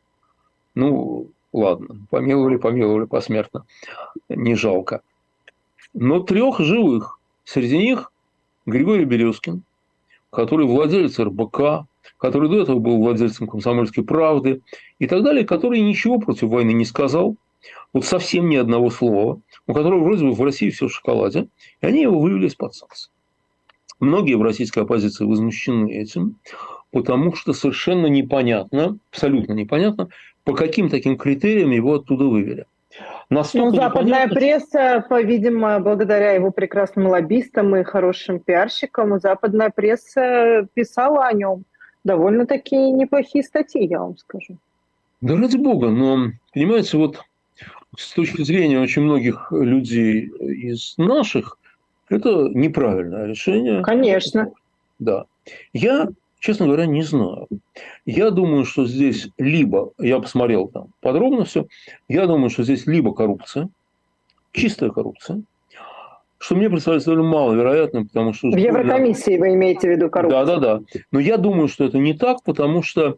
Ну, 0.73 1.29
ладно, 1.53 2.05
помиловали, 2.09 2.57
помиловали 2.57 3.05
посмертно. 3.05 3.65
Не 4.27 4.55
жалко. 4.55 5.01
Но 5.97 6.19
трех 6.19 6.59
живых. 6.59 7.19
Среди 7.45 7.77
них 7.77 8.11
Григорий 8.65 9.05
Березкин, 9.05 9.63
который 10.29 10.65
владелец 10.65 11.17
РБК, 11.17 11.87
который 12.17 12.49
до 12.49 12.61
этого 12.61 12.79
был 12.79 12.97
владельцем 12.97 13.47
«Комсомольской 13.47 14.03
правды» 14.03 14.61
и 14.99 15.07
так 15.07 15.23
далее, 15.23 15.45
который 15.45 15.79
ничего 15.79 16.19
против 16.19 16.49
войны 16.49 16.73
не 16.73 16.83
сказал, 16.83 17.37
вот 17.93 18.03
совсем 18.03 18.49
ни 18.49 18.57
одного 18.57 18.89
слова, 18.89 19.39
у 19.67 19.73
которого 19.73 20.03
вроде 20.03 20.25
бы 20.25 20.33
в 20.33 20.41
России 20.43 20.69
все 20.69 20.89
в 20.89 20.93
шоколаде, 20.93 21.47
и 21.79 21.85
они 21.85 22.01
его 22.01 22.19
вывели 22.19 22.47
из-под 22.47 22.75
санкций. 22.75 23.09
Многие 24.01 24.35
в 24.35 24.41
российской 24.41 24.79
оппозиции 24.79 25.23
возмущены 25.23 25.93
этим, 25.93 26.35
потому 26.91 27.33
что 27.35 27.53
совершенно 27.53 28.07
непонятно, 28.07 28.97
абсолютно 29.11 29.53
непонятно, 29.53 30.09
по 30.43 30.53
каким 30.53 30.89
таким 30.89 31.17
критериям 31.17 31.71
его 31.71 31.93
оттуда 31.93 32.25
вывели. 32.25 32.65
Настолько 33.29 33.71
ну, 33.71 33.75
западная 33.75 34.25
непонятно... 34.25 34.35
пресса, 34.35 35.05
по-видимому, 35.09 35.83
благодаря 35.83 36.33
его 36.33 36.51
прекрасным 36.51 37.07
лоббистам 37.07 37.75
и 37.75 37.83
хорошим 37.83 38.39
пиарщикам, 38.39 39.19
западная 39.19 39.71
пресса 39.71 40.67
писала 40.73 41.25
о 41.25 41.33
нем 41.33 41.63
довольно-таки 42.03 42.75
неплохие 42.75 43.43
статьи, 43.43 43.85
я 43.85 43.99
вам 43.99 44.17
скажу. 44.17 44.57
Да 45.21 45.35
ради 45.35 45.57
бога, 45.57 45.89
но, 45.89 46.31
понимаете, 46.53 46.97
вот 46.97 47.21
с 47.97 48.13
точки 48.13 48.43
зрения 48.43 48.79
очень 48.79 49.01
многих 49.01 49.51
людей 49.51 50.27
из 50.39 50.93
наших, 50.97 51.57
это 52.09 52.49
неправильное 52.49 53.25
решение. 53.25 53.81
Конечно. 53.81 54.51
Да. 54.99 55.25
Я, 55.73 56.09
честно 56.45 56.67
говоря, 56.67 56.85
не 56.85 57.01
знаю. 57.01 57.47
Я 58.05 58.29
думаю, 58.29 58.65
что 58.65 58.85
здесь 58.85 59.29
либо, 59.39 59.91
я 59.97 60.19
посмотрел 60.19 60.67
там 60.67 60.89
подробно 61.01 61.43
все, 61.45 61.65
я 62.07 62.27
думаю, 62.27 62.51
что 62.51 62.63
здесь 62.63 62.85
либо 62.85 63.15
коррупция, 63.15 63.69
чистая 64.51 64.91
коррупция, 64.91 65.41
что 66.37 66.55
мне 66.55 66.69
представляется 66.69 67.09
довольно 67.09 67.31
маловероятным, 67.31 68.07
потому 68.07 68.33
что... 68.33 68.51
В 68.51 68.57
Еврокомиссии 68.57 69.37
вы 69.37 69.55
имеете 69.55 69.87
в 69.87 69.91
виду 69.91 70.09
коррупцию? 70.09 70.45
Да, 70.45 70.57
да, 70.57 70.77
да. 70.77 71.01
Но 71.11 71.19
я 71.19 71.37
думаю, 71.37 71.67
что 71.67 71.83
это 71.83 71.97
не 71.97 72.13
так, 72.13 72.43
потому 72.43 72.83
что 72.83 73.17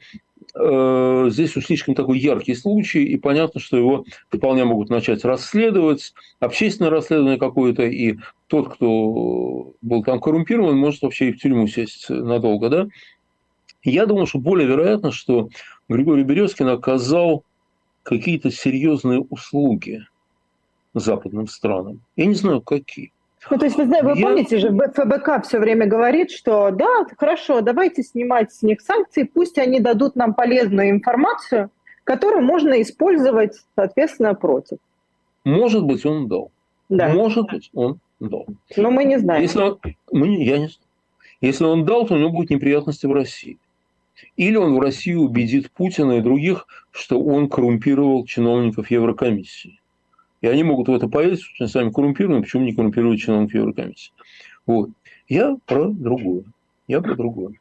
э, 0.55 1.25
здесь 1.29 1.57
уж 1.57 1.65
слишком 1.65 1.95
такой 1.95 2.19
яркий 2.19 2.55
случай, 2.55 3.03
и 3.03 3.17
понятно, 3.17 3.59
что 3.59 3.75
его 3.75 4.05
вполне 4.29 4.63
могут 4.63 4.89
начать 4.89 5.25
расследовать, 5.25 6.13
общественное 6.39 6.91
расследование 6.91 7.37
какое-то, 7.37 7.83
и 7.83 8.15
тот, 8.47 8.73
кто 8.75 9.73
был 9.81 10.03
там 10.03 10.21
коррумпирован, 10.21 10.77
может 10.77 11.01
вообще 11.01 11.29
и 11.29 11.31
в 11.33 11.39
тюрьму 11.39 11.67
сесть 11.67 12.09
надолго, 12.09 12.69
да? 12.69 12.87
Я 13.91 14.05
думаю, 14.05 14.25
что 14.25 14.39
более 14.39 14.67
вероятно, 14.67 15.13
что 15.13 15.47
Григорий 15.87 16.23
Березкин 16.23 16.67
оказал 16.67 17.45
какие-то 18.03 18.51
серьезные 18.51 19.21
услуги 19.21 20.05
западным 20.93 21.47
странам. 21.47 22.01
Я 22.17 22.25
не 22.25 22.33
знаю, 22.33 22.61
какие. 22.61 23.13
Ну, 23.49 23.57
то 23.57 23.65
есть, 23.65 23.77
вы, 23.77 23.85
знаете, 23.85 24.05
вы 24.05 24.19
я... 24.19 24.25
помните 24.25 24.57
же, 24.57 24.71
ФБК 24.71 25.45
все 25.45 25.59
время 25.59 25.85
говорит, 25.85 26.31
что 26.31 26.71
да, 26.71 27.05
хорошо, 27.17 27.61
давайте 27.61 28.03
снимать 28.03 28.51
с 28.51 28.61
них 28.61 28.81
санкции, 28.81 29.23
пусть 29.23 29.57
они 29.57 29.79
дадут 29.79 30.17
нам 30.17 30.33
полезную 30.33 30.89
информацию, 30.89 31.69
которую 32.03 32.43
можно 32.43 32.81
использовать, 32.81 33.53
соответственно, 33.75 34.33
против. 34.35 34.79
Может 35.45 35.85
быть, 35.85 36.05
он 36.05 36.27
дал. 36.27 36.51
Да. 36.89 37.07
Может 37.07 37.49
быть, 37.49 37.69
он 37.73 37.99
дал. 38.19 38.47
Но 38.75 38.91
мы 38.91 39.05
не 39.05 39.17
знаем. 39.17 39.41
Если 39.41 39.61
он, 39.61 39.79
мы, 40.11 40.27
я 40.43 40.57
не 40.57 40.67
знаю. 40.67 40.87
Если 41.39 41.63
он 41.63 41.85
дал, 41.85 42.05
то 42.05 42.15
у 42.15 42.17
него 42.17 42.31
будут 42.31 42.49
неприятности 42.49 43.05
в 43.05 43.13
России. 43.13 43.57
Или 44.35 44.55
он 44.55 44.75
в 44.75 44.79
России 44.79 45.13
убедит 45.13 45.71
Путина 45.71 46.13
и 46.13 46.21
других, 46.21 46.67
что 46.91 47.21
он 47.21 47.49
коррумпировал 47.49 48.25
чиновников 48.25 48.89
Еврокомиссии. 48.91 49.79
И 50.41 50.47
они 50.47 50.63
могут 50.63 50.87
в 50.87 50.93
это 50.93 51.07
поверить, 51.07 51.41
что 51.41 51.63
они 51.63 51.71
сами 51.71 51.91
коррумпированы, 51.91 52.41
почему 52.41 52.63
не 52.63 52.73
коррумпируют 52.73 53.19
чиновники 53.19 53.57
Еврокомиссии. 53.57 54.11
Вот. 54.65 54.89
Я 55.27 55.57
про 55.65 55.89
другое. 55.89 56.43
Я 56.87 57.01
про 57.01 57.15
другое. 57.15 57.55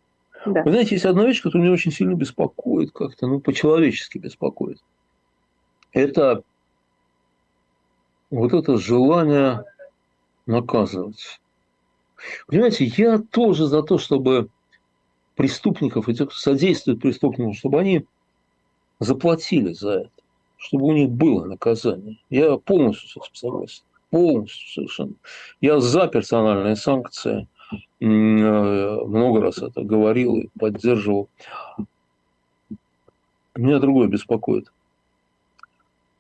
Да. 0.45 0.63
Вы 0.63 0.71
знаете, 0.71 0.95
есть 0.95 1.07
одна 1.07 1.27
вещь, 1.27 1.43
которая 1.43 1.65
меня 1.65 1.75
очень 1.75 1.91
сильно 1.91 2.15
беспокоит, 2.15 2.93
как-то, 2.93 3.27
ну, 3.27 3.41
по-человечески 3.41 4.19
беспокоит. 4.19 4.79
Это 5.93 6.43
вот 8.31 8.53
это 8.53 8.77
желание 8.77 9.65
наказывать. 10.47 11.41
Понимаете, 12.47 12.85
я 12.85 13.19
тоже 13.19 13.67
за 13.67 13.83
то, 13.83 13.99
чтобы 13.99 14.49
преступников 15.37 16.09
и 16.09 16.15
тех, 16.15 16.29
кто 16.29 16.37
содействует 16.37 17.01
преступникам, 17.01 17.55
чтобы 17.55 17.81
они 17.81 18.05
заплатили 18.99 19.73
за 19.73 19.91
это 19.91 20.11
чтобы 20.59 20.87
у 20.87 20.93
них 20.93 21.11
было 21.11 21.45
наказание. 21.45 22.19
Я 22.31 22.57
полностью 22.57 23.23
согласен. 23.33 23.83
Полностью 24.11 24.69
совершенно. 24.69 25.15
Я 25.61 25.81
за 25.81 26.07
персональные 26.07 26.77
санкции. 26.77 27.49
Э, 28.01 28.05
много 28.05 29.41
раз 29.41 29.59
это 29.59 29.83
говорил 29.83 30.37
и 30.37 30.49
поддерживал. 30.59 31.29
Меня 33.55 33.79
другое 33.81 34.07
беспокоит. 34.09 34.73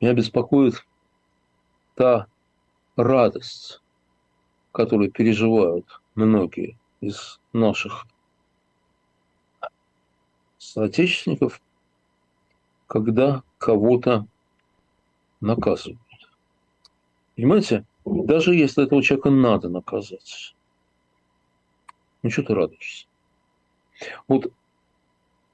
Меня 0.00 0.14
беспокоит 0.14 0.84
та 1.94 2.26
радость, 2.96 3.80
которую 4.72 5.10
переживают 5.10 5.86
многие 6.14 6.76
из 7.00 7.40
наших 7.52 8.06
соотечественников, 10.76 11.62
когда 12.86 13.42
кого-то 13.56 14.26
наказывают. 15.40 15.98
Понимаете? 17.34 17.84
Даже 18.04 18.54
если 18.54 18.84
этого 18.84 19.02
человека 19.02 19.30
надо 19.30 19.70
наказать. 19.70 20.54
Ну, 22.22 22.28
что 22.28 22.42
ты 22.42 22.54
радуешься? 22.54 23.06
Вот 24.28 24.52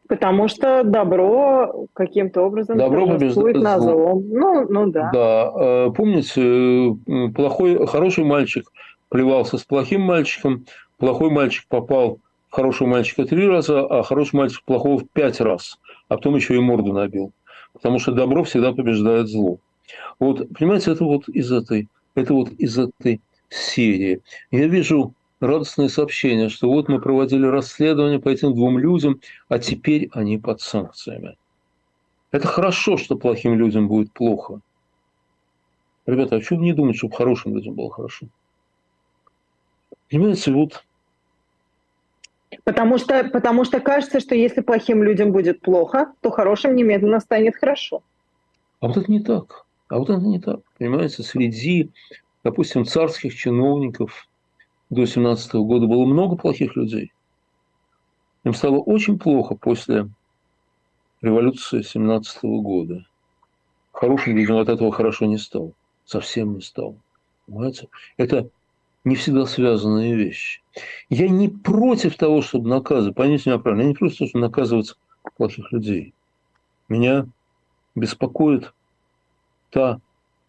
Потому 0.09 0.49
что 0.49 0.83
добро 0.83 1.87
каким-то 1.95 2.43
образом 2.43 2.77
добро 2.77 3.07
побеждает 3.07 3.57
на 3.59 3.79
злом. 3.79 4.29
Ну, 4.29 4.67
ну 4.69 4.91
да. 4.91 5.11
Да. 5.15 5.53
Э, 5.55 5.91
помните, 5.97 6.43
э, 6.43 7.29
плохой, 7.33 7.87
хороший 7.87 8.25
мальчик 8.25 8.71
плевался 9.09 9.57
с 9.57 9.65
плохим 9.65 10.03
мальчиком, 10.03 10.67
плохой 10.99 11.31
мальчик 11.31 11.65
попал 11.69 12.19
хорошего 12.53 12.87
мальчика 12.87 13.25
три 13.25 13.49
раза, 13.49 13.81
а 13.81 14.05
хороший 14.05 14.37
мальчик 14.37 14.63
плохого 14.65 14.99
в 14.99 15.09
пять 15.13 15.41
раз, 15.41 15.81
а 16.09 16.17
потом 16.17 16.37
еще 16.37 16.55
и 16.55 16.61
морду 16.61 16.93
набил 16.93 17.33
потому 17.73 17.99
что 17.99 18.13
добро 18.13 18.45
всегда 18.45 18.73
побеждает 18.73 19.29
зло. 19.29 19.59
Вот, 20.19 20.49
понимаете, 20.57 20.93
это 20.93 21.05
вот 21.05 21.29
из 21.29 21.51
этой, 21.53 21.89
это 22.15 22.35
вот 22.35 22.51
из 22.51 22.79
этой 22.79 23.21
серии. 23.49 24.23
Я 24.51 24.67
вижу 24.67 25.15
радостное 25.41 25.89
сообщение, 25.89 26.49
что 26.49 26.69
вот 26.69 26.89
мы 26.89 27.01
проводили 27.01 27.47
расследование 27.47 28.21
по 28.21 28.29
этим 28.29 28.55
двум 28.55 28.79
людям, 28.79 29.21
а 29.49 29.59
теперь 29.59 30.09
они 30.13 30.39
под 30.39 30.61
санкциями. 30.61 31.37
Это 32.31 32.47
хорошо, 32.47 32.97
что 32.97 33.17
плохим 33.17 33.55
людям 33.55 33.89
будет 33.89 34.13
плохо. 34.13 34.61
Ребята, 36.07 36.37
а 36.37 36.41
что 36.41 36.57
вы 36.57 36.65
не 36.65 36.73
думаете, 36.73 36.99
чтобы 36.99 37.15
хорошим 37.15 37.55
людям 37.55 37.75
было 37.75 37.91
хорошо? 37.91 38.27
Понимаете, 40.11 40.53
вот 40.53 40.85
Потому 42.65 42.99
что, 42.99 43.25
потому 43.25 43.65
что 43.65 43.81
кажется, 43.81 44.21
что 44.21 44.35
если 44.35 44.61
плохим 44.61 45.03
людям 45.03 45.33
будет 45.33 45.61
плохо, 45.61 46.13
то 46.21 46.31
хорошим 46.31 46.77
немедленно 46.77 47.21
станет 47.21 47.57
хорошо. 47.57 48.03
А 48.81 48.89
вот 48.89 48.97
это 48.97 49.11
не 49.11 49.21
так. 49.21 49.65
А 49.89 49.99
вот 49.99 50.11
это 50.11 50.21
не 50.21 50.41
так. 50.41 50.61
Понимаете, 50.79 51.23
среди, 51.23 51.91
допустим, 52.45 52.85
царских 52.85 53.35
чиновников 53.35 54.29
до 54.91 55.07
17 55.07 55.55
года 55.55 55.87
было 55.87 56.05
много 56.05 56.37
плохих 56.37 56.77
людей. 56.77 57.13
Им 58.45 58.55
стало 58.55 58.79
очень 58.79 59.19
плохо 59.19 59.55
после 59.55 60.09
революции 61.21 61.83
17 61.83 62.43
года. 62.43 63.07
Хорошим 63.93 64.37
людям 64.37 64.57
от 64.57 64.69
этого 64.69 64.93
хорошо 64.93 65.27
не 65.27 65.39
стало. 65.39 65.73
Совсем 66.05 66.55
не 66.55 66.61
стало. 66.61 66.97
Понимаете? 67.47 67.89
Это 68.17 68.49
не 69.05 69.17
всегда 69.17 69.47
связанные 69.47 70.15
вещи. 70.15 70.61
Я 71.09 71.29
не 71.29 71.49
против 71.49 72.17
того, 72.17 72.43
чтобы 72.43 72.69
наказывать, 72.69 73.17
поймите 73.17 73.51
меня 73.51 73.59
правильно, 73.59 73.83
я 73.83 73.89
не 73.89 73.95
против 73.95 74.19
того, 74.19 74.29
чтобы 74.29 74.47
наказывать 74.47 74.95
плохих 75.37 75.73
людей. 75.73 76.15
Меня 76.89 77.27
беспокоит 77.95 78.73
та 79.71 80.01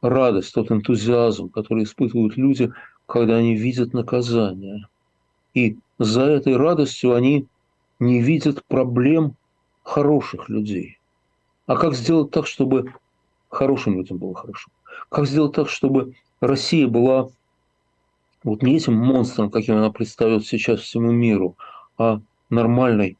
радость, 0.01 0.53
тот 0.53 0.71
энтузиазм, 0.71 1.49
который 1.49 1.83
испытывают 1.83 2.37
люди, 2.37 2.71
когда 3.05 3.37
они 3.37 3.55
видят 3.55 3.93
наказание. 3.93 4.87
И 5.53 5.77
за 5.99 6.23
этой 6.23 6.55
радостью 6.57 7.13
они 7.13 7.47
не 7.99 8.21
видят 8.21 8.63
проблем 8.65 9.35
хороших 9.83 10.49
людей. 10.49 10.99
А 11.65 11.77
как 11.77 11.95
сделать 11.95 12.31
так, 12.31 12.47
чтобы 12.47 12.93
хорошим 13.49 13.97
людям 13.97 14.17
было 14.17 14.35
хорошо? 14.35 14.69
Как 15.09 15.25
сделать 15.25 15.53
так, 15.53 15.69
чтобы 15.69 16.15
Россия 16.41 16.87
была 16.87 17.29
вот 18.43 18.61
не 18.61 18.75
этим 18.77 18.93
монстром, 18.93 19.49
каким 19.49 19.77
она 19.77 19.89
предстает 19.89 20.45
сейчас 20.45 20.81
всему 20.81 21.11
миру, 21.11 21.57
а 21.97 22.21
нормальной 22.49 23.17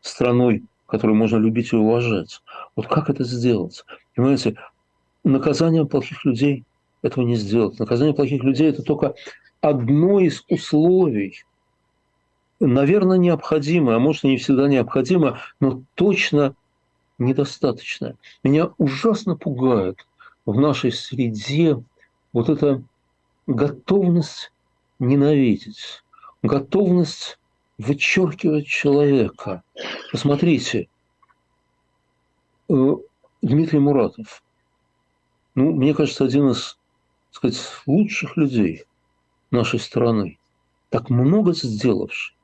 страной, 0.00 0.64
которую 0.86 1.16
можно 1.16 1.36
любить 1.36 1.72
и 1.72 1.76
уважать. 1.76 2.42
Вот 2.76 2.86
как 2.86 3.10
это 3.10 3.24
сделать? 3.24 3.84
Понимаете, 4.14 4.56
наказание 5.24 5.86
плохих 5.86 6.24
людей 6.24 6.64
этого 7.02 7.24
не 7.24 7.36
сделать. 7.36 7.78
Наказание 7.78 8.14
плохих 8.14 8.42
людей– 8.42 8.68
это 8.70 8.82
только 8.82 9.14
одно 9.60 10.20
из 10.20 10.44
условий, 10.48 11.44
наверное, 12.60 13.18
необходимое, 13.18 13.96
а 13.96 14.00
может 14.00 14.24
и 14.24 14.28
не 14.28 14.36
всегда 14.36 14.68
необходимое, 14.68 15.38
но 15.60 15.82
точно 15.94 16.54
недостаточное. 17.18 18.16
Меня 18.42 18.70
ужасно 18.78 19.36
пугает 19.36 20.06
в 20.46 20.58
нашей 20.58 20.92
среде 20.92 21.82
вот 22.32 22.48
эта 22.48 22.82
готовность 23.46 24.52
ненавидеть, 24.98 26.02
готовность 26.42 27.38
вычеркивать 27.78 28.66
человека. 28.66 29.62
Посмотрите, 30.10 30.88
э, 32.68 32.96
Дмитрий 33.42 33.78
Муратов, 33.78 34.42
ну, 35.54 35.72
мне 35.72 35.94
кажется, 35.94 36.24
один 36.24 36.50
из, 36.50 36.78
так 37.30 37.36
сказать, 37.36 37.60
лучших 37.86 38.36
людей 38.36 38.84
нашей 39.50 39.78
страны, 39.78 40.38
так 40.90 41.10
много 41.10 41.52
сделавший. 41.52 42.36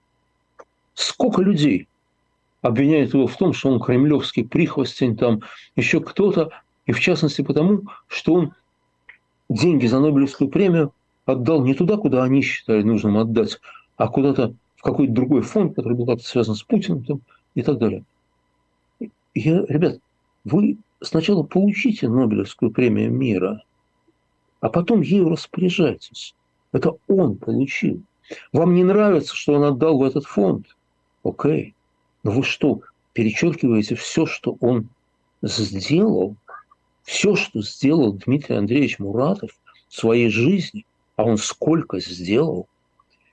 Сколько 0.94 1.42
людей 1.42 1.88
обвиняют 2.62 3.14
его 3.14 3.26
в 3.26 3.36
том, 3.36 3.52
что 3.52 3.70
он 3.70 3.80
кремлевский 3.80 4.44
прихвостень, 4.44 5.16
там 5.16 5.42
еще 5.76 6.00
кто-то, 6.00 6.50
и 6.86 6.92
в 6.92 7.00
частности 7.00 7.42
потому, 7.42 7.82
что 8.06 8.34
он 8.34 8.54
деньги 9.48 9.86
за 9.86 10.00
Нобелевскую 10.00 10.48
премию 10.48 10.92
отдал 11.26 11.64
не 11.64 11.74
туда, 11.74 11.96
куда 11.96 12.24
они 12.24 12.42
считали 12.42 12.82
нужным 12.82 13.16
отдать, 13.18 13.60
а 13.96 14.08
куда-то 14.08 14.54
в 14.76 14.82
какой-то 14.82 15.12
другой 15.12 15.42
фонд, 15.42 15.74
который 15.74 15.96
был 15.96 16.06
как-то 16.06 16.24
связан 16.24 16.54
с 16.54 16.62
Путиным 16.62 17.04
там, 17.04 17.20
и 17.54 17.62
так 17.62 17.78
далее. 17.78 18.04
Я, 19.34 19.64
ребят, 19.66 19.98
вы 20.44 20.78
сначала 21.00 21.42
получите 21.42 22.08
Нобелевскую 22.08 22.70
премию 22.70 23.10
мира, 23.10 23.62
а 24.60 24.68
потом 24.68 25.00
ею 25.00 25.28
распоряжайтесь. 25.28 26.34
Это 26.72 26.92
он 27.08 27.36
получил. 27.36 28.02
Вам 28.52 28.74
не 28.74 28.84
нравится, 28.84 29.34
что 29.34 29.54
он 29.54 29.64
отдал 29.64 29.98
в 29.98 30.02
этот 30.02 30.24
фонд? 30.24 30.66
Окей. 31.22 31.74
Но 32.22 32.30
вы 32.30 32.42
что, 32.42 32.80
перечеркиваете 33.12 33.94
все, 33.96 34.26
что 34.26 34.56
он 34.60 34.88
сделал? 35.42 36.36
Все, 37.02 37.36
что 37.36 37.60
сделал 37.60 38.14
Дмитрий 38.14 38.56
Андреевич 38.56 38.98
Муратов 38.98 39.50
в 39.88 39.94
своей 39.94 40.30
жизни– 40.30 40.86
а 41.16 41.24
он 41.24 41.36
сколько 41.38 42.00
сделал, 42.00 42.68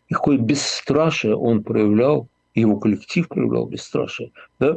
и 0.07 0.13
какое 0.13 0.37
бесстрашие 0.37 1.35
он 1.35 1.63
проявлял, 1.63 2.27
и 2.53 2.61
его 2.61 2.77
коллектив 2.77 3.27
проявлял 3.27 3.65
бесстрашие, 3.65 4.31
да, 4.59 4.75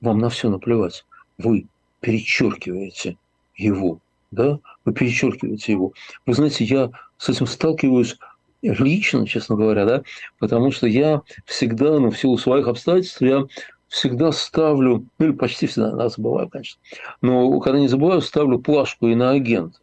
вам 0.00 0.18
на 0.18 0.28
все 0.28 0.48
наплевать. 0.48 1.04
Вы 1.38 1.66
перечеркиваете 2.00 3.16
его, 3.56 4.00
да, 4.30 4.58
вы 4.84 4.92
перечеркиваете 4.92 5.72
его. 5.72 5.92
Вы 6.26 6.34
знаете, 6.34 6.64
я 6.64 6.90
с 7.16 7.28
этим 7.28 7.46
сталкиваюсь 7.46 8.16
лично, 8.62 9.26
честно 9.26 9.56
говоря, 9.56 9.86
да, 9.86 10.02
потому 10.38 10.70
что 10.70 10.86
я 10.86 11.22
всегда, 11.46 11.98
ну, 11.98 12.10
в 12.10 12.18
силу 12.18 12.36
своих 12.36 12.68
обстоятельств, 12.68 13.22
я 13.22 13.46
всегда 13.88 14.32
ставлю, 14.32 15.06
ну 15.18 15.26
или 15.26 15.32
почти 15.32 15.66
всегда, 15.66 15.92
да, 15.92 16.08
забываю, 16.08 16.48
конечно, 16.48 16.80
но 17.22 17.58
когда 17.60 17.80
не 17.80 17.88
забываю, 17.88 18.20
ставлю 18.20 18.58
плашку 18.58 19.08
и 19.08 19.14
на 19.14 19.30
агента, 19.30 19.80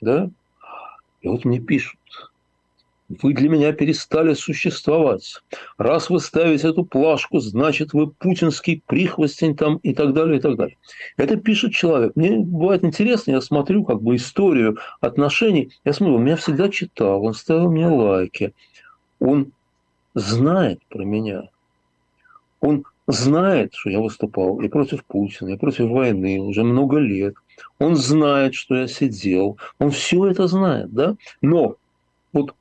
да, 0.00 0.30
и 1.24 1.28
вот 1.28 1.46
мне 1.46 1.58
пишут, 1.58 1.98
вы 3.08 3.32
для 3.32 3.48
меня 3.48 3.72
перестали 3.72 4.34
существовать. 4.34 5.40
Раз 5.78 6.10
вы 6.10 6.20
ставите 6.20 6.68
эту 6.68 6.84
плашку, 6.84 7.40
значит, 7.40 7.94
вы 7.94 8.08
путинский 8.10 8.82
прихвостень 8.86 9.56
там 9.56 9.76
и 9.78 9.94
так 9.94 10.12
далее, 10.12 10.38
и 10.38 10.40
так 10.40 10.56
далее. 10.56 10.76
Это 11.16 11.36
пишет 11.36 11.72
человек. 11.72 12.12
Мне 12.14 12.38
бывает 12.38 12.84
интересно, 12.84 13.32
я 13.32 13.40
смотрю 13.40 13.84
как 13.84 14.02
бы 14.02 14.16
историю 14.16 14.76
отношений. 15.00 15.70
Я 15.84 15.94
смотрю, 15.94 16.16
он 16.16 16.24
меня 16.24 16.36
всегда 16.36 16.68
читал, 16.68 17.24
он 17.24 17.32
ставил 17.32 17.70
мне 17.70 17.86
лайки. 17.86 18.52
Он 19.18 19.52
знает 20.14 20.80
про 20.90 21.04
меня. 21.04 21.48
Он 22.60 22.84
знает, 23.06 23.74
что 23.74 23.90
я 23.90 24.00
выступал 24.00 24.60
и 24.60 24.68
против 24.68 25.04
Путина, 25.04 25.50
и 25.50 25.56
против 25.56 25.90
войны 25.90 26.40
уже 26.40 26.64
много 26.64 26.98
лет. 26.98 27.34
Он 27.78 27.96
знает, 27.96 28.54
что 28.54 28.76
я 28.76 28.86
сидел. 28.86 29.58
Он 29.78 29.90
все 29.90 30.26
это 30.26 30.46
знает, 30.46 30.92
да? 30.92 31.16
Но 31.42 31.76
вот, 32.32 32.54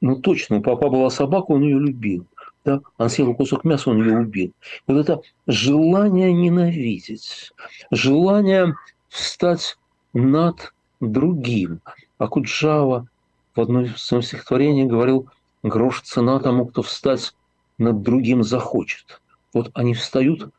ну 0.00 0.16
точно, 0.16 0.58
у 0.58 0.62
папа 0.62 0.88
была 0.88 1.10
собака, 1.10 1.52
он 1.52 1.62
ее 1.62 1.78
любил. 1.78 2.26
Да? 2.64 2.80
Он 2.98 3.08
съел 3.08 3.34
кусок 3.34 3.64
мяса, 3.64 3.90
он 3.90 4.02
ее 4.02 4.18
убил. 4.18 4.52
Вот 4.86 4.98
это 4.98 5.20
желание 5.46 6.32
ненавидеть, 6.32 7.52
желание 7.90 8.74
встать 9.08 9.78
над 10.12 10.72
другим. 11.00 11.80
А 12.18 12.28
Куджава 12.28 13.06
в 13.54 13.60
одном 13.60 13.84
из 13.84 13.96
своих 13.98 14.24
стихотворений 14.24 14.84
говорил, 14.84 15.28
грош 15.62 16.02
цена 16.02 16.38
тому, 16.40 16.66
кто 16.66 16.82
встать 16.82 17.34
над 17.78 18.02
другим 18.02 18.42
захочет. 18.42 19.20
Вот 19.56 19.70
они 19.72 19.94
встают, 19.94 20.50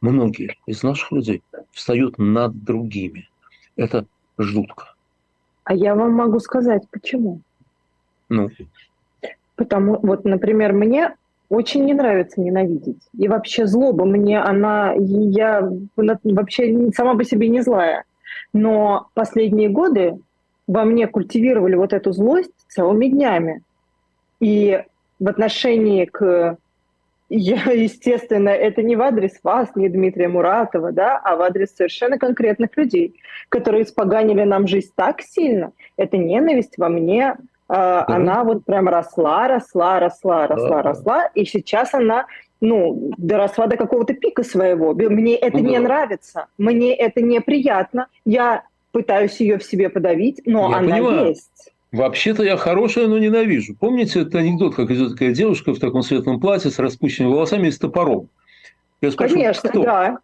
многие 0.00 0.56
из 0.64 0.82
наших 0.82 1.12
людей 1.12 1.42
встают 1.70 2.16
над 2.16 2.64
другими. 2.64 3.28
Это 3.76 4.06
жутко. 4.38 4.94
А 5.64 5.74
я 5.74 5.94
вам 5.94 6.14
могу 6.14 6.40
сказать, 6.40 6.82
почему. 6.90 7.42
Ну? 8.30 8.48
Потому, 9.54 9.98
вот, 10.00 10.24
например, 10.24 10.72
мне 10.72 11.14
очень 11.50 11.84
не 11.84 11.92
нравится 11.92 12.40
ненавидеть. 12.40 13.02
И 13.18 13.28
вообще 13.28 13.66
злоба 13.66 14.06
мне, 14.06 14.40
она, 14.40 14.94
я 14.96 15.70
вообще 16.24 16.90
сама 16.96 17.16
по 17.16 17.24
себе 17.24 17.48
не 17.48 17.60
злая. 17.60 18.04
Но 18.54 19.08
последние 19.12 19.68
годы 19.68 20.18
во 20.66 20.86
мне 20.86 21.06
культивировали 21.06 21.74
вот 21.74 21.92
эту 21.92 22.12
злость 22.12 22.54
целыми 22.68 23.08
днями. 23.08 23.60
И 24.40 24.82
в 25.18 25.28
отношении 25.28 26.06
к 26.06 26.56
я, 27.28 27.70
естественно, 27.72 28.48
это 28.48 28.82
не 28.82 28.96
в 28.96 29.02
адрес 29.02 29.38
вас, 29.42 29.68
не 29.74 29.88
Дмитрия 29.88 30.28
Муратова, 30.28 30.92
да, 30.92 31.18
а 31.18 31.36
в 31.36 31.42
адрес 31.42 31.74
совершенно 31.74 32.18
конкретных 32.18 32.76
людей, 32.76 33.20
которые 33.48 33.84
испоганили 33.84 34.44
нам 34.44 34.66
жизнь 34.66 34.90
так 34.94 35.20
сильно. 35.20 35.72
Эта 35.96 36.16
ненависть 36.16 36.78
во 36.78 36.88
мне, 36.88 37.36
э, 37.68 37.72
mm 37.72 38.04
она 38.06 38.44
вот 38.44 38.64
прям 38.64 38.88
росла, 38.88 39.48
росла, 39.48 40.00
росла, 40.00 40.46
росла, 40.46 40.80
mm 40.80 40.82
росла, 40.82 41.26
и 41.34 41.44
сейчас 41.44 41.92
она 41.94 42.26
ну, 42.60 43.12
доросла 43.18 43.66
до 43.66 43.76
какого-то 43.76 44.14
пика 44.14 44.42
своего. 44.42 44.94
Мне 44.94 45.36
это 45.36 45.58
mm 45.58 45.62
не 45.62 45.78
нравится, 45.78 46.46
мне 46.56 46.94
это 46.94 47.20
неприятно. 47.20 48.08
Я 48.24 48.62
пытаюсь 48.92 49.38
ее 49.40 49.58
в 49.58 49.64
себе 49.64 49.90
подавить, 49.90 50.40
но 50.46 50.70
я 50.70 50.78
она 50.78 50.94
понимаю. 50.94 51.28
есть. 51.28 51.72
Вообще-то 51.90 52.42
я 52.42 52.56
хорошая, 52.56 53.06
но 53.06 53.18
ненавижу. 53.18 53.74
Помните 53.74 54.20
этот 54.20 54.34
анекдот, 54.34 54.74
как 54.74 54.90
идет 54.90 55.12
такая 55.12 55.32
девушка 55.32 55.72
в 55.72 55.78
таком 55.78 56.02
светлом 56.02 56.38
платье 56.38 56.70
с 56.70 56.78
распущенными 56.78 57.32
волосами 57.32 57.68
и 57.68 57.70
с 57.70 57.78
топором? 57.78 58.28
Я 59.00 59.10
спрашиваю, 59.10 59.42
Конечно, 59.42 59.70
кто? 59.70 59.82
да. 59.82 60.18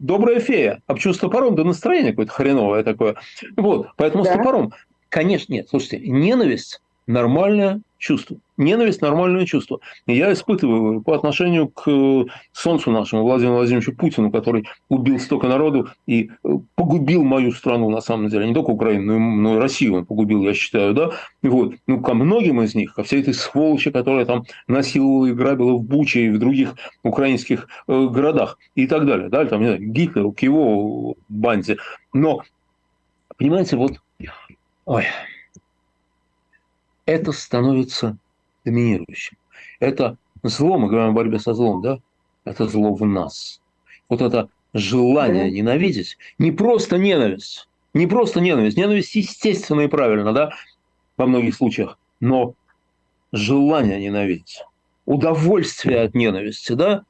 Добрая 0.00 0.40
фея. 0.40 0.80
А 0.86 0.94
почему 0.94 1.12
с 1.14 1.18
топором? 1.18 1.54
Да 1.54 1.64
настроение 1.64 2.12
какое-то 2.12 2.32
хреновое 2.32 2.82
такое. 2.82 3.16
Вот, 3.56 3.88
поэтому 3.96 4.24
да. 4.24 4.32
с 4.32 4.36
топором. 4.36 4.72
Конечно, 5.08 5.52
нет. 5.52 5.68
Слушайте, 5.68 6.00
ненависть– 6.00 6.80
нормальное 7.06 7.80
чувство. 7.98 8.38
Ненависть– 8.56 9.00
нормальное 9.02 9.44
чувство. 9.44 9.80
Я 10.06 10.32
испытываю 10.32 11.02
по 11.02 11.14
отношению 11.14 11.68
к 11.68 11.88
э, 11.88 12.24
солнцу 12.52 12.90
нашему, 12.90 13.22
Владимиру 13.22 13.56
Владимировичу 13.56 13.94
Путину, 13.94 14.30
который 14.30 14.66
убил 14.88 15.18
столько 15.18 15.48
народу 15.48 15.88
и 16.06 16.30
э, 16.44 16.48
погубил 16.74 17.24
мою 17.24 17.52
страну, 17.52 17.90
на 17.90 18.00
самом 18.00 18.28
деле. 18.28 18.46
Не 18.46 18.54
только 18.54 18.70
Украину, 18.70 19.18
но 19.18 19.56
и 19.56 19.58
Россию 19.58 19.96
он 19.96 20.06
погубил, 20.06 20.42
я 20.42 20.54
считаю, 20.54 20.94
да. 20.94 21.10
Вот, 21.42 21.74
ну, 21.86 22.00
ко 22.00 22.14
многим 22.14 22.62
из 22.62 22.74
них, 22.74 22.94
ко 22.94 23.02
всей 23.02 23.20
этой 23.20 23.34
сволочи, 23.34 23.90
которая 23.90 24.24
там 24.24 24.44
насиловала 24.66 25.26
и 25.26 25.32
грабила 25.32 25.74
в 25.74 25.82
Буче 25.82 26.26
и 26.26 26.30
в 26.30 26.38
других 26.38 26.74
украинских 27.02 27.68
э, 27.86 28.06
городах 28.06 28.58
и 28.74 28.86
так 28.86 29.06
далее, 29.06 29.28
да, 29.28 29.44
там, 29.44 29.60
не 29.60 29.66
знаю, 29.66 29.82
Гитлеру, 29.82 30.32
к 30.32 30.40
его 30.40 31.16
банде. 31.28 31.78
Но, 32.12 32.42
понимаете, 33.36 33.76
вот, 33.76 34.00
ой, 34.84 35.04
это 37.08 37.32
становится 37.32 38.18
доминирующим. 38.66 39.38
Это 39.80 40.18
зло, 40.42 40.76
мы 40.78 40.88
говорим 40.88 41.10
о 41.10 41.12
борьбе 41.12 41.38
со 41.38 41.54
злом, 41.54 41.80
да? 41.80 42.00
Это 42.44 42.66
зло 42.66 42.94
в 42.94 43.04
нас. 43.06 43.62
Вот 44.10 44.20
это 44.20 44.50
желание 44.74 45.50
ненавидеть, 45.50 46.18
не 46.38 46.52
просто 46.52 46.98
ненависть, 46.98 47.66
не 47.94 48.06
просто 48.06 48.42
ненависть, 48.42 48.76
ненависть 48.76 49.14
естественно 49.14 49.80
и 49.82 49.88
правильно, 49.88 50.34
да, 50.34 50.52
во 51.16 51.26
многих 51.26 51.54
случаях, 51.54 51.98
но 52.20 52.52
желание 53.32 53.98
ненавидеть, 53.98 54.62
удовольствие 55.06 56.02
от 56.02 56.14
ненависти, 56.14 56.72
да, 56.72 57.04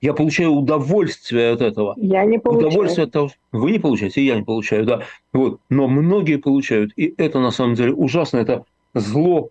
я 0.00 0.14
получаю 0.14 0.52
удовольствие 0.52 1.52
от 1.52 1.60
этого. 1.60 1.94
Я 1.98 2.24
не 2.24 2.38
получаю. 2.38 2.68
Удовольствие 2.68 3.04
от 3.04 3.12
того, 3.12 3.30
вы 3.52 3.70
не 3.70 3.78
получаете, 3.78 4.22
и 4.22 4.24
я 4.24 4.34
не 4.34 4.42
получаю, 4.42 4.84
да. 4.84 5.02
Вот. 5.32 5.60
Но 5.68 5.86
многие 5.86 6.38
получают, 6.38 6.92
и 6.96 7.14
это 7.18 7.38
на 7.38 7.52
самом 7.52 7.74
деле 7.74 7.92
ужасно, 7.92 8.38
это 8.38 8.64
зло 8.94 9.50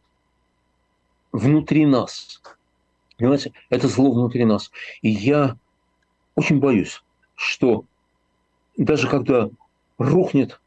внутри 1.31 1.85
нас. 1.85 2.41
Понимаете, 3.17 3.53
это 3.69 3.87
зло 3.87 4.11
внутри 4.11 4.45
нас. 4.45 4.71
И 5.01 5.09
я 5.09 5.57
очень 6.35 6.59
боюсь, 6.59 7.03
что 7.35 7.85
даже 8.77 9.07
когда 9.07 9.49
рухнет 9.97 10.59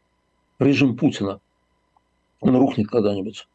режим 0.58 0.96
Путина, 0.96 1.40
он 2.40 2.56
рухнет 2.56 2.88
когда-нибудь, 2.88 3.48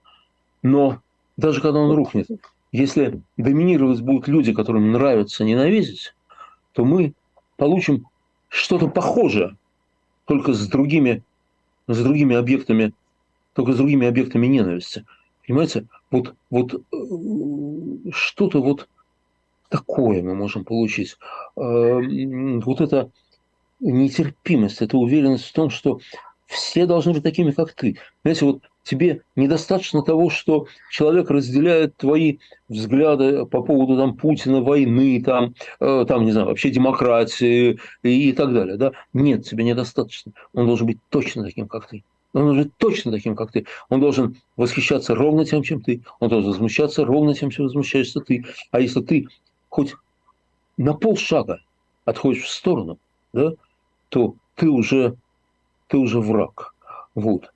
но 0.63 1.01
даже 1.37 1.61
когда 1.61 1.79
он 1.79 1.95
рухнет, 1.95 2.27
если 2.71 3.21
доминировать 3.37 4.01
будут 4.01 4.27
люди, 4.27 4.53
которым 4.53 4.91
нравится 4.91 5.43
ненавидеть, 5.43 6.13
то 6.73 6.85
мы 6.85 7.13
получим 7.57 8.07
что-то 8.47 8.87
похожее, 8.87 9.55
только 10.25 10.53
с 10.53 10.67
другими, 10.67 11.23
с 11.87 12.03
другими 12.03 12.35
объектами, 12.35 12.93
только 13.53 13.73
с 13.73 13.77
другими 13.77 14.07
объектами 14.07 14.47
ненависти. 14.47 15.05
Понимаете, 15.47 15.87
вот, 16.11 16.35
вот 16.49 16.73
э, 16.75 18.11
что-то 18.11 18.61
вот 18.61 18.87
такое 19.69 20.21
мы 20.21 20.35
можем 20.35 20.63
получить. 20.65 21.17
Э, 21.55 21.99
вот 22.65 22.81
эта 22.81 23.11
нетерпимость, 23.79 24.81
эта 24.81 24.97
уверенность 24.97 25.45
в 25.45 25.53
том, 25.53 25.69
что 25.69 25.99
все 26.45 26.85
должны 26.85 27.13
быть 27.13 27.23
такими, 27.23 27.51
как 27.51 27.73
ты. 27.73 27.97
Знаете, 28.23 28.45
вот 28.45 28.63
тебе 28.83 29.21
недостаточно 29.35 30.01
того, 30.01 30.29
что 30.29 30.67
человек 30.89 31.29
разделяет 31.29 31.95
твои 31.95 32.39
взгляды 32.67 33.45
по 33.45 33.61
поводу 33.61 33.97
там, 33.97 34.17
Путина, 34.17 34.61
войны, 34.61 35.21
там, 35.23 35.53
э, 35.79 36.05
там, 36.07 36.25
не 36.25 36.31
знаю, 36.31 36.47
вообще 36.47 36.71
демократии 36.71 37.79
и 38.01 38.31
так 38.33 38.53
далее. 38.53 38.77
Да? 38.77 38.93
Нет, 39.13 39.45
тебе 39.45 39.63
недостаточно. 39.63 40.31
Он 40.53 40.65
должен 40.65 40.87
быть 40.87 40.97
точно 41.09 41.43
таким, 41.43 41.67
как 41.67 41.87
ты. 41.87 42.03
Он 42.33 42.43
должен 42.43 42.63
быть 42.63 42.77
точно 42.77 43.11
таким, 43.11 43.35
как 43.35 43.51
ты. 43.51 43.65
Он 43.89 43.99
должен 43.99 44.37
восхищаться 44.55 45.15
ровно 45.15 45.45
тем, 45.45 45.63
чем 45.63 45.81
ты. 45.81 46.03
Он 46.19 46.29
должен 46.29 46.51
возмущаться 46.51 47.05
ровно 47.05 47.33
тем, 47.33 47.49
чем 47.49 47.65
возмущаешься 47.65 48.19
ты. 48.19 48.45
А 48.71 48.79
если 48.79 49.01
ты 49.01 49.27
хоть 49.69 49.95
на 50.77 50.93
полшага 50.93 51.61
отходишь 52.05 52.43
в 52.43 52.49
сторону, 52.49 52.99
да, 53.33 53.53
то 54.09 54.35
ты 54.55 54.69
уже, 54.69 55.15
ты 55.87 55.97
уже 55.97 56.19
враг. 56.19 56.75
Вот 57.15 57.51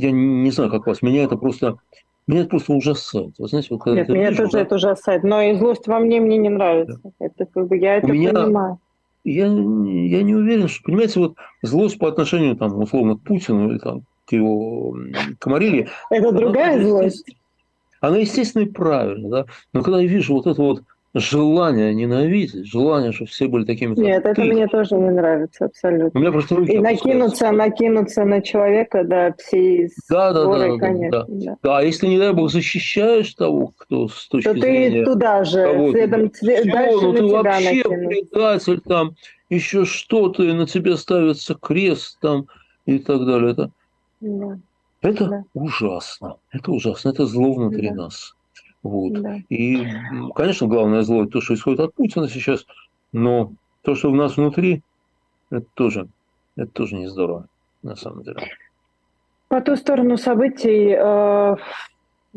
я 0.00 0.10
не 0.10 0.50
знаю, 0.50 0.70
как 0.70 0.86
вас, 0.86 1.02
меня 1.02 1.24
это 1.24 1.36
просто, 1.36 1.76
меня 2.26 2.40
это 2.40 2.50
просто 2.50 2.72
ужасает. 2.72 3.34
Вы 3.38 3.48
знаете, 3.48 3.68
вот, 3.70 3.84
Нет, 3.86 4.08
меня 4.08 4.34
тоже 4.34 4.52
да? 4.52 4.60
это 4.60 4.74
ужасает, 4.76 5.22
но 5.22 5.42
и 5.42 5.54
злость 5.54 5.86
во 5.86 5.98
мне 5.98 6.20
мне 6.20 6.38
не 6.38 6.48
нравится. 6.48 7.00
Да. 7.02 7.10
Это 7.18 7.46
как 7.46 7.68
бы 7.68 7.76
я 7.76 7.96
это 7.96 8.06
У 8.06 8.10
меня, 8.10 8.32
понимаю. 8.32 8.78
Я, 9.22 9.46
я 9.46 10.22
не 10.22 10.34
уверен, 10.34 10.68
что, 10.68 10.82
понимаете, 10.84 11.20
вот 11.20 11.36
злость 11.62 11.98
по 11.98 12.08
отношению, 12.08 12.56
там, 12.56 12.78
условно, 12.78 13.16
к 13.16 13.22
Путину 13.22 13.70
или 13.70 13.78
там, 13.78 14.02
к 14.26 14.32
его 14.32 14.96
комарилье. 15.38 15.88
Это 16.10 16.32
другая 16.32 16.82
злость. 16.82 17.36
Она, 18.00 18.16
естественно, 18.16 18.62
и 18.62 18.70
правильно, 18.70 19.28
да. 19.28 19.46
Но 19.74 19.82
когда 19.82 20.00
я 20.00 20.08
вижу 20.08 20.34
вот 20.34 20.46
это 20.46 20.60
вот 20.62 20.82
желание 21.14 21.92
ненавидеть, 21.92 22.66
желание, 22.66 23.12
чтобы 23.12 23.30
все 23.30 23.48
были 23.48 23.64
такими, 23.64 23.94
как 23.94 24.04
Нет, 24.04 24.24
это 24.24 24.40
мне 24.42 24.68
тоже 24.68 24.94
не 24.94 25.10
нравится 25.10 25.64
абсолютно. 25.64 26.18
У 26.18 26.22
меня 26.22 26.30
просто 26.30 26.56
руки 26.56 26.72
И 26.72 26.78
накинуться, 26.78 27.50
накинуться 27.50 28.24
на 28.24 28.40
человека, 28.40 29.02
да, 29.04 29.34
всей 29.38 29.88
да, 30.08 30.32
да, 30.32 30.44
да, 30.44 30.78
конечно. 30.78 31.10
Да, 31.10 31.26
да. 31.28 31.56
да, 31.62 31.80
если, 31.82 32.06
не 32.06 32.18
дай 32.18 32.32
бог, 32.32 32.50
защищаешь 32.50 33.34
того, 33.34 33.72
кто 33.76 34.08
с 34.08 34.28
точки 34.28 34.48
То 34.48 34.60
зрения... 34.60 35.04
ты 35.04 35.12
туда 35.12 35.44
же, 35.44 35.90
следом, 35.90 36.30
все, 36.30 36.64
дальше 36.64 37.00
ну, 37.02 37.12
на 37.12 37.18
ты 37.18 37.26
тебя 37.26 37.42
вообще 37.42 37.76
накинуть. 37.76 38.30
предатель, 38.30 38.80
там, 38.80 39.16
еще 39.48 39.84
что-то, 39.84 40.44
и 40.44 40.52
на 40.52 40.66
тебя 40.66 40.96
ставится 40.96 41.54
крест, 41.54 42.18
там, 42.20 42.46
и 42.86 43.00
так 43.00 43.26
далее. 43.26 43.50
Это, 43.50 43.70
да. 44.20 44.58
это 45.02 45.26
да. 45.26 45.44
ужасно, 45.54 46.36
это 46.52 46.70
ужасно, 46.70 47.08
это 47.08 47.26
зло 47.26 47.52
внутри 47.54 47.88
да. 47.88 47.94
нас. 47.96 48.36
Вот. 48.82 49.12
Да. 49.20 49.36
И, 49.48 49.86
конечно, 50.34 50.66
главное 50.66 51.02
зло– 51.02 51.26
то, 51.26 51.40
что 51.40 51.54
исходит 51.54 51.80
от 51.80 51.94
Путина 51.94 52.28
сейчас, 52.28 52.66
но 53.12 53.52
то, 53.82 53.94
что 53.94 54.10
у 54.10 54.14
нас 54.14 54.36
внутри, 54.36 54.82
это 55.50 55.66
тоже, 55.74 56.08
это 56.56 56.70
тоже 56.70 56.96
не 56.96 57.08
здорово, 57.08 57.46
на 57.82 57.96
самом 57.96 58.22
деле. 58.22 58.40
По 59.48 59.60
ту 59.60 59.76
сторону 59.76 60.16
событий 60.16 60.94
э, 60.96 61.56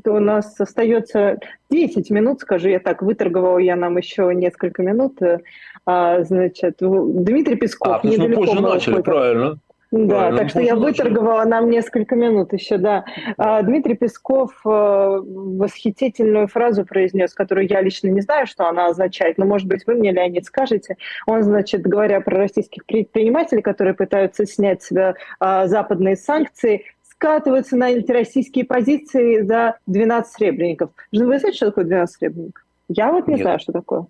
у 0.06 0.20
нас 0.20 0.60
остается 0.60 1.38
10 1.70 2.10
минут, 2.10 2.42
скажу 2.42 2.70
я 2.70 2.80
так, 2.80 3.02
выторговал 3.02 3.60
я 3.60 3.76
нам 3.76 3.98
еще 3.98 4.34
несколько 4.34 4.82
минут. 4.82 5.22
Э, 5.22 5.40
а, 5.86 6.24
значит, 6.24 6.78
Дмитрий 6.80 7.56
Песков. 7.56 7.98
А, 7.98 8.00
то 8.00 8.08
есть 8.08 8.20
мы 8.20 8.34
позже 8.34 8.62
начали, 8.62 9.02
правильно. 9.02 9.58
Да, 9.94 10.08
Правильно, 10.08 10.40
так 10.40 10.50
что 10.50 10.60
я 10.60 10.76
выторговала 10.76 11.46
нам 11.46 11.70
несколько 11.70 12.16
минут 12.16 12.52
еще, 12.52 12.80
да. 12.80 13.06
А, 13.38 13.62
Дмитрий 13.62 13.94
Песков 13.94 14.50
э, 14.66 14.68
восхитительную 14.68 16.48
фразу 16.48 16.84
произнес, 16.84 17.36
которую 17.36 17.68
я 17.70 17.80
лично 17.80 18.08
не 18.08 18.22
знаю, 18.22 18.48
что 18.48 18.68
она 18.68 18.88
означает, 18.88 19.38
но, 19.38 19.46
может 19.46 19.68
быть, 19.68 19.86
вы 19.86 19.94
мне, 19.94 20.12
Леонид, 20.12 20.46
скажете. 20.46 20.98
Он, 21.28 21.44
значит, 21.44 21.84
говоря 21.84 22.22
про 22.22 22.38
российских 22.38 22.88
предпринимателей, 22.88 23.62
которые 23.62 23.94
пытаются 23.94 24.48
снять 24.48 24.82
с 24.82 24.88
себя 24.88 25.14
а, 25.40 25.68
западные 25.68 26.16
санкции, 26.16 26.86
скатываются 27.04 27.78
на 27.78 27.86
антироссийские 27.86 28.66
позиции 28.66 29.42
за 29.42 29.78
12 29.86 30.34
сребреников. 30.34 30.90
Вы 31.12 31.38
знаете, 31.38 31.56
что 31.56 31.68
такое 31.68 31.86
12 31.86 32.16
сребреников? 32.16 32.66
Я 32.88 33.12
вот 33.12 33.28
не 33.28 33.36
Нет. 33.36 33.44
знаю, 33.44 33.60
что 33.60 33.72
такое. 33.72 34.08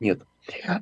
Нет. 0.00 0.22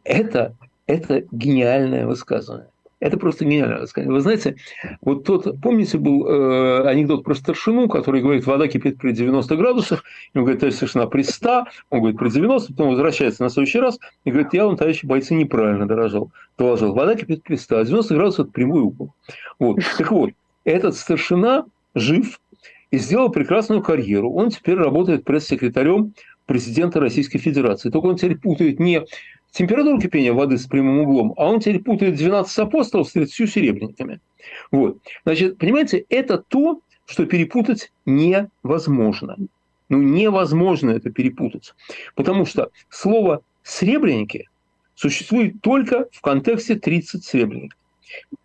Это, 0.04 0.54
это 0.86 1.22
гениальное 1.32 2.06
высказывание. 2.06 2.68
Это 3.00 3.16
просто 3.16 3.44
гениально. 3.44 3.84
Вы 3.94 4.20
знаете, 4.20 4.56
вот 5.02 5.24
тот, 5.24 5.60
помните, 5.60 5.98
был 5.98 6.26
э, 6.26 6.88
анекдот 6.88 7.22
про 7.22 7.34
старшину, 7.34 7.88
который 7.88 8.20
говорит, 8.20 8.44
вода 8.44 8.66
кипит 8.66 8.98
при 8.98 9.12
90 9.12 9.56
градусах, 9.56 10.02
и 10.34 10.38
он 10.38 10.44
говорит, 10.44 10.60
товарищ 10.60 10.76
старшина, 10.76 11.06
при 11.06 11.22
100, 11.22 11.64
он 11.90 12.00
говорит, 12.00 12.18
при 12.18 12.28
90, 12.28 12.72
потом 12.72 12.90
возвращается 12.90 13.44
на 13.44 13.50
следующий 13.50 13.78
раз 13.78 14.00
и 14.24 14.30
говорит, 14.30 14.52
я 14.52 14.66
вам, 14.66 14.76
товарищи 14.76 15.06
бойцы, 15.06 15.34
неправильно 15.34 15.86
дорожал, 15.86 16.32
доложил. 16.56 16.92
Вода 16.92 17.14
кипит 17.14 17.44
при 17.44 17.54
100, 17.54 17.78
а 17.78 17.84
90 17.84 18.14
градусов– 18.14 18.40
это 18.46 18.52
прямой 18.52 18.80
угол. 18.80 19.14
Вот. 19.60 19.78
Так 19.96 20.10
вот, 20.10 20.30
этот 20.64 20.96
старшина 20.96 21.66
жив 21.94 22.40
и 22.90 22.98
сделал 22.98 23.28
прекрасную 23.28 23.82
карьеру. 23.82 24.32
Он 24.32 24.50
теперь 24.50 24.76
работает 24.76 25.24
пресс-секретарем 25.24 26.14
президента 26.46 26.98
Российской 26.98 27.38
Федерации. 27.38 27.90
Только 27.90 28.06
он 28.06 28.16
теперь 28.16 28.38
путает 28.38 28.80
не 28.80 29.04
температуру 29.52 30.00
кипения 30.00 30.32
воды 30.32 30.58
с 30.58 30.66
прямым 30.66 31.00
углом, 31.00 31.34
а 31.36 31.48
он 31.48 31.60
теперь 31.60 31.80
путает 31.80 32.16
12 32.16 32.58
апостолов 32.58 33.08
с 33.08 33.12
30 33.12 33.50
серебряниками. 33.50 34.20
Вот. 34.70 34.98
Значит, 35.24 35.58
понимаете, 35.58 36.04
это 36.08 36.38
то, 36.38 36.80
что 37.06 37.26
перепутать 37.26 37.92
невозможно. 38.06 39.36
Ну, 39.88 40.02
невозможно 40.02 40.90
это 40.90 41.10
перепутать. 41.10 41.74
Потому 42.14 42.44
что 42.44 42.70
слово 42.90 43.42
«сребреники» 43.62 44.48
существует 44.94 45.62
только 45.62 46.08
в 46.12 46.20
контексте 46.20 46.74
30 46.74 47.24
сребреников. 47.24 47.78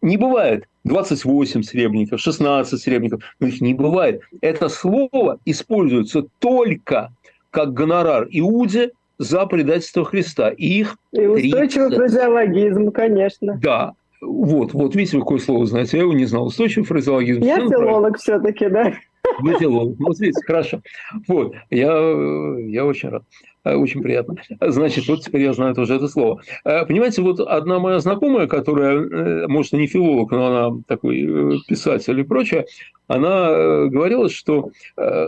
Не 0.02 0.18
бывает 0.18 0.68
28 0.84 1.64
сребреников, 1.64 2.20
16 2.20 2.82
сребреников, 2.82 3.24
но 3.40 3.48
их 3.48 3.62
не 3.62 3.74
бывает. 3.74 4.22
Это 4.42 4.70
слово 4.70 5.40
используется 5.46 6.26
только 6.40 7.14
как 7.50 7.74
гонорар 7.74 8.28
Иуде 8.32 8.92
за 9.24 9.46
предательство 9.46 10.06
Христа. 10.06 10.50
И 10.50 10.82
их 10.82 10.98
И 11.12 11.26
устойчивый 11.26 11.90
30. 11.90 11.98
фразеологизм, 11.98 12.92
конечно. 12.92 13.60
Да. 13.62 13.94
Вот, 14.22 14.74
вот 14.74 14.96
видите, 14.96 15.20
какое 15.20 15.40
слово 15.40 15.66
знаете, 15.66 15.98
я 15.98 16.04
его 16.04 16.14
не 16.14 16.26
знал. 16.26 16.46
Устойчивый 16.46 16.86
фразеологизм. 16.86 17.42
Я 17.42 17.58
филолог 17.58 18.18
все-таки, 18.18 18.70
да. 18.70 18.94
Вы 19.40 19.58
филолог. 19.58 19.96
Вот 20.00 20.20
видите, 20.20 20.42
хорошо. 20.46 20.82
Вот, 21.28 21.54
я, 21.70 21.88
я 21.88 22.86
очень 22.86 23.10
рад. 23.10 23.24
Очень 23.66 24.02
приятно. 24.02 24.36
Значит, 24.60 25.08
вот 25.08 25.22
теперь 25.22 25.44
я 25.44 25.54
знаю 25.54 25.74
тоже 25.74 25.96
это 25.96 26.10
слово. 26.10 26.42
Понимаете, 26.64 27.22
вот 27.22 27.40
одна 27.40 27.80
моя 27.80 28.00
знакомая, 28.00 28.48
которая, 28.48 28.98
э, 28.98 29.48
может, 29.48 29.74
и 29.74 29.78
не 29.78 29.88
филолог, 29.88 30.32
но 30.32 30.48
она 30.48 30.82
такой 30.86 31.22
э, 31.22 31.58
писатель 31.66 32.20
и 32.20 32.24
прочее, 32.24 32.66
она 33.08 33.50
э, 33.50 33.88
говорила, 33.88 34.30
что 34.30 34.72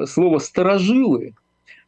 слово 0.06 0.40
«сторожилы» 0.40 1.34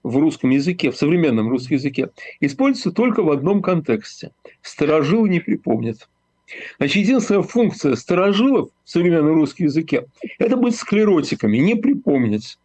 в 0.07 0.17
русском 0.17 0.49
языке, 0.49 0.91
в 0.91 0.97
современном 0.97 1.49
русском 1.49 1.77
языке, 1.77 2.09
используется 2.39 2.91
только 2.91 3.23
в 3.23 3.31
одном 3.31 3.61
контексте. 3.61 4.31
Старожил 4.61 5.25
не 5.25 5.39
припомнит. 5.39 6.07
Значит, 6.77 6.95
единственная 6.95 7.41
функция 7.41 7.95
старожилов 7.95 8.69
в 8.85 8.89
современном 8.89 9.35
русском 9.35 9.65
языке– 9.65 10.05
это 10.39 10.55
быть 10.55 10.77
склеротиками, 10.77 11.57
не 11.57 11.75
припомнить. 11.75 12.57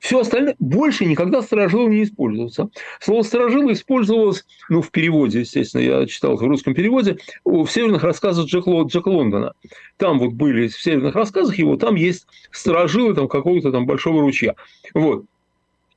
Все 0.00 0.20
остальное 0.20 0.56
больше 0.58 1.04
никогда 1.04 1.40
старожилы 1.42 1.88
не 1.90 2.02
используются. 2.02 2.68
Слово 3.00 3.22
старожилы 3.22 3.72
использовалось, 3.72 4.44
ну, 4.68 4.82
в 4.82 4.90
переводе, 4.90 5.40
естественно, 5.40 5.82
я 5.82 6.06
читал 6.06 6.36
в 6.36 6.42
русском 6.42 6.74
переводе, 6.74 7.18
в 7.44 7.68
северных 7.68 8.02
рассказах 8.02 8.46
Джека, 8.46 8.82
Джека 8.82 9.08
Лондона. 9.08 9.52
Там 9.98 10.18
вот 10.18 10.32
были, 10.32 10.66
в 10.66 10.82
северных 10.82 11.14
рассказах 11.14 11.58
его, 11.58 11.76
там 11.76 11.94
есть 11.94 12.26
старожилы 12.50 13.14
там, 13.14 13.28
какого-то 13.28 13.70
там 13.70 13.86
большого 13.86 14.20
ручья. 14.20 14.56
Вот. 14.94 15.26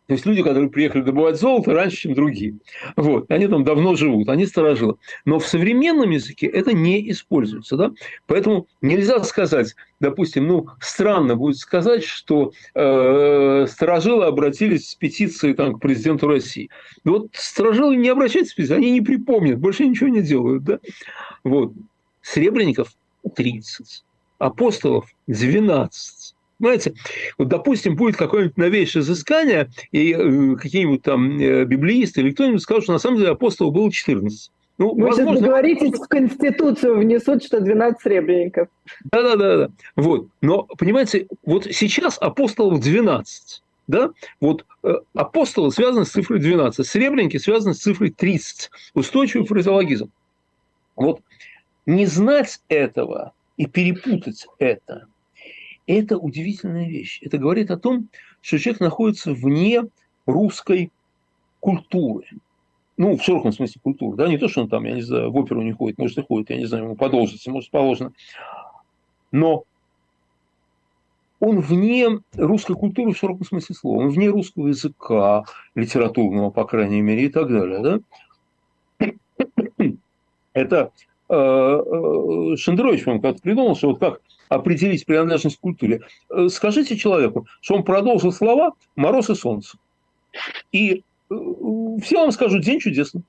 То 0.08 0.14
есть 0.14 0.26
люди, 0.26 0.44
которые 0.44 0.70
приехали 0.70 1.04
добывать 1.04 1.40
золото 1.40 1.74
раньше, 1.74 1.96
чем 1.96 2.14
другие. 2.14 2.56
Вот. 2.98 3.32
Они 3.32 3.48
там 3.48 3.64
давно 3.64 3.96
живут, 3.96 4.28
они 4.28 4.46
сторожилы. 4.46 4.96
Но 5.24 5.40
в 5.40 5.48
современном 5.48 6.10
языке 6.10 6.48
это 6.48 6.74
не 6.74 7.10
используется. 7.12 7.78
Да? 7.78 7.92
Поэтому 8.28 8.68
нельзя 8.82 9.24
сказать, 9.24 9.76
допустим, 10.02 10.48
ну, 10.48 10.68
странно 10.82 11.36
будет 11.36 11.58
сказать, 11.58 12.04
что 12.04 12.52
э, 12.74 13.66
сторожилы 13.70 14.26
обратились 14.26 14.90
с 14.90 14.96
петицией 14.96 15.54
там, 15.54 15.76
к 15.76 15.80
президенту 15.80 16.28
России. 16.28 16.70
Вот 17.06 17.28
сторожилы 17.34 17.96
не 17.96 18.10
обращаются 18.10 18.52
с 18.52 18.56
петицией, 18.56 18.80
они 18.80 18.92
не 18.92 19.02
припомнят, 19.02 19.60
больше 19.60 19.86
ничего 19.86 20.10
не 20.10 20.22
делают. 20.22 20.64
Да? 20.64 20.80
Вот. 21.46 21.72
Сребреников 22.22 22.94
30, 23.36 24.04
апостолов 24.40 25.06
12. 25.28 26.21
Понимаете, 26.62 26.94
вот, 27.40 27.48
допустим, 27.48 27.96
будет 27.96 28.18
какое-нибудь 28.18 28.56
новейшее 28.56 29.02
изыскание, 29.02 29.72
и 29.92 30.14
э, 30.14 30.56
какие-нибудь 30.58 31.02
там 31.02 31.40
э, 31.40 31.66
библеисты 31.66 32.22
или 32.22 32.30
кто-нибудь 32.30 32.62
скажут, 32.62 32.84
что 32.84 32.94
на 32.94 33.00
самом 33.00 33.18
деле 33.18 33.32
апостолов 33.32 33.74
было 33.74 33.92
14. 33.92 34.52
Ну, 34.78 34.94
Вы 34.94 35.08
возможно... 35.08 35.32
сейчас 35.32 35.42
договоритесь, 35.42 36.00
в 36.00 36.08
Конституцию 36.08 37.00
внесут, 37.00 37.44
что 37.44 37.62
12 37.62 38.00
сребреников. 38.00 38.68
Да-да-да. 39.12 39.58
да. 39.58 39.70
Вот. 39.96 40.28
Но, 40.42 40.68
понимаете, 40.78 41.26
вот 41.44 41.66
сейчас 41.66 42.20
апостолов 42.22 42.80
12. 42.80 43.64
Да? 43.88 44.12
Вот 44.40 44.64
э, 44.84 44.94
апостолы 45.16 45.72
связаны 45.72 46.06
с 46.06 46.10
цифрой 46.10 46.40
12, 46.40 46.86
сребреники 46.86 47.38
связаны 47.38 47.74
с 47.74 47.80
цифрой 47.80 48.12
30. 48.12 48.70
Устойчивый 48.94 49.48
фразеологизм. 49.48 50.12
Вот 50.96 51.22
не 51.88 52.06
знать 52.06 52.62
этого 52.70 53.34
и 53.58 53.66
перепутать 53.66 54.46
это– 54.60 55.08
это 56.00 56.18
удивительная 56.18 56.88
вещь. 56.88 57.20
Это 57.22 57.38
говорит 57.38 57.72
о 57.72 57.78
том, 57.78 58.10
что 58.42 58.60
человек 58.60 58.82
находится 58.82 59.34
вне 59.34 59.84
русской 60.26 60.92
культуры. 61.60 62.28
Ну, 62.98 63.18
в 63.18 63.24
широком 63.24 63.52
смысле 63.52 63.82
культуры. 63.82 64.18
Да? 64.18 64.28
Не 64.28 64.38
то, 64.38 64.48
что 64.48 64.62
он 64.62 64.70
там, 64.70 64.84
я 64.84 64.94
не 64.94 65.02
знаю, 65.02 65.32
в 65.32 65.38
оперу 65.38 65.62
не 65.62 65.72
ходит, 65.72 65.98
может, 65.98 66.18
и 66.18 66.22
ходит, 66.22 66.50
я 66.50 66.58
не 66.58 66.66
знаю, 66.66 66.84
ему 66.84 66.96
по 66.96 67.10
может, 67.10 67.72
положено. 67.72 68.14
Но 69.32 69.64
он 71.40 71.60
вне 71.60 72.20
русской 72.36 72.76
культуры 72.76 73.14
в 73.14 73.18
широком 73.18 73.46
смысле 73.46 73.76
слова, 73.76 74.04
он 74.04 74.10
вне 74.10 74.30
русского 74.30 74.68
языка, 74.68 75.46
литературного, 75.74 76.52
по 76.52 76.66
крайней 76.66 77.02
мере, 77.02 77.26
и 77.26 77.30
так 77.30 77.48
далее. 77.48 78.04
Да? 79.00 79.14
Это 80.54 80.92
Шендерович, 81.32 83.04
по-моему, 83.04 83.22
когда-то 83.22 83.42
придумал, 83.42 83.76
что 83.76 83.90
вот 83.90 84.00
как 84.00 84.22
определить 84.52 85.06
принадлежность 85.06 85.58
к 85.58 85.62
культуре. 85.62 86.02
Э, 86.30 86.50
скажите 86.50 86.98
человеку, 86.98 87.48
что 87.62 87.76
он 87.76 87.84
продолжил 87.84 88.34
слова 88.34 88.74
«мороз 88.98 89.30
и 89.30 89.36
солнце». 89.36 89.78
И 90.74 91.04
э, 91.30 91.36
все 92.04 92.18
вам 92.18 92.32
скажут 92.32 92.62
«день 92.64 92.80
чудесный». 92.82 93.24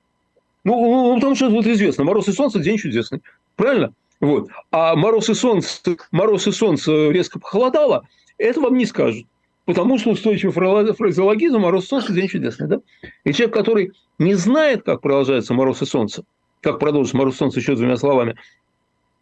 Ну, 0.65 0.79
ну, 0.81 1.09
ну, 1.09 1.15
потому 1.15 1.35
что 1.35 1.49
вот 1.49 1.65
известно, 1.65 2.03
мороз 2.03 2.27
и 2.27 2.33
солнце– 2.33 2.59
день 2.61 2.77
чудесный. 2.77 3.21
Правильно? 3.55 3.93
Вот. 4.19 4.49
А 4.71 4.95
мороз 4.95 5.29
и 5.29 5.33
солнце, 5.33 5.95
мороз 6.11 6.45
и 6.47 6.51
солнце 6.51 7.09
резко 7.09 7.39
похолодало, 7.39 8.05
это 8.37 8.59
вам 8.59 8.77
не 8.77 8.85
скажут. 8.85 9.25
Потому 9.65 9.97
что 9.97 10.11
устойчивый 10.11 10.53
фразеологизм 10.53 11.59
«мороз 11.59 11.85
и 11.85 11.87
солнце– 11.87 12.13
день 12.13 12.27
чудесный». 12.27 12.67
Да? 12.67 12.81
И 13.23 13.31
человек, 13.31 13.53
который 13.53 13.91
не 14.19 14.33
знает, 14.33 14.83
как 14.83 14.99
продолжается 14.99 15.53
мороз 15.53 15.81
и 15.81 15.85
солнце, 15.85 16.23
как 16.63 16.81
и 16.81 17.31
солнце 17.31 17.59
еще 17.59 17.75
двумя 17.75 17.97
словами, 17.97 18.35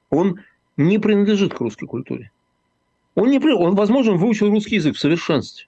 он 0.09 0.39
не 0.77 0.99
принадлежит 0.99 1.53
к 1.53 1.59
русской 1.59 1.87
культуре. 1.87 2.31
Он, 3.15 3.29
не, 3.29 3.39
он, 3.39 3.75
возможно, 3.75 4.13
выучил 4.13 4.49
русский 4.49 4.75
язык 4.75 4.95
в 4.95 4.99
совершенстве. 4.99 5.67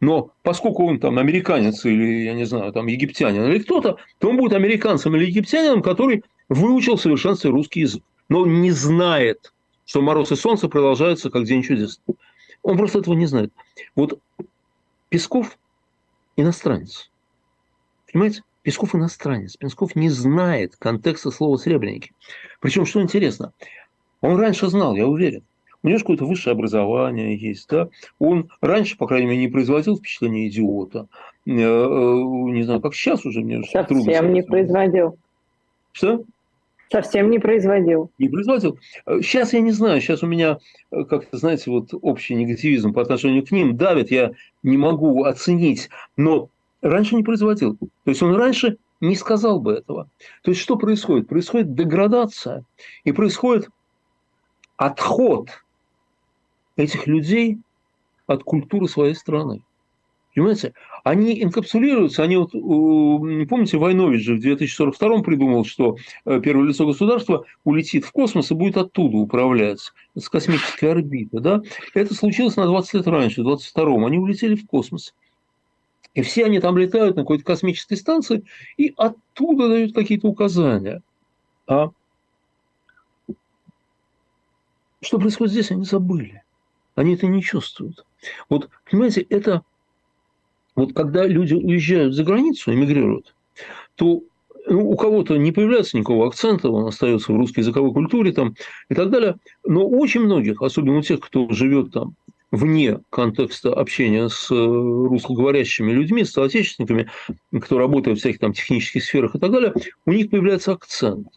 Но 0.00 0.32
поскольку 0.42 0.86
он 0.86 1.00
там 1.00 1.18
американец 1.18 1.84
или, 1.86 2.24
я 2.24 2.34
не 2.34 2.44
знаю, 2.44 2.72
там 2.72 2.86
египтянин 2.86 3.44
или 3.44 3.60
кто-то, 3.60 3.96
то 4.18 4.28
он 4.28 4.36
будет 4.36 4.52
американцем 4.52 5.16
или 5.16 5.26
египтянином, 5.26 5.80
который 5.80 6.22
выучил 6.50 6.96
в 6.96 7.00
совершенстве 7.00 7.50
русский 7.50 7.80
язык. 7.80 8.02
Но 8.28 8.40
он 8.40 8.60
не 8.60 8.72
знает, 8.72 9.54
что 9.86 10.02
мороз 10.02 10.32
и 10.32 10.36
солнце 10.36 10.68
продолжаются 10.68 11.30
как 11.30 11.44
день 11.44 11.62
чудес. 11.62 12.00
Он 12.62 12.76
просто 12.76 12.98
этого 12.98 13.14
не 13.14 13.26
знает. 13.26 13.52
Вот 13.94 14.20
Песков 15.08 15.56
иностранец. 16.36 17.10
Понимаете? 18.12 18.42
Песков 18.66 18.96
иностранец. 18.96 19.56
Песков 19.56 19.94
не 19.94 20.08
знает 20.08 20.74
контекста 20.76 21.30
слова 21.30 21.56
«сребреники». 21.56 22.10
Причем, 22.60 22.84
что 22.84 23.00
интересно, 23.00 23.52
он 24.20 24.40
раньше 24.40 24.66
знал, 24.66 24.96
я 24.96 25.06
уверен. 25.06 25.44
У 25.84 25.88
него 25.88 26.00
какое-то 26.00 26.24
высшее 26.24 26.54
образование 26.54 27.36
есть, 27.36 27.68
да. 27.68 27.88
Он 28.18 28.50
раньше, 28.60 28.96
по 28.96 29.06
крайней 29.06 29.28
мере, 29.28 29.42
не 29.42 29.46
производил 29.46 29.96
впечатление 29.96 30.48
идиота. 30.48 31.06
Э, 31.46 31.50
э, 31.52 31.52
не 31.52 32.64
знаю, 32.64 32.80
как 32.80 32.96
сейчас 32.96 33.24
уже 33.24 33.40
мне 33.40 33.62
Совсем 33.62 33.86
трудно. 33.86 34.04
Совсем 34.12 34.32
не 34.32 34.42
производил. 34.42 35.16
Что? 35.92 36.24
Совсем 36.90 37.30
не 37.30 37.38
производил. 37.38 38.10
Не 38.18 38.28
производил. 38.28 38.80
Сейчас 39.06 39.52
я 39.52 39.60
не 39.60 39.70
знаю, 39.70 40.00
сейчас 40.00 40.24
у 40.24 40.26
меня 40.26 40.58
э, 40.90 41.04
как-то, 41.04 41.36
знаете, 41.36 41.70
вот 41.70 41.90
общий 42.02 42.34
негативизм 42.34 42.92
по 42.92 43.00
отношению 43.00 43.46
к 43.46 43.52
ним 43.52 43.76
давит, 43.76 44.10
я 44.10 44.32
не 44.64 44.76
могу 44.76 45.22
оценить, 45.22 45.88
но 46.16 46.50
раньше 46.82 47.16
не 47.16 47.22
производил. 47.22 47.76
То 47.76 48.10
есть 48.10 48.22
он 48.22 48.34
раньше 48.34 48.78
не 49.00 49.14
сказал 49.14 49.60
бы 49.60 49.72
этого. 49.72 50.08
То 50.42 50.50
есть 50.50 50.60
что 50.60 50.76
происходит? 50.76 51.28
Происходит 51.28 51.74
деградация 51.74 52.64
и 53.04 53.12
происходит 53.12 53.68
отход 54.76 55.50
этих 56.76 57.06
людей 57.06 57.58
от 58.26 58.42
культуры 58.44 58.88
своей 58.88 59.14
страны. 59.14 59.62
Понимаете? 60.34 60.74
Они 61.02 61.42
инкапсулируются, 61.42 62.22
они 62.22 62.36
вот, 62.36 62.50
помните, 62.50 63.78
Войнович 63.78 64.22
же 64.22 64.34
в 64.34 64.40
2042 64.40 65.22
придумал, 65.22 65.64
что 65.64 65.96
э, 66.26 66.40
первое 66.42 66.66
лицо 66.66 66.84
государства 66.84 67.46
улетит 67.64 68.04
в 68.04 68.12
космос 68.12 68.50
и 68.50 68.54
будет 68.54 68.76
оттуда 68.76 69.16
управлять, 69.16 69.92
с 70.14 70.28
космической 70.28 70.90
орбиты, 70.90 71.40
да? 71.40 71.62
Это 71.94 72.12
случилось 72.12 72.56
на 72.56 72.66
20 72.66 72.94
лет 72.94 73.06
раньше, 73.06 73.42
в 73.42 73.48
22-м. 73.48 74.04
Они 74.04 74.18
улетели 74.18 74.56
в 74.56 74.66
космос. 74.66 75.14
И 76.16 76.22
все 76.22 76.46
они 76.46 76.60
там 76.60 76.78
летают 76.78 77.14
на 77.14 77.22
какой-то 77.22 77.44
космической 77.44 77.94
станции 77.94 78.42
и 78.78 78.94
оттуда 78.96 79.68
дают 79.68 79.94
какие-то 79.94 80.26
указания. 80.26 81.02
А 81.66 81.90
что 85.02 85.18
происходит 85.18 85.52
здесь, 85.52 85.70
они 85.70 85.84
забыли. 85.84 86.42
Они 86.94 87.14
это 87.14 87.26
не 87.26 87.42
чувствуют. 87.42 88.06
Вот, 88.48 88.70
понимаете, 88.90 89.20
это 89.28 89.62
вот 90.74 90.94
когда 90.94 91.26
люди 91.26 91.52
уезжают 91.52 92.14
за 92.14 92.24
границу, 92.24 92.72
эмигрируют, 92.72 93.34
то 93.94 94.22
ну, 94.66 94.90
у 94.90 94.96
кого-то 94.96 95.36
не 95.36 95.52
появляется 95.52 95.98
никакого 95.98 96.28
акцента, 96.28 96.70
он 96.70 96.86
остается 96.86 97.30
в 97.30 97.36
русской 97.36 97.60
языковой 97.60 97.92
культуре 97.92 98.32
там, 98.32 98.54
и 98.88 98.94
так 98.94 99.10
далее. 99.10 99.36
Но 99.66 99.86
очень 99.86 100.22
многих, 100.22 100.62
особенно 100.62 100.96
у 100.96 101.02
тех, 101.02 101.20
кто 101.20 101.50
живет 101.50 101.92
там 101.92 102.14
вне 102.56 103.00
контекста 103.10 103.72
общения 103.72 104.28
с 104.28 104.50
э, 104.50 104.54
русскоговорящими 104.54 105.92
людьми, 105.92 106.24
с 106.24 106.32
соотечественниками, 106.32 107.08
кто 107.60 107.78
работает 107.78 108.18
в 108.18 108.20
всяких 108.20 108.40
там 108.40 108.52
технических 108.52 109.04
сферах 109.04 109.34
и 109.34 109.38
так 109.38 109.52
далее, 109.52 109.74
у 110.04 110.12
них 110.12 110.30
появляется 110.30 110.72
акцент. 110.72 111.28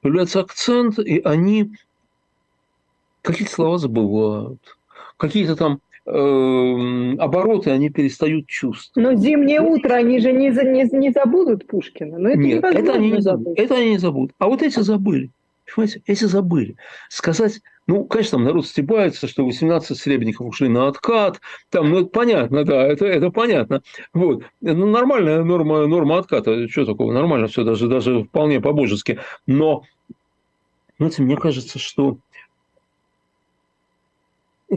Появляется 0.00 0.40
акцент, 0.40 0.98
и 0.98 1.20
они 1.20 1.70
какие-то 3.22 3.52
слова 3.52 3.78
забывают, 3.78 4.76
какие-то 5.16 5.56
там 5.56 5.80
э, 6.06 7.14
обороты 7.18 7.70
они 7.70 7.88
перестают 7.88 8.46
чувствовать. 8.48 9.08
Но 9.08 9.14
зимнее 9.14 9.60
утро 9.60 9.94
они 9.94 10.18
же 10.18 10.32
не, 10.32 10.48
не, 10.48 10.98
не 10.98 11.10
забудут 11.10 11.66
Пушкина. 11.66 12.18
Но 12.18 12.30
это 12.30 12.38
Нет, 12.38 12.64
это 12.64 12.92
они 12.94 13.12
не 13.12 13.20
забудут. 13.20 13.58
Это 13.58 13.76
они 13.76 13.90
не 13.90 13.98
забудут. 13.98 14.32
А 14.38 14.46
вот 14.46 14.62
эти 14.62 14.80
забыли. 14.80 15.30
Понимаете, 15.74 16.02
эти 16.06 16.24
забыли. 16.24 16.76
Сказать, 17.08 17.60
ну, 17.86 18.04
конечно, 18.04 18.38
там 18.38 18.44
народ 18.44 18.66
стебается, 18.66 19.26
что 19.26 19.44
18 19.44 19.98
сребреников 19.98 20.46
ушли 20.46 20.68
на 20.68 20.88
откат, 20.88 21.40
там, 21.70 21.90
ну, 21.90 22.00
это 22.00 22.08
понятно, 22.10 22.64
да, 22.64 22.86
это, 22.86 23.06
это 23.06 23.30
понятно. 23.30 23.82
Вот. 24.12 24.44
Ну, 24.60 24.86
нормальная 24.86 25.42
норма, 25.42 25.86
норма 25.86 26.18
отката, 26.18 26.68
что 26.68 26.86
такого, 26.86 27.12
нормально 27.12 27.48
все, 27.48 27.64
даже, 27.64 27.88
даже 27.88 28.24
вполне 28.24 28.60
по-божески. 28.60 29.18
Но, 29.46 29.82
знаете, 30.98 31.22
мне 31.22 31.36
кажется, 31.36 31.78
что 31.78 32.18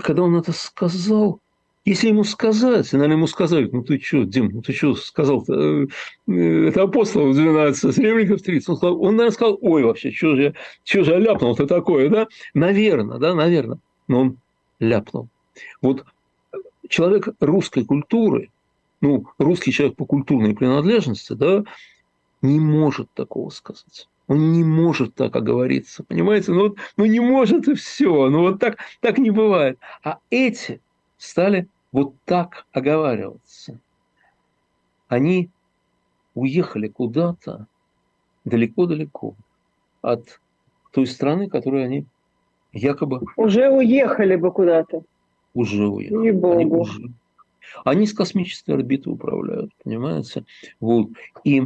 когда 0.01 0.23
он 0.23 0.35
это 0.35 0.51
сказал, 0.51 1.39
если 1.85 2.07
ему 2.07 2.23
сказать, 2.23 2.91
наверное, 2.93 3.15
ему 3.15 3.27
сказали, 3.27 3.69
ну 3.71 3.83
ты 3.83 3.99
что, 3.99 4.23
Дим, 4.23 4.49
ну 4.49 4.61
ты 4.63 4.73
что 4.73 4.95
сказал 4.95 5.43
-то? 5.43 5.87
Э, 6.27 6.67
это 6.67 6.81
апостолов 6.81 7.35
12, 7.35 7.93
Сребреников 7.93 8.41
30. 8.41 8.69
Он, 8.69 8.77
сказал, 8.77 9.01
он, 9.01 9.15
наверное, 9.15 9.31
сказал, 9.31 9.57
ой, 9.61 9.83
вообще, 9.83 10.11
что 10.11 10.35
же, 10.35 10.55
что 10.83 11.03
же 11.03 11.11
я 11.11 11.19
ляпнул-то 11.19 11.67
такое, 11.67 12.09
да? 12.09 12.27
Наверное, 12.55 13.19
да, 13.19 13.35
наверное. 13.35 13.77
Но 14.07 14.21
он 14.21 14.37
ляпнул. 14.79 15.29
Вот 15.81 16.05
человек 16.89 17.29
русской 17.39 17.85
культуры, 17.85 18.49
ну, 19.01 19.27
русский 19.37 19.71
человек 19.71 19.95
по 19.95 20.05
культурной 20.05 20.55
принадлежности, 20.55 21.33
да, 21.33 21.63
не 22.41 22.59
может 22.59 23.11
такого 23.13 23.51
сказать. 23.51 24.07
Он 24.27 24.53
не 24.53 24.63
может 24.63 25.13
так 25.13 25.35
оговориться, 25.35 26.03
понимаете? 26.03 26.51
Ну, 26.51 26.61
вот, 26.69 26.77
ну 26.97 27.05
не 27.05 27.19
может 27.19 27.67
и 27.67 27.75
все. 27.75 28.27
Ну 28.29 28.39
вот 28.39 28.59
так, 28.59 28.77
так 28.99 29.19
не 29.19 29.29
бывает. 29.29 29.77
А 30.03 30.17
эти 30.31 30.81
стали 31.17 31.67
вот 31.95 32.13
так 32.25 32.65
оговариваться. 32.73 33.79
они 35.07 35.49
уехали 36.33 36.89
куда-то 36.89 37.67
далеко-далеко 38.43 39.33
от 40.01 40.41
той 40.91 41.07
страны, 41.07 41.47
которую 41.49 41.85
они 41.85 42.05
якобы... 42.73 43.21
Уже 43.37 43.69
уехали 43.69 44.35
бы 44.35 44.51
куда-то. 44.51 45.03
Уже 45.53 45.87
уехали. 45.87 46.31
Они, 46.31 46.65
уже... 46.65 47.13
они 47.85 48.07
с 48.07 48.13
космической 48.13 48.71
орбиты 48.71 49.09
управляют, 49.09 49.71
понимаете? 49.81 50.43
Вот. 50.81 51.11
И 51.45 51.63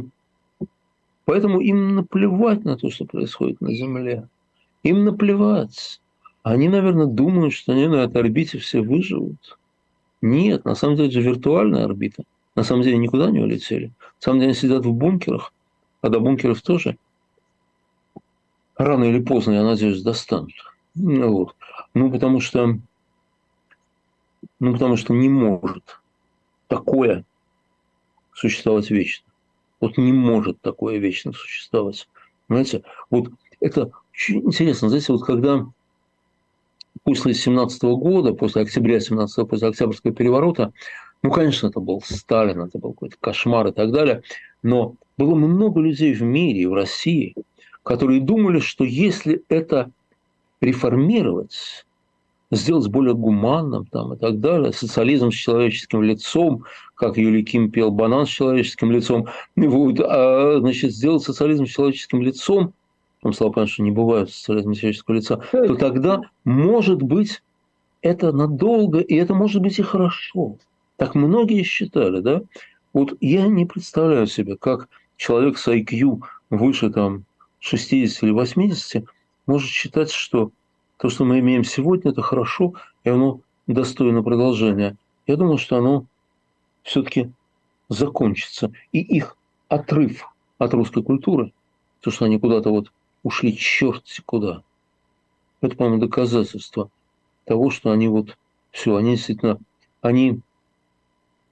поэтому 1.24 1.58
им 1.58 1.96
наплевать 1.96 2.64
на 2.64 2.76
то, 2.76 2.88
что 2.88 3.04
происходит 3.04 3.60
на 3.60 3.74
Земле. 3.74 4.28
Им 4.84 5.04
наплевать. 5.04 6.00
Они, 6.44 6.68
наверное, 6.68 7.06
думают, 7.06 7.52
что 7.52 7.72
они 7.72 7.88
на 7.88 8.04
этой 8.04 8.20
орбите 8.20 8.58
все 8.58 8.80
выживут. 8.80 9.58
Нет, 10.22 10.64
на 10.64 10.74
самом 10.74 10.96
деле 10.96 11.08
это 11.08 11.20
виртуальная 11.20 11.84
орбита. 11.84 12.24
На 12.54 12.62
самом 12.62 12.82
деле 12.82 12.98
никуда 12.98 13.30
не 13.30 13.40
улетели. 13.40 13.86
На 13.86 13.92
самом 14.20 14.40
деле 14.40 14.50
они 14.50 14.58
сидят 14.58 14.84
в 14.84 14.92
бункерах, 14.92 15.52
а 16.02 16.08
до 16.08 16.20
бункеров 16.20 16.60
тоже 16.62 16.96
рано 18.76 19.04
или 19.04 19.20
поздно, 19.20 19.52
я 19.52 19.62
надеюсь, 19.62 20.02
достанут. 20.02 20.52
Ну, 20.94 21.32
вот. 21.32 21.56
ну 21.94 22.10
потому 22.10 22.40
что 22.40 22.78
ну, 24.58 24.72
потому 24.72 24.96
что 24.96 25.14
не 25.14 25.28
может 25.28 26.00
такое 26.68 27.24
существовать 28.32 28.90
вечно. 28.90 29.26
Вот 29.80 29.96
не 29.96 30.12
может 30.12 30.60
такое 30.60 30.98
вечно 30.98 31.32
существовать. 31.32 32.08
Понимаете? 32.46 32.82
Вот 33.10 33.30
это 33.60 33.90
очень 34.12 34.40
интересно. 34.40 34.88
Знаете, 34.88 35.12
вот 35.12 35.24
когда 35.24 35.66
после 37.04 37.34
17 37.34 37.82
года, 37.82 38.34
после 38.34 38.62
октября 38.62 39.00
17 39.00 39.48
после 39.48 39.68
Октябрьского 39.68 40.12
переворота, 40.12 40.72
ну, 41.22 41.30
конечно, 41.30 41.66
это 41.66 41.80
был 41.80 42.02
Сталин, 42.04 42.62
это 42.62 42.78
был 42.78 42.92
какой-то 42.92 43.16
кошмар 43.20 43.68
и 43.68 43.72
так 43.72 43.92
далее, 43.92 44.22
но 44.62 44.94
было 45.18 45.34
много 45.34 45.80
людей 45.80 46.14
в 46.14 46.22
мире, 46.22 46.68
в 46.68 46.74
России, 46.74 47.34
которые 47.82 48.20
думали, 48.20 48.60
что 48.60 48.84
если 48.84 49.42
это 49.48 49.90
реформировать, 50.60 51.84
сделать 52.50 52.88
более 52.88 53.14
гуманным 53.14 53.86
там, 53.86 54.14
и 54.14 54.18
так 54.18 54.40
далее, 54.40 54.72
социализм 54.72 55.30
с 55.30 55.34
человеческим 55.34 56.02
лицом, 56.02 56.64
как 56.94 57.16
Юлий 57.16 57.44
Ким 57.44 57.70
пел 57.70 57.90
«Банан 57.90 58.26
с 58.26 58.30
человеческим 58.30 58.90
лицом», 58.90 59.28
вот, 59.56 60.00
а, 60.00 60.58
значит, 60.60 60.92
сделать 60.92 61.22
социализм 61.22 61.66
с 61.66 61.70
человеческим 61.70 62.22
лицом, 62.22 62.72
там 63.22 63.32
слава 63.32 63.52
понятно, 63.52 63.72
что 63.72 63.82
не 63.82 63.90
бывает 63.90 64.30
социализма 64.30 64.74
человеческого 64.74 65.14
лица, 65.14 65.36
то 65.52 65.74
тогда, 65.76 66.22
может 66.44 67.02
быть, 67.02 67.42
это 68.02 68.32
надолго, 68.32 69.00
и 69.00 69.14
это 69.14 69.34
может 69.34 69.60
быть 69.60 69.78
и 69.78 69.82
хорошо. 69.82 70.56
Так 70.96 71.14
многие 71.14 71.62
считали, 71.62 72.20
да? 72.20 72.42
Вот 72.92 73.16
я 73.20 73.46
не 73.46 73.66
представляю 73.66 74.26
себе, 74.26 74.56
как 74.56 74.88
человек 75.16 75.58
с 75.58 75.68
IQ 75.68 76.22
выше 76.48 76.90
там 76.90 77.24
60 77.60 78.22
или 78.22 78.30
80 78.30 79.04
может 79.46 79.68
считать, 79.68 80.10
что 80.10 80.50
то, 80.96 81.08
что 81.08 81.24
мы 81.24 81.38
имеем 81.40 81.64
сегодня, 81.64 82.10
это 82.10 82.22
хорошо, 82.22 82.74
и 83.04 83.10
оно 83.10 83.40
достойно 83.66 84.22
продолжения. 84.22 84.96
Я 85.26 85.36
думаю, 85.36 85.58
что 85.58 85.76
оно 85.76 86.06
все-таки 86.82 87.30
закончится. 87.88 88.72
И 88.92 89.00
их 89.00 89.36
отрыв 89.68 90.26
от 90.58 90.74
русской 90.74 91.02
культуры, 91.02 91.52
то, 92.00 92.10
что 92.10 92.24
они 92.24 92.38
куда-то 92.38 92.70
вот 92.70 92.92
ушли 93.22 93.56
черт 93.56 94.04
куда, 94.26 94.62
это, 95.60 95.76
по-моему, 95.76 96.00
доказательство 96.00 96.90
того, 97.44 97.70
что 97.70 97.90
они 97.90 98.08
вот 98.08 98.36
все, 98.70 98.96
они 98.96 99.16
действительно, 99.16 99.58
они, 100.00 100.40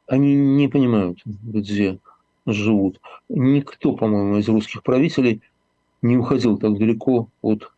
они 0.07 0.35
не 0.35 0.69
понимают, 0.69 1.21
где 1.25 1.99
живут. 2.47 3.01
Никто, 3.29 3.93
по-моему, 3.95 4.39
из 4.39 4.49
русских 4.49 4.83
правителей 4.83 5.43
не 6.01 6.16
уходил 6.16 6.59
так 6.59 6.79
далеко 6.79 7.29
от 7.43 7.71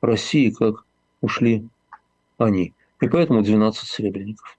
России, 0.00 0.50
как 0.50 0.84
ушли 1.20 1.68
они. 2.38 2.72
И 3.00 3.08
поэтому 3.08 3.42
12 3.42 3.88
серебряников. 3.88 4.58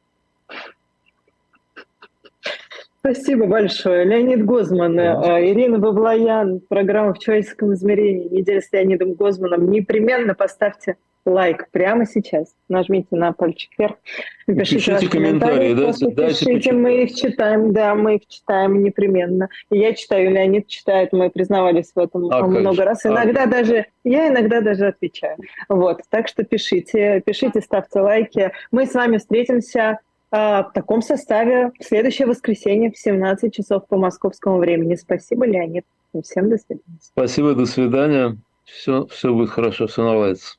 Спасибо 3.00 3.46
большое. 3.46 4.04
Леонид 4.04 4.46
Гозман. 4.46 5.00
Э, 5.00 5.50
Ирина 5.50 5.80
Баблоян, 5.80 6.60
программа 6.68 7.14
«В 7.14 7.20
человеческом 7.20 7.74
измерении», 7.74 8.28
неделя 8.28 8.62
с 8.62 8.72
Леонидом 8.74 9.14
Гозманом. 9.14 9.72
Непременно 9.72 10.36
поставьте 10.36 10.98
лайк 11.26 11.70
прямо 11.72 12.06
сейчас. 12.06 12.54
Нажмите 12.68 13.16
на 13.16 13.32
пальчик 13.32 13.72
вверх. 13.78 13.96
Пишите, 14.48 14.76
пишите 14.76 15.10
комментарии. 15.10 15.74
Да, 15.74 15.94
дайте 16.12 16.46
пишите, 16.46 16.72
мы 16.74 17.04
их 17.04 17.16
читаем. 17.16 17.72
Да, 17.72 17.96
мы 17.96 18.16
их 18.16 18.28
читаем 18.28 18.84
непременно. 18.84 19.50
Я 19.70 19.94
читаю, 19.94 20.32
Леонид 20.32 20.68
читает. 20.68 21.14
Мы 21.14 21.30
признавались 21.30 21.92
в 21.94 22.00
этом 22.00 22.30
а, 22.32 22.46
много 22.48 22.84
раз. 22.84 23.06
А. 23.06 23.10
Иногда 23.10 23.44
а. 23.44 23.48
даже, 23.48 23.86
я 24.04 24.28
иногда 24.28 24.62
даже 24.62 24.88
отвечаю. 24.88 25.38
Вот, 25.68 26.02
так 26.10 26.28
что 26.28 26.44
пишите, 26.44 27.22
пишите, 27.26 27.62
ставьте 27.62 28.00
лайки. 28.00 28.52
Мы 28.72 28.86
с 28.86 28.94
вами 28.94 29.18
встретимся 29.18 30.00
а, 30.32 30.64
в 30.64 30.74
таком 30.74 31.02
составе 31.02 31.72
в 31.80 31.84
следующее 31.84 32.28
воскресенье 32.28 32.92
в 32.92 32.98
17 32.98 33.54
часов 33.54 33.88
по 33.88 33.98
московскому 33.98 34.58
времени. 34.58 34.96
Спасибо, 34.96 35.46
Леонид. 35.46 35.86
Всем 36.24 36.50
до 36.50 36.58
свидания. 36.58 37.00
Спасибо, 37.02 37.56
до 37.56 37.66
свидания. 37.66 38.38
Все, 38.64 39.08
все 39.08 39.34
будет 39.34 39.50
хорошо, 39.50 39.88
все 39.88 40.04
наладится. 40.04 40.58